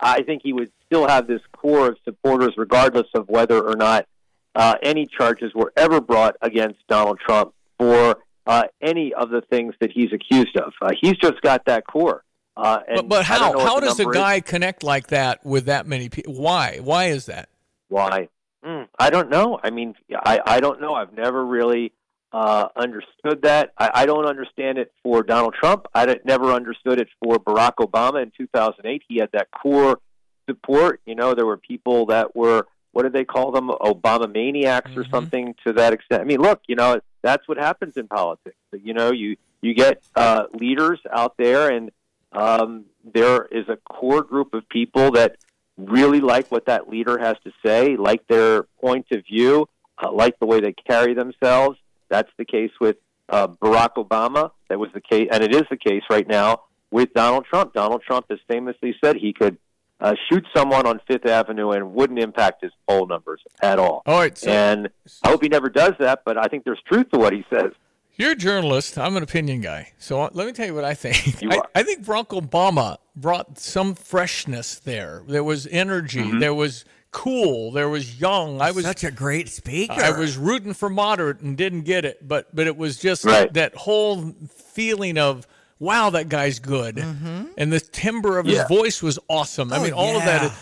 I 0.00 0.22
think 0.22 0.42
he 0.42 0.52
would 0.52 0.72
still 0.86 1.06
have 1.06 1.26
this 1.26 1.40
core 1.56 1.88
of 1.88 1.96
supporters, 2.04 2.54
regardless 2.56 3.06
of 3.14 3.28
whether 3.28 3.60
or 3.60 3.76
not 3.76 4.06
uh, 4.54 4.74
any 4.82 5.06
charges 5.06 5.52
were 5.54 5.72
ever 5.76 6.00
brought 6.00 6.36
against 6.40 6.78
Donald 6.88 7.18
Trump 7.20 7.54
for 7.78 8.18
uh, 8.46 8.64
any 8.80 9.14
of 9.14 9.30
the 9.30 9.42
things 9.42 9.74
that 9.80 9.90
he's 9.92 10.12
accused 10.12 10.56
of. 10.56 10.72
Uh, 10.80 10.90
he's 11.00 11.16
just 11.16 11.40
got 11.42 11.64
that 11.66 11.86
core. 11.86 12.24
Uh, 12.56 12.80
and 12.86 12.96
But, 12.96 13.08
but 13.08 13.24
how, 13.24 13.58
how 13.58 13.80
does 13.80 13.98
a 13.98 14.02
number 14.02 14.18
is. 14.18 14.22
guy 14.22 14.40
connect 14.40 14.82
like 14.82 15.08
that 15.08 15.44
with 15.44 15.66
that 15.66 15.86
many 15.86 16.08
people? 16.08 16.34
Why? 16.34 16.78
Why 16.82 17.06
is 17.06 17.26
that? 17.26 17.48
Why? 17.88 18.28
Mm, 18.64 18.88
I 18.98 19.10
don't 19.10 19.30
know. 19.30 19.58
I 19.62 19.70
mean, 19.70 19.94
I, 20.24 20.40
I 20.44 20.60
don't 20.60 20.80
know. 20.80 20.94
I've 20.94 21.12
never 21.12 21.44
really 21.44 21.92
uh, 22.32 22.68
understood 22.76 23.42
that. 23.42 23.72
I, 23.78 23.90
I 23.94 24.06
don't 24.06 24.26
understand 24.26 24.78
it 24.78 24.92
for 25.02 25.22
Donald 25.22 25.54
Trump. 25.58 25.86
I 25.94 26.16
never 26.24 26.52
understood 26.52 27.00
it 27.00 27.08
for 27.22 27.36
Barack 27.36 27.74
Obama 27.80 28.22
in 28.22 28.32
2008. 28.36 29.02
He 29.06 29.18
had 29.18 29.30
that 29.32 29.48
core 29.50 30.00
support. 30.48 31.00
You 31.06 31.14
know, 31.14 31.34
there 31.34 31.46
were 31.46 31.58
people 31.58 32.06
that 32.06 32.34
were, 32.34 32.66
what 32.92 33.02
did 33.02 33.12
they 33.12 33.24
call 33.24 33.52
them? 33.52 33.68
Obama 33.68 34.32
maniacs 34.32 34.96
or 34.96 35.04
something 35.04 35.54
to 35.66 35.74
that 35.74 35.92
extent. 35.92 36.22
I 36.22 36.24
mean, 36.24 36.40
look, 36.40 36.60
you 36.66 36.76
know, 36.76 37.00
that's 37.22 37.46
what 37.46 37.58
happens 37.58 37.96
in 37.96 38.08
politics. 38.08 38.56
You 38.72 38.94
know, 38.94 39.12
you, 39.12 39.36
you 39.60 39.74
get 39.74 40.02
uh, 40.16 40.44
leaders 40.54 41.00
out 41.12 41.34
there 41.38 41.70
and 41.70 41.90
um, 42.32 42.86
there 43.04 43.44
is 43.44 43.68
a 43.68 43.76
core 43.76 44.22
group 44.22 44.54
of 44.54 44.68
people 44.68 45.12
that 45.12 45.36
really 45.76 46.20
like 46.20 46.50
what 46.50 46.66
that 46.66 46.88
leader 46.88 47.18
has 47.18 47.36
to 47.44 47.52
say, 47.64 47.96
like 47.96 48.26
their 48.26 48.64
point 48.80 49.06
of 49.12 49.24
view, 49.26 49.68
uh, 50.02 50.10
like 50.10 50.38
the 50.38 50.46
way 50.46 50.60
they 50.60 50.72
carry 50.72 51.14
themselves. 51.14 51.78
That's 52.12 52.30
the 52.36 52.44
case 52.44 52.70
with 52.78 52.96
uh, 53.30 53.48
Barack 53.48 53.94
Obama. 53.96 54.50
That 54.68 54.78
was 54.78 54.90
the 54.92 55.00
case, 55.00 55.28
and 55.32 55.42
it 55.42 55.54
is 55.54 55.62
the 55.70 55.78
case 55.78 56.02
right 56.10 56.28
now 56.28 56.64
with 56.90 57.14
Donald 57.14 57.46
Trump. 57.46 57.72
Donald 57.72 58.02
Trump 58.02 58.26
has 58.28 58.38
famously 58.46 58.94
said 59.02 59.16
he 59.16 59.32
could 59.32 59.56
uh, 59.98 60.14
shoot 60.28 60.44
someone 60.54 60.86
on 60.86 61.00
Fifth 61.08 61.24
Avenue 61.24 61.70
and 61.70 61.94
wouldn't 61.94 62.18
impact 62.18 62.62
his 62.62 62.70
poll 62.86 63.06
numbers 63.06 63.40
at 63.62 63.78
all. 63.78 64.02
All 64.04 64.18
right, 64.18 64.36
so- 64.36 64.50
and 64.50 64.90
I 65.22 65.30
hope 65.30 65.42
he 65.42 65.48
never 65.48 65.70
does 65.70 65.94
that, 66.00 66.20
but 66.26 66.36
I 66.36 66.48
think 66.48 66.64
there's 66.64 66.82
truth 66.86 67.08
to 67.14 67.18
what 67.18 67.32
he 67.32 67.46
says. 67.48 67.72
You're 68.16 68.32
a 68.32 68.36
journalist. 68.36 68.98
I'm 68.98 69.16
an 69.16 69.22
opinion 69.22 69.62
guy. 69.62 69.92
So 69.98 70.20
uh, 70.20 70.28
let 70.34 70.46
me 70.46 70.52
tell 70.52 70.66
you 70.66 70.74
what 70.74 70.84
I 70.84 70.92
think. 70.92 71.42
I, 71.50 71.60
I 71.74 71.82
think 71.82 72.04
Barack 72.04 72.28
Obama 72.38 72.98
brought 73.16 73.58
some 73.58 73.94
freshness 73.94 74.78
there. 74.78 75.22
There 75.26 75.42
was 75.42 75.66
energy. 75.68 76.20
Mm-hmm. 76.20 76.38
There 76.40 76.52
was 76.52 76.84
cool. 77.12 77.70
There 77.70 77.88
was 77.88 78.20
young. 78.20 78.60
I 78.60 78.72
was 78.72 78.84
such 78.84 79.04
a 79.04 79.10
great 79.10 79.48
speaker. 79.48 79.94
I 80.00 80.10
was 80.18 80.36
rooting 80.36 80.74
for 80.74 80.90
moderate 80.90 81.40
and 81.40 81.56
didn't 81.56 81.82
get 81.82 82.04
it, 82.04 82.26
but 82.26 82.52
but 82.54 82.66
it 82.66 82.76
was 82.76 82.98
just 82.98 83.24
Right. 83.24 83.52
that 83.52 83.74
whole 83.76 84.34
feeling 84.72 85.18
of 85.18 85.46
wow, 85.78 86.10
that 86.10 86.28
guy's 86.28 86.58
good, 86.58 86.96
mm-hmm. 86.96 87.44
and 87.58 87.72
the 87.72 87.80
timbre 87.80 88.38
of 88.38 88.46
his 88.46 88.62
voice 88.68 89.02
was 89.02 89.18
awesome. 89.28 89.72
I 89.72 89.78
Oh, 89.78 89.82
mean, 89.82 89.92
all 89.92 90.16
of 90.16 90.24
that. 90.24 90.52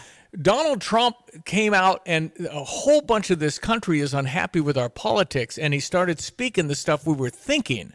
Donald 0.41 0.81
Trump 0.81 1.17
came 1.45 1.75
out, 1.75 2.03
and 2.07 2.31
a 2.51 2.63
whole 2.65 3.01
bunch 3.03 3.31
of 3.31 3.39
this 3.41 3.59
country 3.59 4.01
is 4.01 4.15
unhappy 4.15 4.61
with 4.61 4.79
our 4.79 4.89
politics, 4.89 5.59
and 5.59 5.75
he 5.75 5.81
started 5.81 6.21
speaking 6.21 6.69
the 6.69 6.75
stuff 6.77 7.05
we 7.07 7.15
were 7.15 7.31
thinking. 7.31 7.93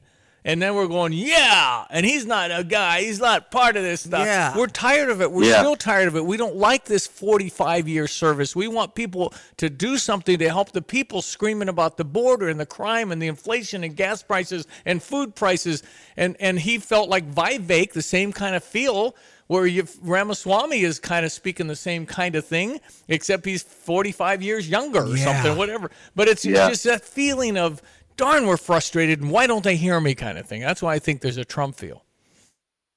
And 0.48 0.62
then 0.62 0.76
we're 0.76 0.88
going, 0.88 1.12
yeah, 1.12 1.86
and 1.90 2.06
he's 2.06 2.26
not 2.28 2.52
a 2.52 2.64
guy. 2.64 3.02
He's 3.02 3.20
not 3.20 3.50
part 3.50 3.76
of 3.76 3.82
this 3.82 4.02
stuff. 4.02 4.26
Yeah. 4.28 4.56
We're 4.56 4.68
tired 4.68 5.10
of 5.10 5.20
it. 5.20 5.32
We're 5.32 5.50
Yeah. 5.50 5.60
still 5.62 5.76
tired 5.76 6.08
of 6.08 6.16
it. 6.16 6.24
We 6.24 6.38
don't 6.38 6.56
like 6.56 6.86
this 6.86 7.08
45 7.08 7.88
year 7.88 8.08
service. 8.08 8.56
We 8.56 8.68
want 8.68 8.94
people 8.94 9.34
to 9.58 9.72
do 9.72 9.98
something 9.98 10.38
to 10.38 10.48
help 10.50 10.72
the 10.72 10.84
people 10.84 11.24
screaming 11.24 11.68
about 11.68 11.98
the 11.98 12.06
border 12.06 12.48
and 12.48 12.60
the 12.60 12.66
crime 12.68 13.12
and 13.12 13.20
the 13.20 13.26
inflation 13.26 13.84
and 13.84 13.96
gas 13.96 14.22
prices 14.22 14.68
and 14.86 15.02
food 15.02 15.34
prices. 15.34 15.82
And 16.16 16.38
and 16.40 16.60
he 16.60 16.78
felt 16.78 17.10
like 17.10 17.30
Vivek, 17.34 17.94
the 17.94 18.04
same 18.04 18.32
kind 18.32 18.56
of 18.56 18.64
feel 18.64 19.16
where 19.48 19.66
you, 19.66 19.88
Ramaswamy 20.02 20.82
is 20.82 21.00
kind 21.00 21.26
of 21.26 21.32
speaking 21.32 21.66
the 21.68 21.76
same 21.76 22.06
kind 22.06 22.36
of 22.36 22.46
thing, 22.46 22.80
except 23.08 23.46
he's 23.46 23.64
45 23.64 24.42
years 24.44 24.70
younger 24.70 25.04
or 25.04 25.16
Yeah. 25.18 25.24
something, 25.26 25.58
whatever. 25.58 25.90
But 26.16 26.28
it's, 26.28 26.46
it's 26.46 26.56
Yeah. 26.56 26.70
just 26.70 26.84
that 26.86 27.04
feeling 27.04 27.58
of, 27.58 27.82
darn, 28.18 28.46
we're 28.48 28.58
frustrated 28.58 29.22
and 29.22 29.32
why 29.32 29.48
don't 29.48 29.64
they 29.64 29.76
hear 29.76 30.00
me 30.00 30.16
kind 30.16 30.38
of 30.38 30.46
thing. 30.46 30.62
That's 30.62 30.82
why 30.82 30.94
I 30.96 31.00
think 31.00 31.22
there's 31.22 31.38
a 31.38 31.46
Trump 31.46 31.76
feel. 31.76 32.04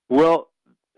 Well, 0.08 0.48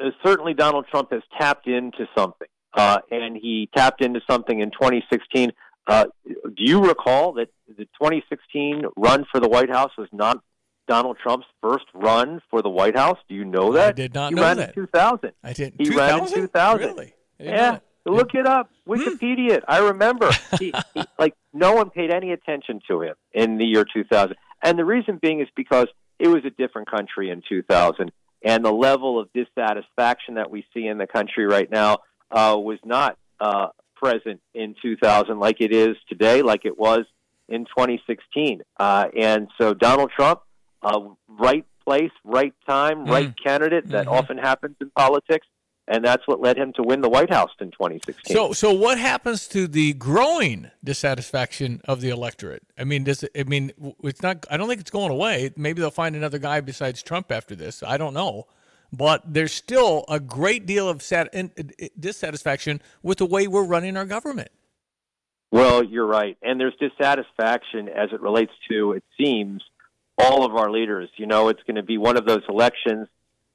uh, 0.03 0.11
certainly 0.25 0.55
Donald 0.55 0.87
Trump 0.91 1.13
has 1.13 1.23
tapped 1.39 1.67
into 1.67 2.07
something, 2.17 2.49
uh, 2.75 2.99
and 3.11 3.37
he 3.37 3.69
tapped 3.75 4.03
into 4.03 4.21
something 4.29 4.61
in 4.61 4.71
2016. 4.71 5.53
Uh, 5.87 6.07
do 6.27 6.53
you 6.57 6.81
recall 6.85 7.33
that 7.35 7.49
the 7.69 7.85
2016 8.01 8.85
run 8.97 9.27
for 9.31 9.41
the 9.41 9.49
White 9.49 9.71
House 9.71 9.91
was 9.99 10.09
not 10.13 10.43
Donald 10.87 11.17
Trump's 11.23 11.47
first 11.61 11.87
run 11.95 12.41
for 12.51 12.63
the 12.63 12.69
White 12.69 12.97
House? 12.97 13.19
Do 13.29 13.35
you 13.35 13.45
know 13.45 13.73
that? 13.73 13.89
I 13.89 13.93
did 13.93 14.15
not 14.15 14.31
he 14.31 14.37
know 14.37 14.43
ran 14.43 14.57
that. 14.59 14.69
in 14.71 14.75
2000. 14.75 15.33
I 15.43 15.53
didn't. 15.53 15.81
He 15.81 15.91
ran 15.91 16.21
in 16.21 16.25
2000? 16.27 16.41
2000. 16.43 16.87
Really? 16.87 17.15
I 17.41 17.43
didn't 17.43 17.57
know 17.57 17.63
Yeah. 17.63 17.79
Look 18.07 18.35
it 18.35 18.47
up. 18.47 18.71
Wikipedia. 18.89 19.63
I 19.69 19.79
remember. 19.79 20.31
he, 20.59 20.73
he, 20.95 21.03
like 21.19 21.35
no 21.53 21.75
one 21.75 21.91
paid 21.91 22.11
any 22.11 22.33
attention 22.33 22.81
to 22.89 23.03
him 23.03 23.15
in 23.33 23.59
the 23.59 23.65
year 23.65 23.85
2000, 23.85 24.37
and 24.63 24.79
the 24.79 24.85
reason 24.85 25.19
being 25.21 25.41
is 25.41 25.49
because 25.55 25.87
it 26.19 26.29
was 26.29 26.45
a 26.45 26.51
different 26.51 26.91
country 26.91 27.31
in 27.31 27.43
2000, 27.49 28.11
and 28.45 28.65
the 28.65 28.73
level 28.73 29.21
of 29.21 29.29
dissatisfaction 29.33 30.35
that 30.35 30.51
we 30.51 30.65
see 30.75 30.87
in 30.87 30.99
the 30.99 31.07
country 31.07 31.47
right 31.47 31.71
now 31.71 31.99
uh, 32.31 32.57
was 32.59 32.79
not 32.85 33.17
uh, 33.41 33.69
present 33.97 34.41
in 34.55 34.75
2000 34.81 35.39
like 35.39 35.61
it 35.61 35.73
is 35.73 35.97
today, 36.09 36.43
like 36.43 36.65
it 36.65 36.79
was 36.79 37.01
in 37.49 37.65
2016. 37.67 38.63
Uh, 38.79 39.07
and 39.19 39.49
so 39.61 39.75
Donald 39.75 40.11
Trump, 40.17 40.41
uh, 40.83 41.01
right 41.29 41.67
place, 41.85 42.13
right 42.25 42.55
time, 42.69 43.05
right 43.05 43.35
candidate. 43.45 43.89
That 43.89 44.07
often 44.07 44.39
happens 44.39 44.77
in 44.81 44.91
politics 44.91 45.47
and 45.91 46.05
that's 46.05 46.27
what 46.27 46.41
led 46.41 46.57
him 46.57 46.73
to 46.75 46.83
win 46.85 47.01
the 47.01 47.09
White 47.09 47.33
House 47.33 47.51
in 47.61 47.73
2016. 47.73 48.35
So, 48.35 48.53
so 48.53 48.73
what 48.73 48.97
happens 48.97 49.49
to 49.49 49.67
the 49.67 49.93
growing 49.95 50.71
dissatisfaction 50.85 51.81
of 51.85 52.01
the 52.01 52.11
electorate? 52.11 52.63
I 52.79 52.85
mean, 52.85 53.03
does 53.03 53.25
it, 53.25 53.33
I 53.37 53.43
mean 53.43 53.73
it's 54.05 54.23
not? 54.23 54.47
I 54.49 54.57
don't 54.57 54.69
think 54.69 54.81
it's 54.81 54.91
going 54.91 55.11
away. 55.11 55.51
Maybe 55.57 55.81
they'll 55.81 55.91
find 55.91 56.15
another 56.15 56.39
guy 56.39 56.61
besides 56.61 57.03
Trump 57.03 57.33
after 57.33 57.57
this. 57.57 57.83
I 57.83 57.97
don't 57.97 58.15
know, 58.15 58.47
but 58.93 59.23
there's 59.27 59.53
still 59.53 60.05
a 60.09 60.21
great 60.21 60.65
deal 60.65 60.89
of 60.89 61.03
sat- 61.03 61.35
in- 61.35 61.51
dissatisfaction 61.99 62.81
with 63.03 63.19
the 63.19 63.27
way 63.27 63.49
we're 63.49 63.65
running 63.65 63.97
our 63.97 64.07
government. 64.07 64.51
well, 65.51 65.83
you're 65.83 66.07
right, 66.07 66.39
and 66.41 66.61
there's 66.61 66.77
dissatisfaction 66.79 67.89
as 67.89 68.11
it 68.13 68.21
relates 68.21 68.53
to 68.71 68.93
it 68.93 69.03
seems 69.21 69.61
all 70.17 70.45
of 70.45 70.55
our 70.55 70.71
leaders. 70.71 71.09
You 71.17 71.27
know, 71.27 71.49
it's 71.49 71.63
going 71.65 71.77
to 71.77 71.83
be 71.83 71.99
one 71.99 72.17
of 72.17 72.27
those 72.27 72.43
elections 72.49 73.09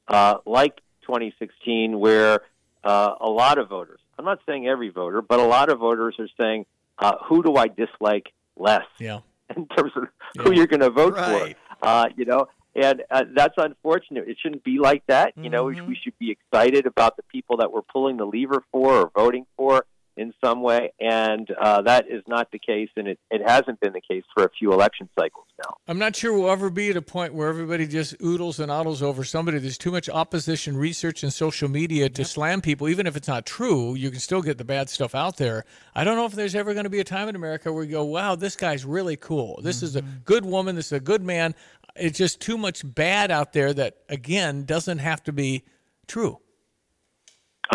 uh, 0.07 0.35
like 0.45 0.81
2016 1.05 1.99
where 1.99 2.41
uh, 2.83 3.15
a 3.19 3.29
lot 3.29 3.57
of 3.57 3.69
voters. 3.69 3.99
I'm 4.17 4.25
not 4.25 4.39
saying 4.45 4.67
every 4.67 4.89
voter, 4.89 5.21
but 5.21 5.39
a 5.39 5.43
lot 5.45 5.69
of 5.69 5.79
voters 5.79 6.15
are 6.19 6.29
saying, 6.37 6.65
uh, 6.99 7.15
"Who 7.27 7.43
do 7.43 7.55
I 7.55 7.67
dislike 7.67 8.31
less?" 8.55 8.85
Yeah. 8.99 9.19
in 9.55 9.67
terms 9.67 9.91
of 9.95 10.03
who 10.41 10.51
you're 10.53 10.67
going 10.67 10.79
to 10.81 10.89
vote 10.89 11.13
Right. 11.15 11.55
for. 11.79 11.87
Uh, 11.87 12.05
you 12.15 12.25
know, 12.25 12.47
and 12.75 13.03
uh, 13.11 13.23
that's 13.35 13.53
unfortunate. 13.57 14.27
It 14.27 14.37
shouldn't 14.41 14.63
be 14.63 14.79
like 14.79 15.03
that. 15.07 15.33
You 15.37 15.49
know, 15.49 15.65
we, 15.65 15.81
we 15.81 15.95
should 16.01 16.17
be 16.17 16.31
excited 16.31 16.85
about 16.87 17.15
the 17.15 17.23
people 17.23 17.57
that 17.57 17.71
we're 17.71 17.81
pulling 17.83 18.17
the 18.17 18.25
lever 18.25 18.63
for 18.71 18.93
or 19.01 19.11
voting 19.15 19.45
for 19.55 19.85
in 20.17 20.33
some 20.43 20.61
way, 20.61 20.93
and 20.99 21.49
uh, 21.59 21.81
that 21.81 22.05
is 22.09 22.23
not 22.27 22.51
the 22.51 22.59
case, 22.59 22.89
and 22.95 23.07
it, 23.07 23.19
it 23.29 23.41
hasn't 23.45 23.79
been 23.79 23.93
the 23.93 24.01
case 24.01 24.23
for 24.33 24.43
a 24.43 24.49
few 24.57 24.71
election 24.71 25.09
cycles 25.17 25.45
now. 25.63 25.75
I'm 25.87 25.99
not 25.99 26.15
sure 26.15 26.33
we'll 26.33 26.49
ever 26.49 26.69
be 26.69 26.89
at 26.89 26.97
a 26.97 27.01
point 27.01 27.33
where 27.33 27.49
everybody 27.49 27.85
just 27.87 28.15
oodles 28.23 28.59
and 28.59 28.71
oodles 28.71 29.01
over 29.01 29.23
somebody. 29.23 29.59
There's 29.59 29.77
too 29.77 29.91
much 29.91 30.09
opposition 30.09 30.77
research 30.77 31.23
and 31.23 31.33
social 31.33 31.69
media 31.69 32.09
to 32.09 32.23
slam 32.23 32.61
people. 32.61 32.87
Even 32.87 33.07
if 33.07 33.15
it's 33.15 33.27
not 33.27 33.45
true, 33.45 33.95
you 33.95 34.09
can 34.09 34.19
still 34.19 34.41
get 34.41 34.57
the 34.57 34.65
bad 34.65 34.89
stuff 34.89 35.15
out 35.15 35.37
there. 35.37 35.65
I 35.93 36.03
don't 36.03 36.15
know 36.15 36.25
if 36.25 36.33
there's 36.33 36.55
ever 36.55 36.73
going 36.73 36.85
to 36.85 36.89
be 36.89 36.99
a 36.99 37.05
time 37.05 37.27
in 37.27 37.35
America 37.35 37.71
where 37.71 37.83
you 37.83 37.91
go, 37.91 38.05
wow, 38.05 38.35
this 38.35 38.55
guy's 38.55 38.85
really 38.85 39.17
cool. 39.17 39.59
This 39.61 39.83
is 39.83 39.95
a 39.95 40.01
good 40.01 40.45
woman. 40.45 40.75
This 40.75 40.87
is 40.87 40.93
a 40.93 40.99
good 40.99 41.23
man. 41.23 41.55
It's 41.95 42.17
just 42.17 42.41
too 42.41 42.57
much 42.57 42.81
bad 42.83 43.31
out 43.31 43.53
there 43.53 43.73
that, 43.73 43.97
again, 44.09 44.65
doesn't 44.65 44.99
have 44.99 45.23
to 45.23 45.33
be 45.33 45.63
true. 46.07 46.39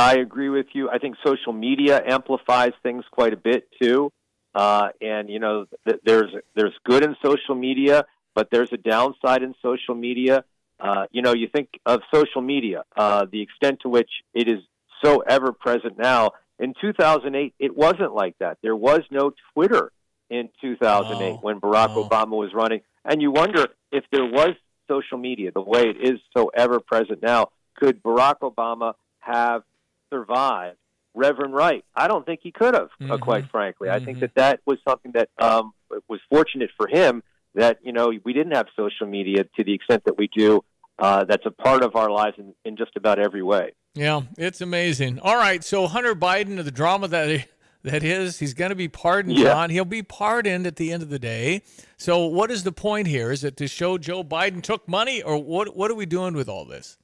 I 0.00 0.14
agree 0.14 0.48
with 0.48 0.66
you. 0.72 0.88
I 0.90 0.98
think 0.98 1.16
social 1.24 1.52
media 1.52 2.00
amplifies 2.06 2.72
things 2.82 3.04
quite 3.10 3.32
a 3.32 3.36
bit 3.36 3.68
too. 3.80 4.10
Uh, 4.54 4.88
and 5.00 5.28
you 5.28 5.38
know, 5.38 5.66
th- 5.86 6.00
there's 6.04 6.30
there's 6.56 6.74
good 6.84 7.04
in 7.04 7.16
social 7.22 7.54
media, 7.54 8.04
but 8.34 8.48
there's 8.50 8.72
a 8.72 8.76
downside 8.76 9.42
in 9.42 9.54
social 9.62 9.94
media. 9.94 10.44
Uh, 10.80 11.06
you 11.10 11.22
know, 11.22 11.34
you 11.34 11.48
think 11.48 11.68
of 11.84 12.00
social 12.12 12.40
media, 12.40 12.84
uh, 12.96 13.26
the 13.30 13.42
extent 13.42 13.80
to 13.82 13.88
which 13.88 14.10
it 14.32 14.48
is 14.48 14.58
so 15.04 15.20
ever 15.20 15.52
present 15.52 15.98
now. 15.98 16.30
In 16.58 16.74
2008, 16.80 17.54
it 17.58 17.76
wasn't 17.76 18.14
like 18.14 18.36
that. 18.38 18.58
There 18.62 18.76
was 18.76 19.00
no 19.10 19.32
Twitter 19.54 19.92
in 20.28 20.48
2008 20.60 21.38
when 21.42 21.60
Barack 21.60 21.94
Obama 21.94 22.32
was 22.32 22.52
running, 22.54 22.80
and 23.04 23.20
you 23.20 23.30
wonder 23.30 23.66
if 23.92 24.04
there 24.10 24.24
was 24.24 24.50
social 24.88 25.18
media 25.18 25.52
the 25.52 25.60
way 25.60 25.82
it 25.82 25.96
is 26.02 26.18
so 26.36 26.50
ever 26.54 26.80
present 26.80 27.22
now, 27.22 27.50
could 27.76 28.02
Barack 28.02 28.40
Obama 28.40 28.94
have 29.20 29.62
survived 30.10 30.76
Reverend 31.14 31.54
Wright? 31.54 31.84
I 31.94 32.08
don't 32.08 32.24
think 32.26 32.40
he 32.42 32.52
could 32.52 32.74
have, 32.74 32.90
uh, 33.08 33.18
quite 33.18 33.50
frankly. 33.50 33.88
I 33.90 34.04
think 34.04 34.20
that 34.20 34.34
that 34.36 34.60
was 34.66 34.78
something 34.86 35.12
that 35.12 35.28
um, 35.38 35.72
was 36.08 36.20
fortunate 36.30 36.70
for 36.76 36.86
him 36.88 37.22
that 37.54 37.78
you 37.82 37.92
know 37.92 38.12
we 38.24 38.32
didn't 38.32 38.54
have 38.54 38.66
social 38.76 39.06
media 39.06 39.44
to 39.56 39.64
the 39.64 39.74
extent 39.74 40.04
that 40.04 40.16
we 40.18 40.28
do. 40.28 40.62
Uh, 40.98 41.24
that's 41.24 41.46
a 41.46 41.50
part 41.50 41.82
of 41.82 41.96
our 41.96 42.10
lives 42.10 42.36
in, 42.38 42.54
in 42.64 42.76
just 42.76 42.94
about 42.94 43.18
every 43.18 43.42
way. 43.42 43.72
Yeah, 43.94 44.20
it's 44.36 44.60
amazing. 44.60 45.18
All 45.20 45.36
right, 45.36 45.64
so 45.64 45.86
Hunter 45.86 46.14
Biden, 46.14 46.62
the 46.62 46.70
drama 46.70 47.08
that 47.08 47.46
that 47.82 48.04
is, 48.04 48.38
he's 48.38 48.52
going 48.52 48.68
to 48.68 48.74
be 48.76 48.88
pardoned, 48.88 49.38
Yeah. 49.38 49.44
Jon. 49.52 49.70
He'll 49.70 49.84
be 49.86 50.02
pardoned 50.02 50.66
at 50.66 50.76
the 50.76 50.92
end 50.92 51.02
of 51.02 51.08
the 51.08 51.18
day. 51.18 51.62
So, 51.96 52.26
what 52.26 52.50
is 52.50 52.62
the 52.62 52.72
point 52.72 53.06
here? 53.06 53.32
Is 53.32 53.42
it 53.42 53.56
to 53.56 53.66
show 53.66 53.96
Joe 53.96 54.22
Biden 54.22 54.62
took 54.62 54.86
money, 54.86 55.22
or 55.22 55.42
what? 55.42 55.74
What 55.74 55.90
are 55.90 55.94
we 55.94 56.06
doing 56.06 56.34
with 56.34 56.48
all 56.48 56.66
this? 56.66 56.98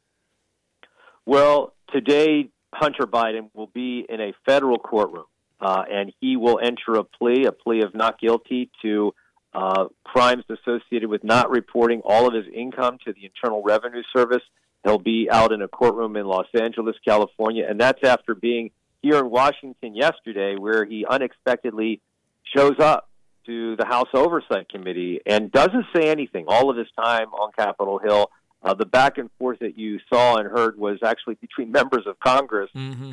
Well, 1.25 1.73
today 1.91 2.51
Hunter 2.79 3.07
Biden 3.07 3.51
will 3.55 3.69
be 3.69 4.05
in 4.09 4.21
a 4.21 4.33
federal 4.45 4.79
courtroom, 4.79 5.25
uh, 5.61 5.85
and 5.91 6.13
he 6.21 6.37
will 6.37 6.61
enter 6.63 6.99
a 6.99 7.05
plea, 7.05 7.47
a 7.47 7.53
plea 7.53 7.83
of 7.83 7.95
not 7.95 8.21
guilty 8.21 8.71
to 8.83 9.15
uh, 9.55 9.87
crimes 10.05 10.45
associated 10.51 11.09
with 11.09 11.25
not 11.25 11.51
reporting 11.51 12.03
all 12.05 12.29
of 12.29 12.35
his 12.35 12.45
income 12.55 12.99
to 13.07 13.13
the 13.15 13.25
Internal 13.25 13.63
Revenue 13.63 14.03
Service. 14.15 14.43
He'll 14.85 14.99
be 14.99 15.29
out 15.31 15.53
in 15.53 15.63
a 15.63 15.69
courtroom 15.69 16.17
in 16.17 16.27
Los 16.27 16.47
Angeles, 16.61 16.97
California, 17.07 17.67
and 17.69 17.81
that's 17.81 18.05
after 18.05 18.35
being 18.35 18.71
here 19.03 19.19
in 19.19 19.31
Washington 19.31 19.95
yesterday, 19.95 20.57
where 20.57 20.85
he 20.85 21.07
unexpectedly 21.09 22.01
shows 22.55 22.79
up 22.79 23.09
to 23.47 23.77
the 23.77 23.87
House 23.87 24.09
Oversight 24.13 24.69
Committee 24.69 25.21
and 25.25 25.51
doesn't 25.51 25.87
say 25.95 26.11
anything 26.11 26.45
all 26.49 26.69
of 26.69 26.77
his 26.77 26.89
time 26.97 27.29
on 27.29 27.53
Capitol 27.57 27.99
Hill. 27.99 28.31
Uh, 28.67 28.75
the 28.75 28.85
back 28.85 29.17
and 29.17 29.31
forth 29.39 29.61
that 29.61 29.79
you 29.79 30.01
saw 30.13 30.39
and 30.39 30.51
heard 30.51 30.77
was 30.77 30.99
actually 31.05 31.35
between 31.37 31.71
members 31.81 32.05
of 32.05 32.19
Congress, 32.19 32.69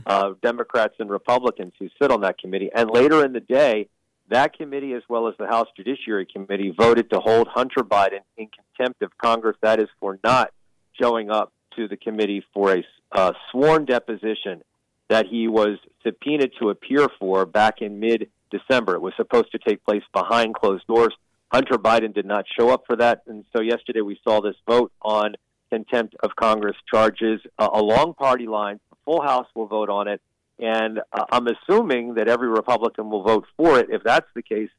uh, 0.08 0.32
Democrats 0.42 0.96
and 0.98 1.12
Republicans 1.12 1.74
who 1.78 1.90
sit 2.02 2.10
on 2.10 2.22
that 2.22 2.40
committee. 2.40 2.72
And 2.74 2.90
later 2.90 3.24
in 3.24 3.34
the 3.34 3.40
day, 3.40 3.88
that 4.30 4.58
committee, 4.58 4.94
as 4.94 5.04
well 5.08 5.28
as 5.28 5.36
the 5.38 5.46
House 5.46 5.68
Judiciary 5.78 6.26
Committee, 6.26 6.74
voted 6.76 7.12
to 7.12 7.20
hold 7.20 7.48
Hunter 7.48 7.84
Biden 7.84 8.22
in 8.36 8.48
contempt 8.48 9.04
of 9.04 9.16
Congress. 9.20 9.56
That 9.62 9.80
is 9.80 9.90
for 10.00 10.18
not 10.24 10.52
showing 11.00 11.30
up 11.30 11.54
to 11.76 11.88
the 11.88 11.98
committee 11.98 12.44
for 12.52 12.74
a 12.74 12.84
uh, 13.12 13.34
sworn 13.52 13.86
deposition 13.86 14.64
that 15.10 15.28
he 15.28 15.48
was 15.48 15.78
subpoenaed 16.04 16.54
to 16.60 16.70
appear 16.70 17.08
for 17.20 17.46
back 17.46 17.82
in 17.82 18.00
mid 18.00 18.30
December. 18.50 18.96
It 18.96 19.02
was 19.02 19.14
supposed 19.18 19.52
to 19.52 19.60
take 19.60 19.84
place 19.86 20.04
behind 20.14 20.56
closed 20.56 20.88
doors. 20.88 21.14
Hunter 21.54 21.78
Biden 21.78 22.16
did 22.16 22.26
not 22.26 22.46
show 22.58 22.70
up 22.72 22.84
for 22.88 22.96
that. 22.96 23.22
And 23.28 23.46
so 23.56 23.62
yesterday 23.62 24.02
we 24.02 24.20
saw 24.24 24.42
this 24.42 24.56
vote 24.68 24.92
on 25.04 25.36
contempt 25.70 26.16
of 26.24 26.32
Congress 26.36 26.76
charges 26.92 27.42
uh, 27.60 27.70
along 27.72 28.16
party 28.16 28.48
lines. 28.48 28.80
The 28.90 28.98
full 29.06 29.22
House 29.22 29.46
will 29.54 29.68
vote 29.68 29.90
on 29.90 30.08
it. 30.08 30.20
And 30.58 31.00
uh, 31.12 31.26
I'm 31.32 31.48
assuming 31.48 32.16
that 32.16 32.28
every 32.28 32.48
Republican 32.48 33.12
will 33.12 33.22
vote 33.22 33.46
for 33.56 33.80
it. 33.80 33.88
If 33.92 34.04
that's 34.04 34.28
the 34.34 34.42
case, 34.42 34.70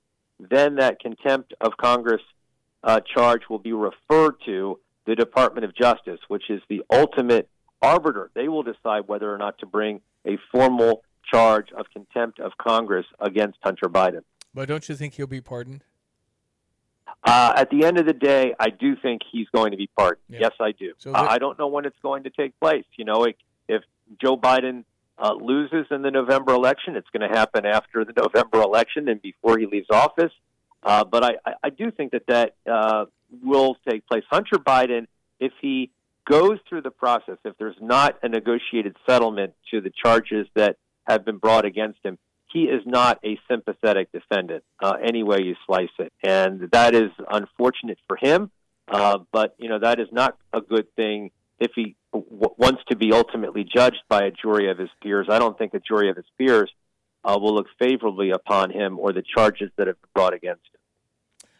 then 0.41 0.77
that 0.77 0.99
contempt 0.99 1.55
of 1.61 1.77
Congress 1.77 2.22
uh, 2.83 3.01
charge 3.01 3.43
will 3.49 3.61
be 3.61 3.72
referred 3.72 4.35
to 4.47 4.81
the 5.07 5.14
Department 5.14 5.64
of 5.64 5.77
Justice, 5.77 6.20
which 6.27 6.51
is 6.51 6.61
the 6.68 6.83
ultimate 6.91 7.49
arbiter. 7.83 8.31
They 8.35 8.49
will 8.49 8.64
decide 8.64 9.07
whether 9.07 9.33
or 9.33 9.39
not 9.39 9.59
to 9.59 9.66
bring 9.66 10.01
a 10.27 10.39
formal 10.51 11.03
charge 11.31 11.68
of 11.77 11.87
contempt 11.93 12.41
of 12.41 12.53
Congress 12.59 13.07
against 13.20 13.59
Hunter 13.62 13.89
Biden. 13.89 14.22
But 14.53 14.68
don't 14.68 14.89
you 14.89 14.97
think 14.97 15.14
he'll 15.14 15.27
be 15.27 15.41
pardoned? 15.41 15.85
Uh, 17.23 17.53
at 17.57 17.71
the 17.71 17.85
end 17.85 17.99
of 17.99 18.07
the 18.07 18.13
day, 18.13 18.55
I 18.59 18.71
do 18.71 18.97
think 18.97 19.23
he's 19.31 19.49
going 19.55 19.71
to 19.71 19.77
be 19.77 19.89
pardoned. 19.97 20.21
Yes, 20.29 20.53
I 20.61 20.73
do. 20.73 20.93
So 20.99 21.13
Uh, 21.13 21.27
I 21.31 21.39
don't 21.39 21.59
know 21.59 21.67
when 21.69 21.85
it's 21.87 21.99
going 22.03 22.25
to 22.25 22.31
take 22.31 22.59
place. 22.61 22.85
You 22.97 23.05
know, 23.05 23.25
if, 23.25 23.37
if 23.69 23.83
Joe 24.21 24.37
Biden 24.37 24.85
uh, 25.19 25.33
loses 25.35 25.87
in 25.91 26.03
the 26.03 26.11
November 26.11 26.53
election, 26.53 26.97
it's 26.97 27.09
going 27.17 27.29
to 27.31 27.35
happen 27.35 27.65
after 27.65 28.05
the 28.05 28.13
November 28.17 28.61
election 28.61 29.09
and 29.09 29.23
before 29.23 29.59
he 29.59 29.67
leaves 29.67 29.87
office. 29.91 30.33
Uh, 30.83 31.05
but 31.05 31.25
I, 31.25 31.37
I, 31.47 31.55
I 31.65 31.71
do 31.71 31.91
think 31.91 32.13
that 32.13 32.27
that 32.27 32.57
uh, 32.71 33.07
will 33.43 33.77
take 33.89 34.07
place. 34.07 34.25
Hunter 34.31 34.59
Biden, 34.59 35.07
if 35.41 35.53
he 35.63 35.91
goes 36.29 36.59
through 36.69 36.83
the 36.83 36.91
process, 36.91 37.37
if 37.45 37.57
there's 37.59 37.77
not 37.81 38.19
a 38.23 38.29
negotiated 38.29 38.97
settlement 39.09 39.55
to 39.71 39.81
the 39.81 39.91
charges 39.91 40.47
that 40.55 40.77
have 41.07 41.25
been 41.25 41.39
brought 41.39 41.65
against 41.65 41.99
him, 42.03 42.19
he 42.55 42.63
is 42.63 42.83
not 42.87 43.19
a 43.25 43.37
sympathetic 43.51 44.13
defendant, 44.13 44.63
uh, 44.81 44.95
any 45.03 45.25
way 45.25 45.41
you 45.43 45.57
slice 45.67 45.89
it. 45.99 46.13
And 46.23 46.71
that 46.71 46.95
is 46.95 47.11
unfortunate 47.29 47.99
for 48.07 48.17
him. 48.17 48.51
Uh, 48.87 49.19
but, 49.33 49.57
you 49.59 49.69
know, 49.69 49.81
that 49.81 49.99
is 49.99 50.07
not 50.13 50.39
a 50.53 50.61
good 50.61 50.87
thing 50.95 51.33
if 51.59 51.73
he 51.75 51.97
w- 52.13 52.55
wants 52.57 52.83
to 52.91 52.97
be 52.97 53.13
ultimately 53.13 53.65
judged 53.65 54.03
by 54.09 54.23
a 54.23 54.31
jury 54.31 54.71
of 54.71 54.79
his 54.79 54.89
peers. 55.03 55.27
I 55.29 55.41
don't 55.41 55.59
think 55.59 55.75
a 55.75 55.81
jury 55.81 56.11
of 56.11 56.17
his 56.17 56.27
peers 56.39 56.71
uh, 57.25 57.37
will 57.41 57.55
look 57.55 57.67
favorably 57.79 58.31
upon 58.31 58.71
him 58.71 59.01
or 59.01 59.13
the 59.13 59.23
charges 59.23 59.71
that 59.77 59.89
have 59.89 60.01
been 60.01 60.11
brought 60.15 60.35
against 60.35 60.63
him. 60.73 61.51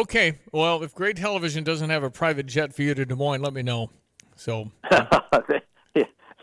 Okay. 0.00 0.40
Well, 0.52 0.82
if 0.82 0.94
Gray 0.94 1.14
Television 1.14 1.64
doesn't 1.64 1.88
have 1.88 2.02
a 2.02 2.10
private 2.10 2.46
jet 2.46 2.74
for 2.74 2.82
you 2.82 2.94
to 2.94 3.06
Des 3.06 3.14
Moines, 3.14 3.40
let 3.40 3.54
me 3.54 3.62
know. 3.62 3.90
So 4.36 4.70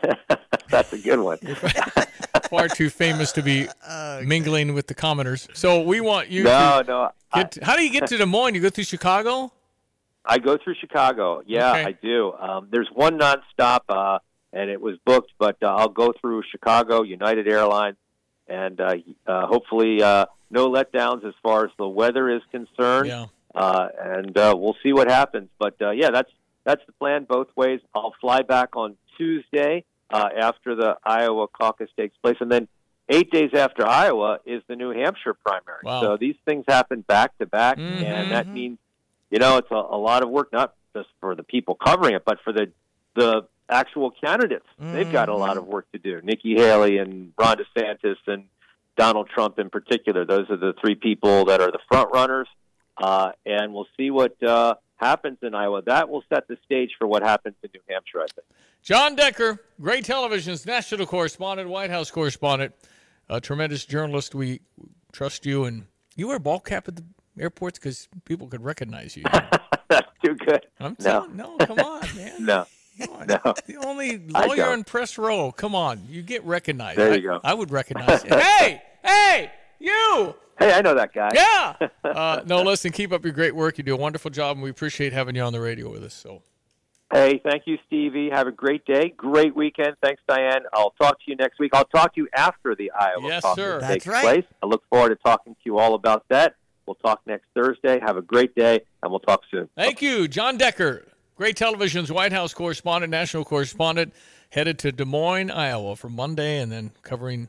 That's 0.72 0.92
a 0.92 0.98
good 0.98 1.20
one. 1.20 1.38
far 2.50 2.66
too 2.68 2.90
famous 2.90 3.30
to 3.32 3.42
be 3.42 3.68
mingling 4.24 4.74
with 4.74 4.86
the 4.86 4.94
commoners. 4.94 5.48
So 5.54 5.82
we 5.82 6.00
want 6.00 6.28
you 6.28 6.44
No, 6.44 6.82
to 6.82 6.88
no. 6.90 7.10
get. 7.34 7.58
how 7.62 7.76
do 7.76 7.84
you 7.84 7.90
get 7.90 8.06
to 8.08 8.16
Des 8.16 8.26
Moines? 8.26 8.54
You 8.54 8.60
go 8.60 8.70
through 8.70 8.84
Chicago? 8.84 9.52
I 10.24 10.38
go 10.38 10.56
through 10.56 10.74
Chicago. 10.80 11.42
Yeah, 11.46 11.70
Okay. 11.72 11.84
I 11.84 11.92
do. 11.92 12.32
Um, 12.32 12.68
there's 12.70 12.88
one 12.92 13.18
nonstop, 13.18 13.80
uh, 13.88 14.18
and 14.52 14.70
it 14.70 14.80
was 14.80 14.96
booked, 15.04 15.32
but 15.38 15.56
uh, 15.62 15.66
I'll 15.74 15.88
go 15.88 16.12
through 16.20 16.42
Chicago, 16.50 17.02
United 17.02 17.48
Airlines, 17.48 17.96
and 18.48 18.80
uh, 18.80 18.94
uh, 19.26 19.46
hopefully 19.46 20.02
uh, 20.02 20.26
no 20.50 20.70
letdowns 20.70 21.24
as 21.24 21.34
far 21.42 21.64
as 21.64 21.70
the 21.78 21.88
weather 21.88 22.30
is 22.30 22.42
concerned. 22.50 23.08
Yeah. 23.08 23.26
Uh, 23.54 23.88
and 24.00 24.36
uh, 24.38 24.54
we'll 24.56 24.76
see 24.82 24.92
what 24.92 25.08
happens. 25.10 25.48
But 25.58 25.76
uh, 25.82 25.90
yeah, 25.90 26.10
that's 26.10 26.30
that's 26.64 26.82
the 26.86 26.92
plan 26.92 27.24
both 27.28 27.48
ways. 27.56 27.80
I'll 27.94 28.14
fly 28.20 28.42
back 28.42 28.76
on 28.76 28.96
Tuesday 29.18 29.84
uh, 30.12 30.28
after 30.38 30.74
the 30.74 30.96
Iowa 31.04 31.48
caucus 31.48 31.88
takes 31.96 32.16
place, 32.18 32.36
and 32.40 32.50
then 32.50 32.68
eight 33.08 33.30
days 33.30 33.50
after 33.54 33.86
Iowa 33.86 34.38
is 34.46 34.62
the 34.68 34.76
New 34.76 34.90
Hampshire 34.90 35.34
primary. 35.34 35.80
Wow. 35.84 36.00
So 36.02 36.16
these 36.16 36.36
things 36.44 36.64
happen 36.68 37.00
back 37.02 37.36
to 37.38 37.46
back, 37.46 37.78
Mhm. 37.78 38.02
and 38.04 38.30
that 38.32 38.46
means 38.48 38.78
you 39.30 39.38
know 39.38 39.56
it's 39.58 39.70
a, 39.70 39.74
a 39.74 39.98
lot 39.98 40.22
of 40.22 40.28
work, 40.30 40.52
not 40.52 40.74
just 40.94 41.08
for 41.20 41.34
the 41.34 41.42
people 41.42 41.74
covering 41.74 42.14
it, 42.14 42.24
but 42.24 42.38
for 42.44 42.52
the 42.52 42.70
the 43.14 43.46
actual 43.68 44.10
candidates. 44.10 44.66
They've 44.78 45.10
got 45.10 45.28
a 45.30 45.34
lot 45.36 45.56
of 45.56 45.66
work 45.66 45.90
to 45.92 45.98
do. 45.98 46.20
Nikki 46.22 46.54
Haley 46.56 46.98
and 46.98 47.32
Ron 47.38 47.56
DeSantis 47.56 48.16
and 48.26 48.44
Donald 48.98 49.28
Trump 49.30 49.58
in 49.58 49.70
particular. 49.70 50.24
Those 50.26 50.50
are 50.50 50.56
the 50.58 50.74
three 50.80 50.94
people 50.94 51.46
that 51.46 51.60
are 51.62 51.70
the 51.70 51.78
front 51.88 52.10
runners, 52.12 52.48
uh, 52.98 53.32
and 53.46 53.72
we'll 53.72 53.86
see 53.96 54.10
what 54.10 54.40
uh, 54.42 54.74
happens 55.02 55.38
in 55.42 55.54
Iowa. 55.54 55.82
That 55.82 56.08
will 56.08 56.24
set 56.32 56.48
the 56.48 56.56
stage 56.64 56.90
for 56.98 57.06
what 57.06 57.22
happens 57.22 57.56
in 57.62 57.70
New 57.74 57.80
Hampshire. 57.88 58.20
I 58.20 58.26
think. 58.34 58.46
Jon 58.82 59.14
Decker, 59.14 59.60
Gray 59.80 60.00
Television's 60.00 60.66
national 60.66 61.06
correspondent, 61.06 61.68
White 61.68 61.90
House 61.90 62.10
correspondent, 62.10 62.74
a 63.28 63.40
tremendous 63.40 63.84
journalist. 63.84 64.34
We 64.34 64.60
trust 65.12 65.46
you, 65.46 65.64
and 65.64 65.86
you 66.16 66.28
wear 66.28 66.36
a 66.36 66.40
ball 66.40 66.60
cap 66.60 66.88
at 66.88 66.96
the 66.96 67.04
airports 67.38 67.78
because 67.78 68.08
people 68.24 68.46
could 68.48 68.64
recognize 68.64 69.16
you. 69.16 69.24
That's 69.88 70.08
too 70.24 70.34
good. 70.34 70.66
I'm 70.80 70.96
no. 71.00 71.26
no, 71.26 71.56
come 71.58 71.78
on, 71.78 72.02
man. 72.16 72.44
no. 72.44 72.66
No. 72.98 73.54
The 73.66 73.76
only 73.84 74.18
lawyer 74.18 74.74
in 74.74 74.84
press 74.84 75.16
row. 75.16 75.50
Come 75.50 75.74
on, 75.74 76.06
you 76.08 76.22
get 76.22 76.44
recognized. 76.44 76.98
There 76.98 77.12
I, 77.12 77.16
you 77.16 77.22
go. 77.22 77.40
I 77.42 77.54
would 77.54 77.70
recognize. 77.70 78.22
you. 78.22 78.30
hey, 78.36 78.82
hey, 79.02 79.50
you. 79.82 80.34
Hey, 80.58 80.72
I 80.72 80.80
know 80.82 80.94
that 80.94 81.12
guy. 81.12 81.30
Yeah. 81.34 81.88
Uh, 82.04 82.42
no, 82.46 82.62
listen. 82.62 82.92
Keep 82.92 83.12
up 83.12 83.24
your 83.24 83.32
great 83.32 83.54
work. 83.54 83.78
You 83.78 83.84
do 83.84 83.94
a 83.94 83.96
wonderful 83.98 84.30
job, 84.30 84.56
and 84.56 84.62
we 84.62 84.68
appreciate 84.70 85.12
having 85.14 85.34
you 85.34 85.40
on 85.42 85.52
the 85.52 85.60
radio 85.60 85.90
with 85.90 86.04
us. 86.04 86.12
So. 86.12 86.42
Hey, 87.12 87.40
thank 87.44 87.62
you, 87.66 87.78
Stevie. 87.86 88.28
Have 88.30 88.46
a 88.46 88.52
great 88.52 88.84
day. 88.84 89.14
Great 89.16 89.54
weekend. 89.56 89.96
Thanks, 90.02 90.20
Diane. 90.28 90.62
I'll 90.74 90.90
talk 91.00 91.18
to 91.18 91.24
you 91.26 91.36
next 91.36 91.58
week. 91.58 91.70
I'll 91.74 91.84
talk 91.86 92.14
to 92.14 92.20
you 92.22 92.28
after 92.34 92.74
the 92.74 92.90
Iowa 92.90 93.28
Yes, 93.28 93.42
caucus 93.42 93.62
sir. 93.64 93.80
takes 93.80 94.04
That's 94.04 94.06
right. 94.08 94.22
place. 94.22 94.44
I 94.62 94.66
look 94.66 94.82
forward 94.90 95.10
to 95.10 95.16
talking 95.16 95.54
to 95.54 95.60
you 95.64 95.78
all 95.78 95.94
about 95.94 96.24
that. 96.28 96.54
We'll 96.86 96.96
talk 96.96 97.20
next 97.26 97.46
Thursday. 97.54 97.98
Have 98.00 98.16
a 98.16 98.22
great 98.22 98.54
day, 98.54 98.80
and 99.02 99.10
we'll 99.10 99.20
talk 99.20 99.42
soon. 99.50 99.68
Thank 99.76 100.02
you, 100.02 100.26
Jon 100.28 100.58
Decker, 100.58 101.04
Gray 101.36 101.52
Television's 101.52 102.10
White 102.10 102.32
House 102.32 102.52
correspondent, 102.52 103.10
national 103.10 103.44
correspondent, 103.44 104.12
headed 104.50 104.78
to 104.80 104.92
Des 104.92 105.04
Moines, 105.04 105.50
Iowa 105.50 105.96
for 105.96 106.08
Monday, 106.10 106.58
and 106.58 106.70
then 106.72 106.90
covering 107.02 107.48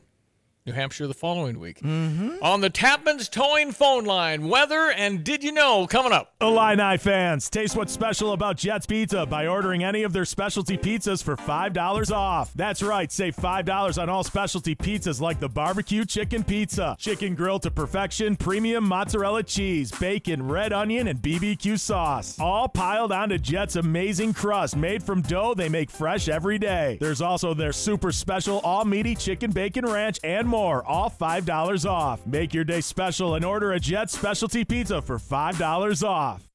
New 0.66 0.72
Hampshire 0.72 1.06
the 1.06 1.12
following 1.12 1.60
week. 1.60 1.78
Mm-hmm. 1.80 2.36
On 2.40 2.62
the 2.62 2.70
Tapman's 2.70 3.28
Towing 3.28 3.70
phone 3.70 4.06
line, 4.06 4.48
weather 4.48 4.90
and 4.96 5.22
did 5.22 5.44
you 5.44 5.52
know 5.52 5.86
coming 5.86 6.10
up. 6.10 6.32
Illini 6.40 6.96
fans, 6.96 7.50
taste 7.50 7.76
what's 7.76 7.92
special 7.92 8.32
about 8.32 8.56
Jets 8.56 8.86
Pizza 8.86 9.26
by 9.26 9.46
ordering 9.46 9.84
any 9.84 10.04
of 10.04 10.14
their 10.14 10.24
specialty 10.24 10.78
pizzas 10.78 11.22
for 11.22 11.36
$5 11.36 12.10
off. 12.12 12.50
That's 12.54 12.82
right, 12.82 13.12
save 13.12 13.36
$5 13.36 14.02
on 14.02 14.08
all 14.08 14.24
specialty 14.24 14.74
pizzas 14.74 15.20
like 15.20 15.38
the 15.38 15.50
barbecue 15.50 16.06
chicken 16.06 16.42
pizza, 16.42 16.96
chicken 16.98 17.34
grilled 17.34 17.64
to 17.64 17.70
perfection, 17.70 18.34
premium 18.34 18.88
mozzarella 18.88 19.42
cheese, 19.42 19.92
bacon, 19.92 20.48
red 20.48 20.72
onion, 20.72 21.08
and 21.08 21.20
BBQ 21.20 21.78
sauce. 21.78 22.40
All 22.40 22.70
piled 22.70 23.12
onto 23.12 23.36
Jet's 23.36 23.76
amazing 23.76 24.32
crust 24.32 24.76
made 24.76 25.02
from 25.02 25.20
dough 25.20 25.52
they 25.52 25.68
make 25.68 25.90
fresh 25.90 26.26
every 26.26 26.58
day. 26.58 26.96
There's 27.02 27.20
also 27.20 27.52
their 27.52 27.74
super 27.74 28.12
special 28.12 28.60
all 28.60 28.86
meaty 28.86 29.14
chicken 29.14 29.50
bacon 29.50 29.84
ranch 29.84 30.18
and 30.24 30.53
more, 30.54 30.86
all 30.86 31.10
$5 31.10 31.90
off. 31.90 32.24
Make 32.26 32.54
your 32.54 32.64
day 32.64 32.80
special 32.80 33.34
and 33.34 33.44
order 33.44 33.72
a 33.72 33.80
Jet 33.80 34.08
specialty 34.08 34.64
pizza 34.64 35.02
for 35.02 35.18
$5 35.18 36.08
off. 36.08 36.53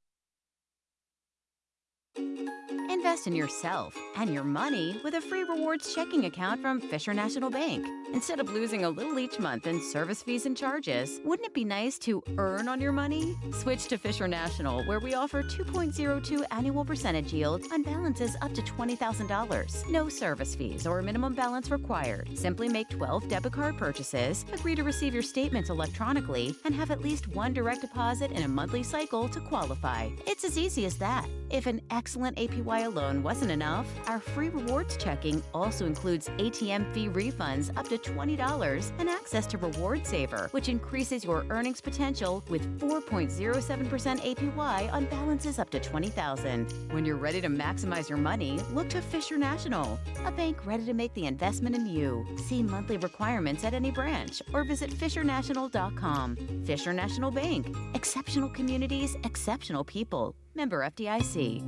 Invest 2.89 3.27
in 3.27 3.35
yourself 3.35 3.95
and 4.17 4.33
your 4.33 4.43
money 4.43 4.99
with 5.03 5.13
a 5.13 5.21
free 5.21 5.43
rewards 5.43 5.93
checking 5.93 6.25
account 6.25 6.59
from 6.59 6.81
Fisher 6.81 7.13
National 7.13 7.49
Bank. 7.49 7.85
Instead 8.13 8.39
of 8.39 8.49
losing 8.51 8.83
a 8.83 8.89
little 8.89 9.19
each 9.19 9.39
month 9.39 9.67
in 9.67 9.79
service 9.79 10.23
fees 10.23 10.47
and 10.47 10.57
charges, 10.57 11.21
wouldn't 11.23 11.45
it 11.45 11.53
be 11.53 11.63
nice 11.63 11.99
to 11.99 12.23
earn 12.39 12.67
on 12.67 12.81
your 12.81 12.91
money? 12.91 13.37
Switch 13.51 13.85
to 13.87 13.97
Fisher 13.99 14.27
National, 14.27 14.83
where 14.85 14.99
we 14.99 15.13
offer 15.13 15.43
2.02 15.43 16.43
annual 16.49 16.83
percentage 16.83 17.31
yield 17.31 17.63
on 17.71 17.83
balances 17.83 18.35
up 18.41 18.53
to 18.55 18.61
$20,000. 18.63 19.89
No 19.89 20.09
service 20.09 20.55
fees 20.55 20.87
or 20.87 21.03
minimum 21.03 21.35
balance 21.35 21.69
required. 21.69 22.35
Simply 22.35 22.67
make 22.67 22.89
12 22.89 23.27
debit 23.27 23.53
card 23.53 23.77
purchases, 23.77 24.45
agree 24.51 24.73
to 24.73 24.83
receive 24.83 25.13
your 25.13 25.23
statements 25.23 25.69
electronically, 25.69 26.55
and 26.65 26.73
have 26.73 26.89
at 26.89 27.01
least 27.01 27.27
one 27.27 27.53
direct 27.53 27.81
deposit 27.81 28.31
in 28.31 28.43
a 28.43 28.47
monthly 28.47 28.81
cycle 28.81 29.29
to 29.29 29.39
qualify. 29.39 30.09
It's 30.25 30.43
as 30.43 30.57
easy 30.57 30.85
as 30.85 30.97
that. 30.97 31.27
If 31.51 31.67
an 31.67 31.81
excellent 31.99 32.37
APY 32.37 32.85
alone 32.85 33.21
wasn't 33.21 33.51
enough, 33.51 33.85
our 34.07 34.21
free 34.21 34.47
rewards 34.47 34.95
checking 34.95 35.43
also 35.53 35.85
includes 35.85 36.29
ATM 36.37 36.89
fee 36.93 37.09
refunds 37.09 37.75
up 37.77 37.89
to 37.89 37.97
$20 37.97 38.91
and 38.99 39.09
access 39.09 39.45
to 39.45 39.57
Reward 39.57 40.07
Saver, 40.07 40.47
which 40.51 40.69
increases 40.69 41.25
your 41.25 41.45
earnings 41.49 41.81
potential 41.81 42.41
with 42.47 42.63
4.07% 42.79 44.21
APY 44.29 44.93
on 44.93 45.05
balances 45.07 45.59
up 45.59 45.69
to 45.71 45.79
20,000. 45.81 46.71
When 46.91 47.03
you're 47.03 47.17
ready 47.17 47.41
to 47.41 47.49
maximize 47.49 48.07
your 48.07 48.17
money, 48.17 48.61
look 48.73 48.87
to 48.91 49.01
Fisher 49.01 49.37
National, 49.37 49.99
a 50.25 50.31
bank 50.31 50.65
ready 50.65 50.85
to 50.85 50.93
make 50.93 51.13
the 51.15 51.25
investment 51.25 51.75
in 51.75 51.85
you. 51.85 52.25
See 52.47 52.63
monthly 52.63 52.95
requirements 52.95 53.65
at 53.65 53.73
any 53.73 53.91
branch 53.91 54.41
or 54.53 54.63
visit 54.63 54.89
fishernational.com. 54.91 56.37
Fisher 56.63 56.93
National 56.93 57.29
Bank. 57.29 57.75
Exceptional 57.93 58.47
communities, 58.47 59.17
exceptional 59.25 59.83
people. 59.83 60.33
Member 60.55 60.81
FDIC. 60.81 61.63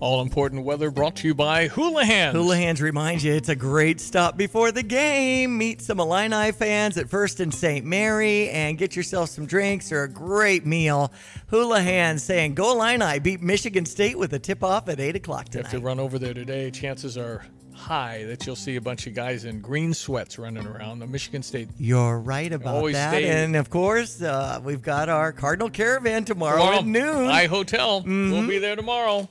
All 0.00 0.22
important 0.22 0.64
weather 0.64 0.90
brought 0.90 1.16
to 1.16 1.28
you 1.28 1.34
by 1.34 1.68
Houlihan's. 1.68 2.34
Houlihan's 2.34 2.80
reminds 2.80 3.22
you 3.22 3.34
it's 3.34 3.50
a 3.50 3.54
great 3.54 4.00
stop 4.00 4.34
before 4.34 4.72
the 4.72 4.82
game. 4.82 5.58
Meet 5.58 5.82
some 5.82 6.00
Illini 6.00 6.52
fans 6.52 6.96
at 6.96 7.10
First 7.10 7.38
and 7.38 7.52
St. 7.52 7.84
Mary 7.84 8.48
and 8.48 8.78
get 8.78 8.96
yourself 8.96 9.28
some 9.28 9.44
drinks 9.44 9.92
or 9.92 10.04
a 10.04 10.08
great 10.08 10.64
meal. 10.64 11.12
Houlihan's 11.52 12.22
saying, 12.22 12.54
Go 12.54 12.72
Illini, 12.72 13.18
beat 13.18 13.42
Michigan 13.42 13.84
State 13.84 14.18
with 14.18 14.32
a 14.32 14.38
tip 14.38 14.64
off 14.64 14.88
at 14.88 15.00
8 15.00 15.16
o'clock 15.16 15.52
You 15.52 15.60
have 15.60 15.70
to 15.72 15.80
run 15.80 16.00
over 16.00 16.18
there 16.18 16.32
today. 16.32 16.70
Chances 16.70 17.18
are 17.18 17.44
high 17.80 18.24
that 18.26 18.46
you'll 18.46 18.54
see 18.56 18.76
a 18.76 18.80
bunch 18.80 19.06
of 19.06 19.14
guys 19.14 19.44
in 19.44 19.60
green 19.60 19.92
sweats 19.94 20.38
running 20.38 20.66
around. 20.66 20.98
The 21.00 21.06
Michigan 21.06 21.42
State. 21.42 21.68
You're 21.78 22.18
right 22.18 22.52
about 22.52 22.74
Always 22.76 22.94
that. 22.94 23.10
stay- 23.14 23.28
And 23.28 23.56
of 23.56 23.70
course, 23.70 24.20
uh, 24.22 24.60
we've 24.62 24.82
got 24.82 25.08
our 25.08 25.32
Cardinal 25.32 25.70
Caravan 25.70 26.24
tomorrow, 26.24 26.58
Tomorrow, 26.58 26.78
at 26.78 26.86
noon. 26.86 27.26
I 27.28 27.46
Hotel. 27.46 28.02
We'll 28.06 28.46
be 28.46 28.58
there 28.58 28.76
tomorrow. 28.76 29.28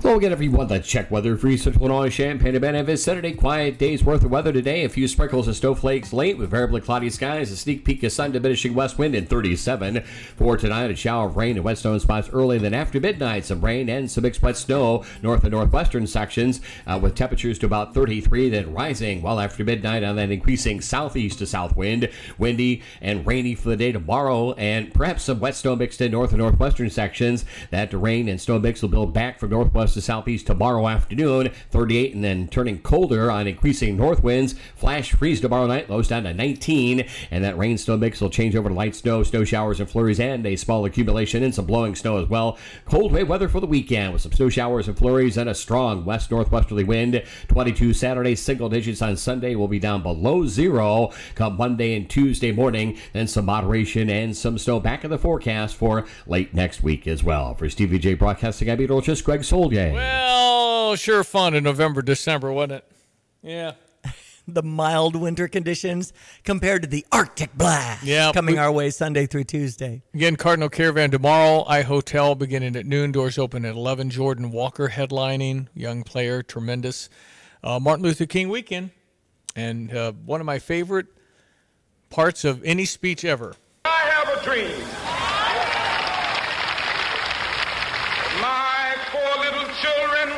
Well, 0.00 0.16
again, 0.16 0.30
everyone, 0.30 0.68
the 0.68 0.78
check 0.78 1.10
weather 1.10 1.36
for 1.36 1.48
East 1.48 1.64
Central 1.64 1.86
Illinois, 1.86 2.08
Champaign, 2.08 2.54
and 2.54 2.62
Benefit. 2.62 2.98
Saturday, 2.98 3.32
quiet 3.32 3.78
day's 3.78 4.04
worth 4.04 4.22
of 4.22 4.30
weather 4.30 4.52
today. 4.52 4.84
A 4.84 4.88
few 4.88 5.08
sprinkles 5.08 5.48
of 5.48 5.56
snowflakes 5.56 6.12
late 6.12 6.38
with 6.38 6.50
variably 6.50 6.80
cloudy 6.80 7.10
skies. 7.10 7.50
A 7.50 7.56
sneak 7.56 7.84
peek 7.84 8.04
of 8.04 8.12
sun 8.12 8.30
diminishing 8.30 8.74
west 8.74 8.96
wind 8.96 9.16
in 9.16 9.26
37. 9.26 10.04
For 10.36 10.56
tonight, 10.56 10.92
a 10.92 10.94
shower 10.94 11.26
of 11.26 11.36
rain 11.36 11.56
and 11.56 11.64
wet 11.64 11.78
snow 11.78 11.98
spots 11.98 12.30
early. 12.32 12.58
Then 12.58 12.74
after 12.74 13.00
midnight, 13.00 13.44
some 13.44 13.60
rain 13.60 13.88
and 13.88 14.08
some 14.08 14.22
mixed 14.22 14.40
wet 14.40 14.56
snow 14.56 15.04
north 15.20 15.42
and 15.42 15.50
northwestern 15.50 16.06
sections 16.06 16.60
uh, 16.86 17.00
with 17.02 17.16
temperatures 17.16 17.58
to 17.58 17.66
about 17.66 17.92
33. 17.92 18.50
Then 18.50 18.72
rising 18.72 19.20
well 19.20 19.40
after 19.40 19.64
midnight 19.64 20.04
on 20.04 20.14
that 20.14 20.30
increasing 20.30 20.80
southeast 20.80 21.40
to 21.40 21.46
south 21.46 21.76
wind. 21.76 22.08
Windy 22.38 22.82
and 23.00 23.26
rainy 23.26 23.56
for 23.56 23.70
the 23.70 23.76
day 23.76 23.90
tomorrow. 23.90 24.52
And 24.52 24.94
perhaps 24.94 25.24
some 25.24 25.40
wet 25.40 25.56
snow 25.56 25.74
mixed 25.74 26.00
in 26.00 26.12
north 26.12 26.30
and 26.30 26.38
northwestern 26.38 26.88
sections. 26.88 27.44
That 27.70 27.92
rain 27.92 28.28
and 28.28 28.40
snow 28.40 28.60
mix 28.60 28.80
will 28.80 28.90
build 28.90 29.12
back 29.12 29.40
from 29.40 29.50
northwest 29.50 29.87
to 29.94 30.00
southeast 30.00 30.46
tomorrow 30.46 30.88
afternoon, 30.88 31.50
38, 31.70 32.14
and 32.14 32.24
then 32.24 32.48
turning 32.48 32.78
colder 32.80 33.30
on 33.30 33.46
increasing 33.46 33.96
north 33.96 34.22
winds. 34.22 34.54
Flash 34.76 35.12
freeze 35.12 35.40
tomorrow 35.40 35.66
night, 35.66 35.90
lows 35.90 36.08
down 36.08 36.24
to 36.24 36.34
19, 36.34 37.04
and 37.30 37.44
that 37.44 37.58
rain 37.58 37.78
snow 37.78 37.96
mix 37.96 38.20
will 38.20 38.30
change 38.30 38.54
over 38.56 38.68
to 38.68 38.74
light 38.74 38.94
snow, 38.94 39.22
snow 39.22 39.44
showers 39.44 39.80
and 39.80 39.88
flurries, 39.88 40.20
and 40.20 40.44
a 40.46 40.56
small 40.56 40.84
accumulation 40.84 41.42
and 41.42 41.54
some 41.54 41.66
blowing 41.66 41.94
snow 41.94 42.18
as 42.18 42.28
well. 42.28 42.58
Cold 42.84 43.12
wave 43.12 43.28
weather 43.28 43.48
for 43.48 43.60
the 43.60 43.66
weekend 43.66 44.12
with 44.12 44.22
some 44.22 44.32
snow 44.32 44.48
showers 44.48 44.88
and 44.88 44.96
flurries 44.96 45.36
and 45.36 45.48
a 45.48 45.54
strong 45.54 46.04
west 46.04 46.30
northwesterly 46.30 46.84
wind. 46.84 47.22
22 47.48 47.92
Saturday, 47.92 48.34
single 48.34 48.68
digits 48.68 49.02
on 49.02 49.16
Sunday 49.16 49.54
will 49.54 49.68
be 49.68 49.78
down 49.78 50.02
below 50.02 50.46
zero 50.46 51.10
come 51.34 51.56
Monday 51.56 51.96
and 51.96 52.08
Tuesday 52.08 52.52
morning. 52.52 52.98
Then 53.12 53.26
some 53.26 53.46
moderation 53.46 54.10
and 54.10 54.36
some 54.36 54.58
snow 54.58 54.80
back 54.80 55.04
in 55.04 55.10
the 55.10 55.18
forecast 55.18 55.76
for 55.76 56.06
late 56.26 56.54
next 56.54 56.82
week 56.82 57.06
as 57.06 57.22
well. 57.22 57.54
For 57.54 57.68
Stevie 57.68 57.98
Jay 57.98 58.14
Broadcasting, 58.14 58.70
I'm 58.70 58.78
just 59.02 59.24
Greg 59.24 59.40
Solier. 59.40 59.77
Well, 59.92 60.96
sure 60.96 61.24
fun 61.24 61.54
in 61.54 61.64
November, 61.64 62.02
December, 62.02 62.52
wasn't 62.52 62.72
it? 62.72 62.84
Yeah. 63.42 63.72
the 64.48 64.62
mild 64.62 65.14
winter 65.14 65.46
conditions 65.48 66.12
compared 66.44 66.82
to 66.82 66.88
the 66.88 67.04
Arctic 67.12 67.54
blast 67.56 68.02
Yeah, 68.04 68.32
coming 68.32 68.54
we- 68.54 68.58
our 68.60 68.72
way 68.72 68.90
Sunday 68.90 69.26
through 69.26 69.44
Tuesday. 69.44 70.02
Again, 70.14 70.36
Cardinal 70.36 70.68
Caravan 70.68 71.10
tomorrow. 71.10 71.64
I 71.66 71.82
Hotel 71.82 72.34
beginning 72.34 72.74
at 72.76 72.86
noon. 72.86 73.12
Doors 73.12 73.38
open 73.38 73.64
at 73.64 73.74
11. 73.74 74.10
Jordan 74.10 74.50
Walker 74.50 74.88
headlining. 74.88 75.68
Young 75.74 76.02
player, 76.02 76.42
tremendous. 76.42 77.08
Uh, 77.62 77.78
Martin 77.78 78.04
Luther 78.04 78.26
King 78.26 78.48
weekend. 78.48 78.90
And 79.56 79.92
uh, 79.92 80.12
one 80.24 80.40
of 80.40 80.46
my 80.46 80.58
favorite 80.60 81.06
parts 82.10 82.44
of 82.44 82.62
any 82.64 82.84
speech 82.84 83.24
ever. 83.24 83.54
I 83.84 83.90
have 83.90 84.28
a 84.38 84.44
dream. 84.44 84.70
My 88.40 88.94
four 89.10 89.44
little 89.44 89.68
children 89.82 90.28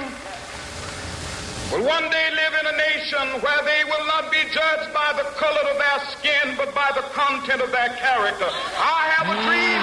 will 1.70 1.84
one 1.86 2.10
day 2.10 2.28
live 2.34 2.54
in 2.60 2.66
a 2.66 2.76
nation 2.76 3.40
where 3.40 3.62
they 3.64 3.84
will 3.84 4.06
not 4.06 4.30
be 4.30 4.42
judged 4.52 4.92
by 4.92 5.12
the 5.16 5.24
color 5.38 5.70
of 5.70 5.78
their 5.78 6.00
skin, 6.10 6.56
but 6.56 6.74
by 6.74 6.90
the 6.94 7.02
content 7.12 7.62
of 7.62 7.70
their 7.70 7.88
character. 7.96 8.46
I 8.48 9.10
have 9.14 9.26
a 9.30 9.36
dream. 9.46 9.82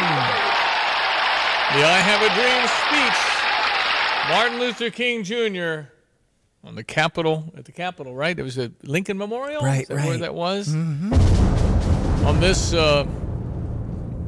The 1.75 1.83
I 1.85 1.97
Have 1.99 2.21
a 2.21 2.33
Dream 2.33 2.67
speech. 2.87 4.29
Martin 4.29 4.59
Luther 4.59 4.89
King 4.89 5.23
Jr. 5.23 5.89
on 6.63 6.75
the 6.75 6.83
Capitol, 6.83 7.51
at 7.57 7.65
the 7.65 7.71
Capitol, 7.73 8.15
right? 8.15 8.37
It 8.37 8.43
was 8.43 8.57
a 8.57 8.71
Lincoln 8.83 9.17
Memorial? 9.17 9.61
Right, 9.61 9.81
Is 9.81 9.87
that 9.89 9.97
where 10.05 10.17
that 10.17 10.33
was? 10.33 10.73
On 10.73 12.39
this 12.39 12.73
uh, 12.73 13.05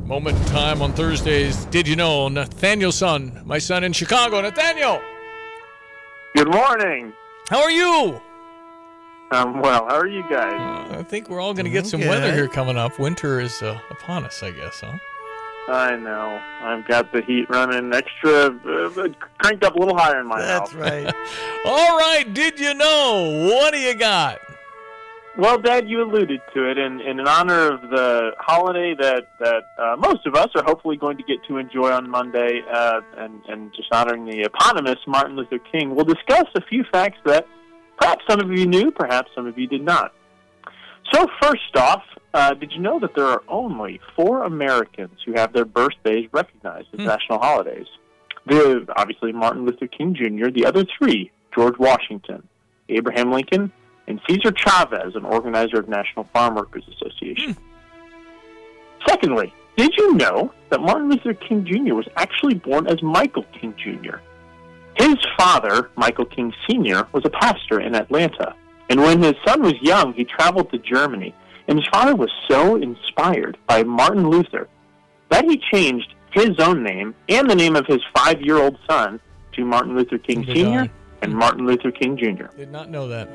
moment 0.05 0.38
in 0.38 0.45
time 0.47 0.82
on 0.82 0.91
Thursdays, 0.93 1.66
did 1.66 1.88
you 1.88 1.95
know 1.95 2.28
Nathaniel's 2.28 2.97
son, 2.97 3.41
my 3.45 3.57
son 3.57 3.84
in 3.84 3.93
Chicago, 3.93 4.41
Nathaniel, 4.41 5.01
Good 6.36 6.51
morning. 6.53 7.12
How 7.50 7.62
are 7.62 7.72
you? 7.72 8.22
I'm 9.32 9.62
well. 9.62 9.86
How 9.88 9.97
are 9.97 10.08
you 10.08 10.24
guys? 10.30 10.91
I 10.91 11.04
think 11.04 11.30
we're 11.30 11.39
all 11.39 11.54
going 11.54 11.66
to 11.66 11.72
get 11.72 11.86
some 11.86 12.02
weather 12.02 12.34
here 12.34 12.47
coming 12.47 12.78
up. 12.78 13.00
Winter 13.00 13.39
is 13.39 13.62
uh, 13.62 13.80
upon 13.91 14.26
us, 14.26 14.41
I 14.41 14.52
guess, 14.52 14.82
huh? 14.82 14.97
I 15.72 15.95
know. 15.95 16.41
I've 16.62 16.88
got 16.88 17.12
the 17.12 17.22
heat 17.22 17.47
running 17.50 17.93
extra, 17.93 18.47
uh, 18.47 19.10
cranked 19.38 19.64
up 19.64 19.76
a 19.76 19.80
little 19.80 19.95
higher 19.95 20.20
in 20.20 20.28
my 20.28 20.41
That's 20.41 20.72
house. 20.72 20.74
That's 20.74 21.06
right. 21.06 21.16
All 21.66 21.97
right, 21.97 22.26
did 22.34 22.60
you 22.60 22.74
know? 22.74 23.50
What 23.54 23.74
do 23.74 23.80
you 23.80 23.93
got? 23.93 24.39
Well, 25.40 25.58
Dad, 25.58 25.88
you 25.88 26.04
alluded 26.04 26.42
to 26.54 26.70
it, 26.70 26.78
and, 26.78 27.00
and 27.00 27.18
in 27.18 27.26
honor 27.26 27.72
of 27.72 27.90
the 27.90 28.32
holiday 28.40 28.94
that 29.00 29.24
that 29.40 29.64
uh, 29.82 29.96
most 29.96 30.26
of 30.26 30.36
us 30.36 30.50
are 30.54 30.64
hopefully 30.66 30.98
going 30.98 31.16
to 31.16 31.24
get 31.24 31.38
to 31.48 31.56
enjoy 31.56 31.92
on 31.92 32.10
Monday, 32.10 32.62
uh, 32.70 33.00
and 33.16 33.42
and 33.48 33.74
just 33.74 33.88
honoring 33.94 34.26
the 34.26 34.42
eponymous 34.42 35.00
Martin 35.08 35.38
Luther 35.38 35.60
King, 35.72 35.96
we'll 35.96 36.04
discuss 36.04 36.44
a 36.56 36.62
few 36.68 36.84
facts 36.92 37.20
that 37.24 37.48
perhaps 37.98 38.22
some 38.30 38.42
of 38.42 38.52
you 38.52 38.66
knew, 38.66 38.92
perhaps 38.92 39.32
some 39.34 39.48
of 39.48 39.58
you 39.58 39.66
did 39.66 39.82
not. 39.82 40.14
So, 41.14 41.26
first 41.42 41.74
off, 41.78 42.04
uh, 42.34 42.56
did 42.56 42.74
you 42.74 42.82
know 42.82 43.00
that 43.00 43.16
there 43.16 43.28
are 43.28 43.42
only 43.48 44.02
four 44.18 44.44
Americans 44.44 45.20
who 45.26 45.32
have 45.38 45.54
their 45.54 45.64
birthdays 45.64 46.28
recognized 46.34 46.90
as 46.92 47.00
national 47.00 47.40
holidays? 47.40 47.88
The 48.46 48.86
obviously 48.98 49.32
Martin 49.32 49.66
Luther 49.66 49.88
King 49.88 50.16
Jr. 50.16 50.50
The 50.54 50.66
other 50.66 50.84
three: 50.98 51.32
George 51.56 51.80
Washington, 51.80 52.46
Abraham 52.90 53.32
Lincoln, 53.32 53.72
and 54.10 54.20
Cesar 54.28 54.51
Chavez, 54.51 55.16
an 55.16 55.24
organizer 55.24 55.80
of 55.80 55.88
National 55.88 56.26
Farm 56.26 56.55
Workers 56.55 56.84
Association. 56.95 57.53
Hmm. 57.53 57.64
Secondly, 59.07 59.53
did 59.78 59.95
you 59.95 60.16
know 60.16 60.51
that 60.70 60.82
Martin 60.82 61.10
Luther 61.10 61.34
King 61.34 61.64
Jr. 61.64 61.93
was 61.93 62.07
actually 62.18 62.55
born 62.55 62.88
as 62.88 63.01
Michael 63.01 63.45
King 63.53 63.74
Jr.? 63.78 64.18
His 64.95 65.16
father, 65.38 65.89
Michael 65.95 66.26
King 66.26 66.51
Sr., 66.68 67.07
was 67.14 67.24
a 67.24 67.30
pastor 67.30 67.80
in 67.80 67.95
Atlanta. 67.95 68.53
And 68.89 68.99
when 68.99 69.24
his 69.24 69.36
son 69.45 69.62
was 69.62 69.76
young, 69.82 70.14
he 70.14 70.26
traveled 70.26 70.72
to 70.72 70.80
Germany. 70.80 71.34
And 71.68 71.78
his 71.78 71.88
father 71.88 72.16
was 72.16 72.32
so 72.49 72.76
inspired 72.76 73.57
by 73.68 73.84
Martin 73.84 74.28
Luther 74.28 74.68
that 75.30 75.45
he 75.45 75.62
changed 75.72 76.14
his 76.32 76.60
own 76.60 76.84
name 76.84 77.16
and 77.30 77.49
the 77.49 77.55
name 77.55 77.76
of 77.76 77.86
his 77.86 78.01
five 78.14 78.41
year 78.41 78.57
old 78.57 78.78
son 78.89 79.20
to 79.53 79.64
Martin 79.64 79.95
Luther 79.95 80.18
King 80.18 80.45
Sr. 80.45 80.89
And 81.22 81.34
Martin 81.34 81.66
Luther 81.66 81.91
King 81.91 82.18
Jr. 82.18 82.47
Did 82.57 82.72
not 82.72 82.89
know 82.89 83.07
that. 83.07 83.30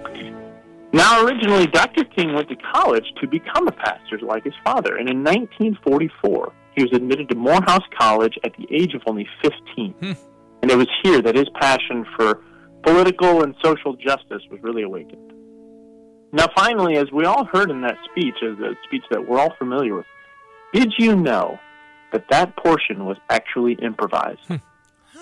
Now, 0.95 1.25
originally, 1.25 1.67
Dr. 1.67 2.05
King 2.05 2.35
went 2.35 2.49
to 2.51 2.57
college 2.73 3.07
to 3.21 3.27
become 3.27 3.67
a 3.67 3.73
pastor 3.73 4.17
like 4.23 4.45
his 4.45 4.55
father, 4.63 4.97
and 4.97 5.11
in 5.11 5.25
1944, 5.25 6.53
he 6.77 6.85
was 6.85 6.93
admitted 6.93 7.29
to 7.31 7.35
Morehouse 7.35 7.83
College 7.99 8.39
at 8.45 8.53
the 8.57 8.73
age 8.73 8.95
of 8.95 9.03
only 9.07 9.27
15. 9.43 9.91
Hmm. 9.91 10.13
And 10.63 10.71
it 10.71 10.77
was 10.77 10.87
here 11.03 11.21
that 11.21 11.35
his 11.35 11.49
passion 11.61 12.07
for 12.17 12.45
political 12.85 13.43
and 13.43 13.57
social 13.61 13.97
justice 13.97 14.43
was 14.53 14.61
really 14.63 14.85
awakened. 14.85 15.33
Now, 16.33 16.47
finally, 16.55 16.97
as 16.97 17.11
we 17.11 17.25
all 17.25 17.45
heard 17.45 17.73
in 17.73 17.81
that 17.81 17.97
speech, 18.09 18.37
as 18.45 18.57
a 18.61 18.75
speech 18.87 19.03
that 19.11 19.29
we're 19.29 19.41
all 19.41 19.53
familiar 19.59 19.97
with, 19.97 20.07
did 20.73 20.93
you 20.97 21.17
know 21.17 21.59
that 22.13 22.27
that 22.31 22.57
portion 22.57 23.05
was 23.05 23.17
actually 23.31 23.73
improvised? 23.83 24.47
Hmm. 24.47 24.57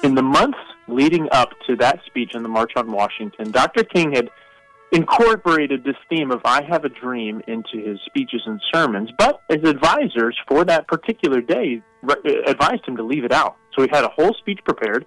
In 0.02 0.16
the 0.16 0.22
months 0.22 0.58
leading 0.86 1.28
up 1.32 1.48
to 1.66 1.76
that 1.76 2.00
speech 2.04 2.34
in 2.34 2.42
the 2.42 2.50
March 2.50 2.72
on 2.76 2.92
Washington, 2.92 3.50
Dr. 3.50 3.84
King 3.84 4.12
had 4.12 4.28
incorporated 4.92 5.84
this 5.84 5.96
theme 6.08 6.30
of 6.30 6.42
I 6.44 6.62
have 6.62 6.84
a 6.84 6.88
dream 6.88 7.42
into 7.48 7.78
his 7.78 7.98
speeches 8.06 8.42
and 8.46 8.60
sermons, 8.72 9.10
but 9.18 9.40
his 9.48 9.68
advisors 9.68 10.38
for 10.46 10.64
that 10.66 10.86
particular 10.86 11.40
day 11.40 11.82
re- 12.02 12.14
uh, 12.24 12.50
advised 12.50 12.86
him 12.86 12.96
to 12.98 13.02
leave 13.02 13.24
it 13.24 13.32
out. 13.32 13.56
So 13.74 13.82
he 13.82 13.88
had 13.90 14.04
a 14.04 14.08
whole 14.08 14.34
speech 14.34 14.60
prepared 14.64 15.06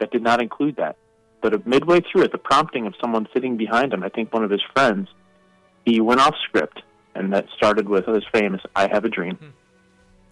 that 0.00 0.10
did 0.10 0.22
not 0.22 0.40
include 0.40 0.76
that. 0.76 0.96
But 1.42 1.66
midway 1.66 2.00
through 2.00 2.22
it, 2.22 2.32
the 2.32 2.38
prompting 2.38 2.86
of 2.86 2.94
someone 3.00 3.28
sitting 3.32 3.56
behind 3.56 3.92
him, 3.92 4.02
I 4.02 4.08
think 4.08 4.32
one 4.32 4.42
of 4.42 4.50
his 4.50 4.62
friends, 4.74 5.08
he 5.84 6.00
went 6.00 6.20
off 6.20 6.34
script, 6.48 6.82
and 7.14 7.32
that 7.32 7.46
started 7.56 7.88
with 7.88 8.06
his 8.06 8.24
famous 8.32 8.62
I 8.74 8.88
have 8.88 9.04
a 9.04 9.08
dream. 9.08 9.36
Hmm. 9.36 9.48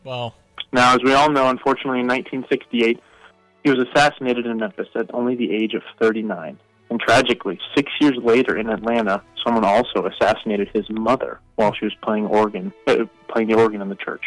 Wow. 0.02 0.34
Now, 0.72 0.94
as 0.94 1.00
we 1.04 1.12
all 1.12 1.30
know, 1.30 1.48
unfortunately, 1.48 2.00
in 2.00 2.08
1968, 2.08 3.00
he 3.62 3.70
was 3.70 3.86
assassinated 3.88 4.46
in 4.46 4.56
Memphis 4.56 4.88
at 4.94 5.14
only 5.14 5.36
the 5.36 5.54
age 5.54 5.74
of 5.74 5.82
39. 6.00 6.58
And 6.94 7.00
tragically, 7.00 7.58
six 7.74 7.90
years 8.00 8.16
later 8.22 8.56
in 8.56 8.70
Atlanta, 8.70 9.20
someone 9.44 9.64
also 9.64 10.06
assassinated 10.06 10.68
his 10.72 10.88
mother 10.90 11.40
while 11.56 11.74
she 11.74 11.86
was 11.86 11.94
playing 12.04 12.26
organ, 12.26 12.72
uh, 12.86 12.98
playing 13.26 13.48
the 13.48 13.54
organ 13.56 13.82
in 13.82 13.88
the 13.88 13.96
church. 13.96 14.22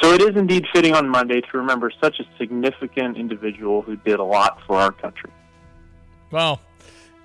So 0.00 0.12
it 0.12 0.20
is 0.22 0.36
indeed 0.36 0.66
fitting 0.72 0.94
on 0.94 1.08
Monday 1.08 1.40
to 1.40 1.48
remember 1.58 1.90
such 2.00 2.20
a 2.20 2.24
significant 2.38 3.16
individual 3.16 3.82
who 3.82 3.96
did 3.96 4.20
a 4.20 4.22
lot 4.22 4.60
for 4.68 4.76
our 4.76 4.92
country. 4.92 5.30
Wow. 6.30 6.60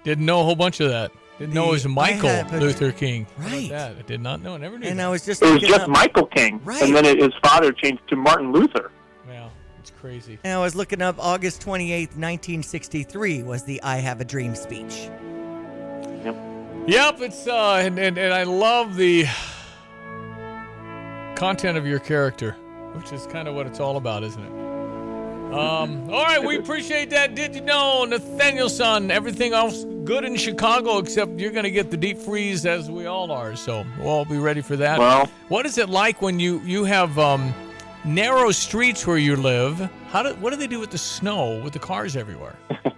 Didn't 0.03 0.25
know 0.25 0.39
a 0.41 0.43
whole 0.45 0.55
bunch 0.55 0.79
of 0.79 0.89
that. 0.89 1.11
Didn't 1.37 1.53
know 1.53 1.67
it 1.67 1.73
was 1.73 1.87
Michael 1.87 2.29
had- 2.29 2.51
Luther 2.59 2.91
King. 2.91 3.27
Right. 3.37 3.69
That 3.69 3.97
I 3.99 4.01
did 4.01 4.19
not 4.21 4.41
know. 4.41 4.55
I 4.55 4.57
never 4.57 4.79
knew. 4.79 4.87
And 4.87 4.97
that. 4.97 5.05
I 5.05 5.09
was 5.09 5.23
just 5.23 5.43
It 5.43 5.53
was 5.53 5.61
just 5.61 5.81
up- 5.81 5.89
Michael 5.89 6.25
King, 6.25 6.59
Right. 6.63 6.81
and 6.81 6.95
then 6.95 7.05
it, 7.05 7.19
his 7.21 7.33
father 7.43 7.71
changed 7.71 8.01
to 8.07 8.15
Martin 8.15 8.51
Luther. 8.51 8.89
Wow, 9.29 9.51
it's 9.81 9.91
crazy. 9.99 10.37
And 10.43 10.53
I 10.53 10.59
was 10.59 10.75
looking 10.75 11.01
up 11.01 11.15
August 11.17 11.61
28th, 11.61 12.15
1963 12.15 13.41
was 13.41 13.63
the 13.63 13.81
I 13.81 13.97
Have 13.97 14.21
a 14.21 14.25
Dream 14.25 14.53
speech. 14.53 15.09
Yep, 16.23 16.35
Yep, 16.87 17.21
it's 17.21 17.47
uh, 17.47 17.81
and, 17.83 17.97
and 17.97 18.17
and 18.17 18.31
I 18.31 18.43
love 18.43 18.95
the 18.95 19.25
content 21.35 21.79
of 21.79 21.87
your 21.87 21.97
character, 21.97 22.51
which 22.93 23.11
is 23.11 23.25
kind 23.27 23.47
of 23.47 23.55
what 23.55 23.65
it's 23.65 23.79
all 23.79 23.97
about, 23.97 24.23
isn't 24.23 24.43
it? 24.43 24.51
Um, 25.51 26.09
all 26.11 26.23
right, 26.23 26.43
we 26.43 26.57
appreciate 26.57 27.09
that. 27.09 27.33
Did 27.33 27.55
you 27.55 27.61
know, 27.61 28.05
Nathaniel 28.05 28.69
son, 28.69 29.09
everything 29.09 29.53
else 29.53 29.83
good 30.05 30.23
in 30.23 30.35
Chicago 30.35 30.97
except 30.99 31.39
you're 31.39 31.51
going 31.51 31.63
to 31.63 31.71
get 31.71 31.91
the 31.91 31.97
deep 31.97 32.17
freeze 32.17 32.65
as 32.65 32.89
we 32.89 33.05
all 33.05 33.31
are. 33.31 33.55
So 33.55 33.85
we'll 33.97 34.07
all 34.07 34.25
be 34.25 34.37
ready 34.37 34.61
for 34.61 34.75
that. 34.77 34.99
Well- 34.99 35.29
what 35.49 35.65
is 35.65 35.77
it 35.77 35.89
like 35.89 36.21
when 36.21 36.39
you 36.39 36.59
you 36.61 36.85
have 36.85 37.17
um, 37.17 37.53
narrow 38.05 38.51
streets 38.51 39.05
where 39.05 39.17
you 39.17 39.35
live? 39.35 39.77
How 40.09 40.23
do 40.23 40.33
what 40.35 40.49
do 40.51 40.55
they 40.55 40.67
do 40.67 40.79
with 40.79 40.91
the 40.91 40.97
snow 40.97 41.59
with 41.63 41.73
the 41.73 41.79
cars 41.79 42.15
everywhere? 42.15 42.55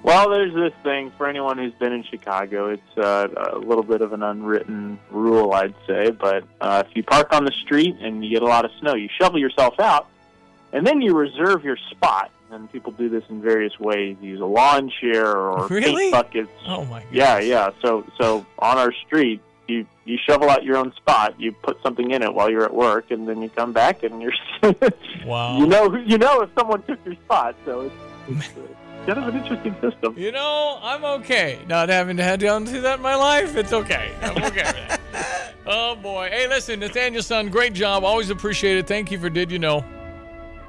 Well, 0.00 0.30
there's 0.30 0.54
this 0.54 0.72
thing 0.84 1.12
for 1.18 1.26
anyone 1.28 1.58
who's 1.58 1.74
been 1.74 1.92
in 1.92 2.02
Chicago. 2.02 2.70
It's 2.70 2.96
uh, 2.96 3.28
a 3.52 3.58
little 3.58 3.82
bit 3.82 4.00
of 4.00 4.14
an 4.14 4.22
unwritten 4.22 4.98
rule, 5.10 5.52
I'd 5.52 5.74
say. 5.86 6.12
But 6.12 6.44
uh, 6.62 6.82
if 6.88 6.96
you 6.96 7.02
park 7.02 7.34
on 7.34 7.44
the 7.44 7.50
street 7.52 7.94
and 8.00 8.24
you 8.24 8.30
get 8.30 8.40
a 8.42 8.46
lot 8.46 8.64
of 8.64 8.70
snow, 8.80 8.94
you 8.94 9.10
shovel 9.20 9.38
yourself 9.38 9.78
out, 9.78 10.08
and 10.72 10.86
then 10.86 11.02
you 11.02 11.14
reserve 11.14 11.62
your 11.62 11.76
spot. 11.90 12.30
And 12.50 12.72
people 12.72 12.92
do 12.92 13.10
this 13.10 13.24
in 13.28 13.42
various 13.42 13.78
ways. 13.78 14.16
Use 14.22 14.40
a 14.40 14.46
lawn 14.46 14.90
chair 14.98 15.36
or 15.36 15.66
Really? 15.70 16.04
paint 16.04 16.12
buckets. 16.12 16.52
Oh 16.66 16.86
my 16.86 17.00
God. 17.00 17.08
Yeah, 17.12 17.38
yeah. 17.40 17.70
So, 17.82 18.06
so 18.18 18.46
on 18.60 18.78
our 18.78 18.92
street, 19.06 19.42
you 19.68 19.86
you 20.04 20.18
shovel 20.26 20.48
out 20.48 20.64
your 20.64 20.76
own 20.76 20.92
spot. 20.94 21.38
You 21.38 21.52
put 21.52 21.80
something 21.82 22.10
in 22.10 22.22
it 22.22 22.32
while 22.32 22.50
you're 22.50 22.64
at 22.64 22.74
work, 22.74 23.10
and 23.10 23.28
then 23.28 23.42
you 23.42 23.48
come 23.50 23.72
back 23.72 24.02
and 24.02 24.22
you're. 24.22 24.32
Wow. 25.24 25.58
You 25.58 25.66
know, 25.66 25.94
you 25.94 26.16
know 26.16 26.40
if 26.40 26.50
someone 26.58 26.82
took 26.84 27.04
your 27.04 27.14
spot. 27.16 27.54
So 27.66 27.82
it's, 27.82 27.94
it's 28.28 28.48
uh, 28.56 29.04
kind 29.14 29.18
of 29.18 29.34
an 29.34 29.42
interesting 29.42 29.74
system. 29.80 30.14
You 30.16 30.32
know, 30.32 30.78
I'm 30.82 31.04
okay. 31.20 31.58
Not 31.68 31.90
having 31.90 32.16
to 32.16 32.22
head 32.22 32.40
down 32.40 32.64
to 32.64 32.80
that 32.80 32.96
in 32.96 33.02
my 33.02 33.14
life, 33.14 33.54
it's 33.54 33.74
okay. 33.74 34.14
I'm 34.22 34.42
okay 34.44 34.64
with 34.64 34.88
that. 34.88 35.00
Oh 35.70 35.96
boy. 35.96 36.30
Hey, 36.30 36.48
listen, 36.48 36.80
Nathaniel 36.80 37.22
son, 37.22 37.50
great 37.50 37.74
job. 37.74 38.02
Always 38.02 38.30
appreciate 38.30 38.78
it. 38.78 38.86
Thank 38.86 39.10
you 39.10 39.18
for 39.18 39.28
did 39.28 39.52
you 39.52 39.58
know. 39.58 39.84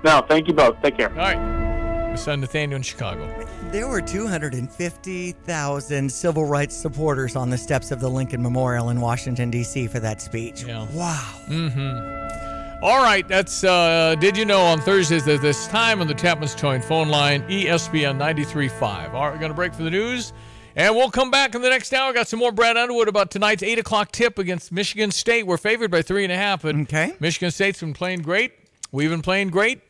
No, 0.03 0.25
thank 0.27 0.49
you 0.49 0.53
both. 0.53 0.81
Take 0.81 0.97
care. 0.97 1.09
All 1.11 1.15
right. 1.15 2.09
My 2.09 2.15
son 2.15 2.41
Nathaniel 2.41 2.75
in 2.75 2.81
Chicago. 2.83 3.25
There 3.71 3.87
were 3.87 4.01
250,000 4.01 6.11
civil 6.11 6.45
rights 6.45 6.75
supporters 6.75 7.35
on 7.35 7.51
the 7.51 7.57
steps 7.57 7.91
of 7.91 7.99
the 7.99 8.09
Lincoln 8.09 8.41
Memorial 8.41 8.89
in 8.89 8.99
Washington, 8.99 9.51
D.C. 9.51 9.85
for 9.85 9.99
that 9.99 10.23
speech. 10.23 10.63
Yeah. 10.63 10.87
Wow. 10.91 11.35
Mm-hmm. 11.47 12.83
All 12.83 13.03
right, 13.03 13.27
that's 13.27 13.63
uh 13.63 14.15
did 14.19 14.35
you 14.37 14.45
know 14.45 14.61
on 14.61 14.79
Thursdays 14.79 15.27
at 15.27 15.41
this 15.41 15.67
time 15.67 16.01
on 16.01 16.07
the 16.07 16.15
Tapman's 16.15 16.55
Joint 16.55 16.83
phone 16.83 17.09
line, 17.09 17.43
ESPN 17.43 18.17
93.5. 18.17 19.13
All 19.13 19.25
right, 19.25 19.33
we're 19.33 19.39
gonna 19.39 19.53
break 19.53 19.75
for 19.75 19.83
the 19.83 19.91
news. 19.91 20.33
And 20.75 20.95
we'll 20.95 21.11
come 21.11 21.29
back 21.29 21.53
in 21.53 21.61
the 21.61 21.69
next 21.69 21.93
hour. 21.93 22.11
Got 22.13 22.27
some 22.27 22.39
more 22.39 22.51
Brad 22.51 22.75
Underwood 22.77 23.07
about 23.07 23.29
tonight's 23.29 23.61
eight 23.61 23.77
o'clock 23.77 24.11
tip 24.11 24.39
against 24.39 24.71
Michigan 24.71 25.11
State. 25.11 25.45
We're 25.45 25.57
favored 25.57 25.91
by 25.91 26.01
three 26.01 26.23
and 26.23 26.33
a 26.33 26.37
half, 26.37 26.63
but 26.63 26.75
okay. 26.75 27.13
Michigan 27.19 27.51
State's 27.51 27.81
been 27.81 27.93
playing 27.93 28.21
great. 28.21 28.53
We've 28.91 29.09
been 29.09 29.21
playing 29.21 29.49
great. 29.49 29.81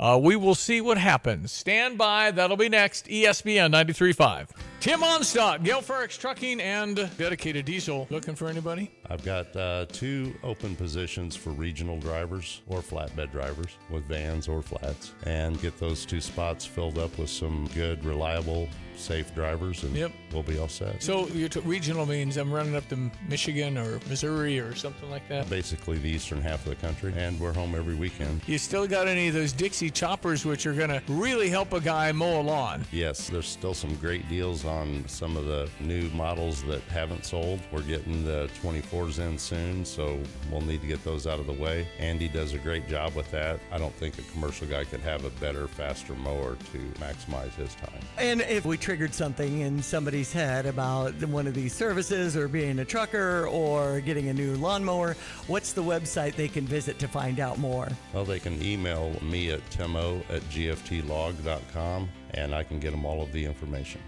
Uh, 0.00 0.18
we 0.20 0.34
will 0.34 0.54
see 0.54 0.80
what 0.80 0.96
happens. 0.96 1.52
Stand 1.52 1.98
by. 1.98 2.30
That'll 2.30 2.56
be 2.56 2.70
next. 2.70 3.04
ESPN 3.06 3.70
93.5. 3.70 4.48
Tim 4.80 5.00
Onstock, 5.00 5.62
Gail 5.62 5.82
Ferrix 5.82 6.18
Trucking 6.18 6.58
and 6.58 7.10
Dedicated 7.18 7.66
Diesel. 7.66 8.06
Looking 8.08 8.34
for 8.34 8.48
anybody? 8.48 8.90
I've 9.10 9.22
got 9.22 9.54
uh, 9.54 9.84
two 9.92 10.34
open 10.42 10.74
positions 10.74 11.36
for 11.36 11.50
regional 11.50 11.98
drivers 11.98 12.62
or 12.66 12.80
flatbed 12.80 13.30
drivers 13.30 13.76
with 13.90 14.04
vans 14.06 14.48
or 14.48 14.62
flats, 14.62 15.12
and 15.26 15.60
get 15.60 15.78
those 15.78 16.06
two 16.06 16.22
spots 16.22 16.64
filled 16.64 16.96
up 16.96 17.18
with 17.18 17.28
some 17.28 17.68
good, 17.74 18.02
reliable, 18.02 18.70
safe 19.00 19.34
drivers, 19.34 19.82
and 19.82 19.94
Yep. 19.96 20.12
we'll 20.32 20.42
be 20.42 20.58
all 20.58 20.68
set. 20.68 21.02
So 21.02 21.26
your 21.28 21.48
t- 21.48 21.60
regional 21.60 22.06
means 22.06 22.36
I'm 22.36 22.52
running 22.52 22.76
up 22.76 22.88
to 22.90 23.10
Michigan 23.28 23.76
or 23.78 24.00
Missouri 24.08 24.58
or 24.60 24.74
something 24.74 25.10
like 25.10 25.26
that. 25.28 25.48
Basically, 25.50 25.98
the 25.98 26.08
eastern 26.10 26.40
half 26.40 26.64
of 26.64 26.70
the 26.70 26.76
country, 26.76 27.12
and 27.16 27.38
we're 27.40 27.52
home 27.52 27.74
every 27.74 27.94
weekend. 27.94 28.40
You 28.46 28.58
still 28.58 28.86
got 28.86 29.08
any 29.08 29.28
of 29.28 29.34
those 29.34 29.52
Dixie 29.52 29.90
choppers, 29.90 30.44
which 30.44 30.66
are 30.66 30.74
going 30.74 30.90
to 30.90 31.02
really 31.08 31.48
help 31.48 31.72
a 31.72 31.80
guy 31.80 32.12
mow 32.12 32.40
a 32.40 32.42
lawn. 32.42 32.84
Yes, 32.92 33.28
there's 33.28 33.46
still 33.48 33.74
some 33.74 33.94
great 33.96 34.28
deals 34.28 34.64
on 34.64 35.04
some 35.08 35.36
of 35.36 35.46
the 35.46 35.68
new 35.80 36.08
models 36.10 36.62
that 36.64 36.82
haven't 36.82 37.24
sold. 37.24 37.60
We're 37.72 37.82
getting 37.82 38.24
the 38.24 38.48
24s 38.62 39.18
in 39.18 39.38
soon, 39.38 39.84
so 39.84 40.18
we'll 40.50 40.60
need 40.60 40.80
to 40.82 40.86
get 40.86 41.02
those 41.04 41.26
out 41.26 41.38
of 41.40 41.46
the 41.46 41.52
way. 41.52 41.86
Andy 41.98 42.28
does 42.28 42.52
a 42.54 42.58
great 42.58 42.88
job 42.88 43.14
with 43.14 43.30
that. 43.30 43.60
I 43.72 43.78
don't 43.78 43.94
think 43.94 44.18
a 44.18 44.22
commercial 44.32 44.66
guy 44.66 44.84
could 44.84 45.00
have 45.00 45.24
a 45.24 45.30
better, 45.30 45.66
faster 45.68 46.14
mower 46.14 46.56
to 46.72 46.78
maximize 47.00 47.54
his 47.54 47.74
time. 47.74 48.00
And 48.18 48.40
if 48.42 48.64
we 48.64 48.76
triggered 48.90 49.14
something 49.14 49.60
in 49.60 49.80
somebody's 49.80 50.32
head 50.32 50.66
about 50.66 51.14
one 51.28 51.46
of 51.46 51.54
these 51.54 51.72
services 51.72 52.36
or 52.36 52.48
being 52.48 52.80
a 52.80 52.84
trucker 52.84 53.46
or 53.46 54.00
getting 54.00 54.30
a 54.30 54.34
new 54.34 54.56
lawnmower, 54.56 55.16
what's 55.46 55.72
the 55.72 55.80
website 55.80 56.34
they 56.34 56.48
can 56.48 56.66
visit 56.66 56.98
to 56.98 57.06
find 57.06 57.38
out 57.38 57.56
more? 57.56 57.88
Well, 58.12 58.24
they 58.24 58.40
can 58.40 58.60
email 58.60 59.16
me 59.22 59.52
at 59.52 59.60
timo 59.70 60.28
at 60.28 60.42
gftlog.com 60.50 62.08
and 62.34 62.52
I 62.52 62.64
can 62.64 62.80
get 62.80 62.90
them 62.90 63.04
all 63.04 63.22
of 63.22 63.30
the 63.30 63.44
information. 63.44 64.00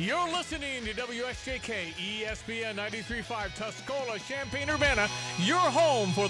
You're 0.00 0.28
listening 0.28 0.84
to 0.86 0.94
WSJK 0.94 1.94
ESPN 1.94 2.74
93.5 2.74 3.48
Tuscola, 3.56 4.28
Champaign, 4.28 4.70
Urbana, 4.70 5.08
your 5.38 5.56
home 5.56 6.10
for 6.10 6.22
the 6.22 6.26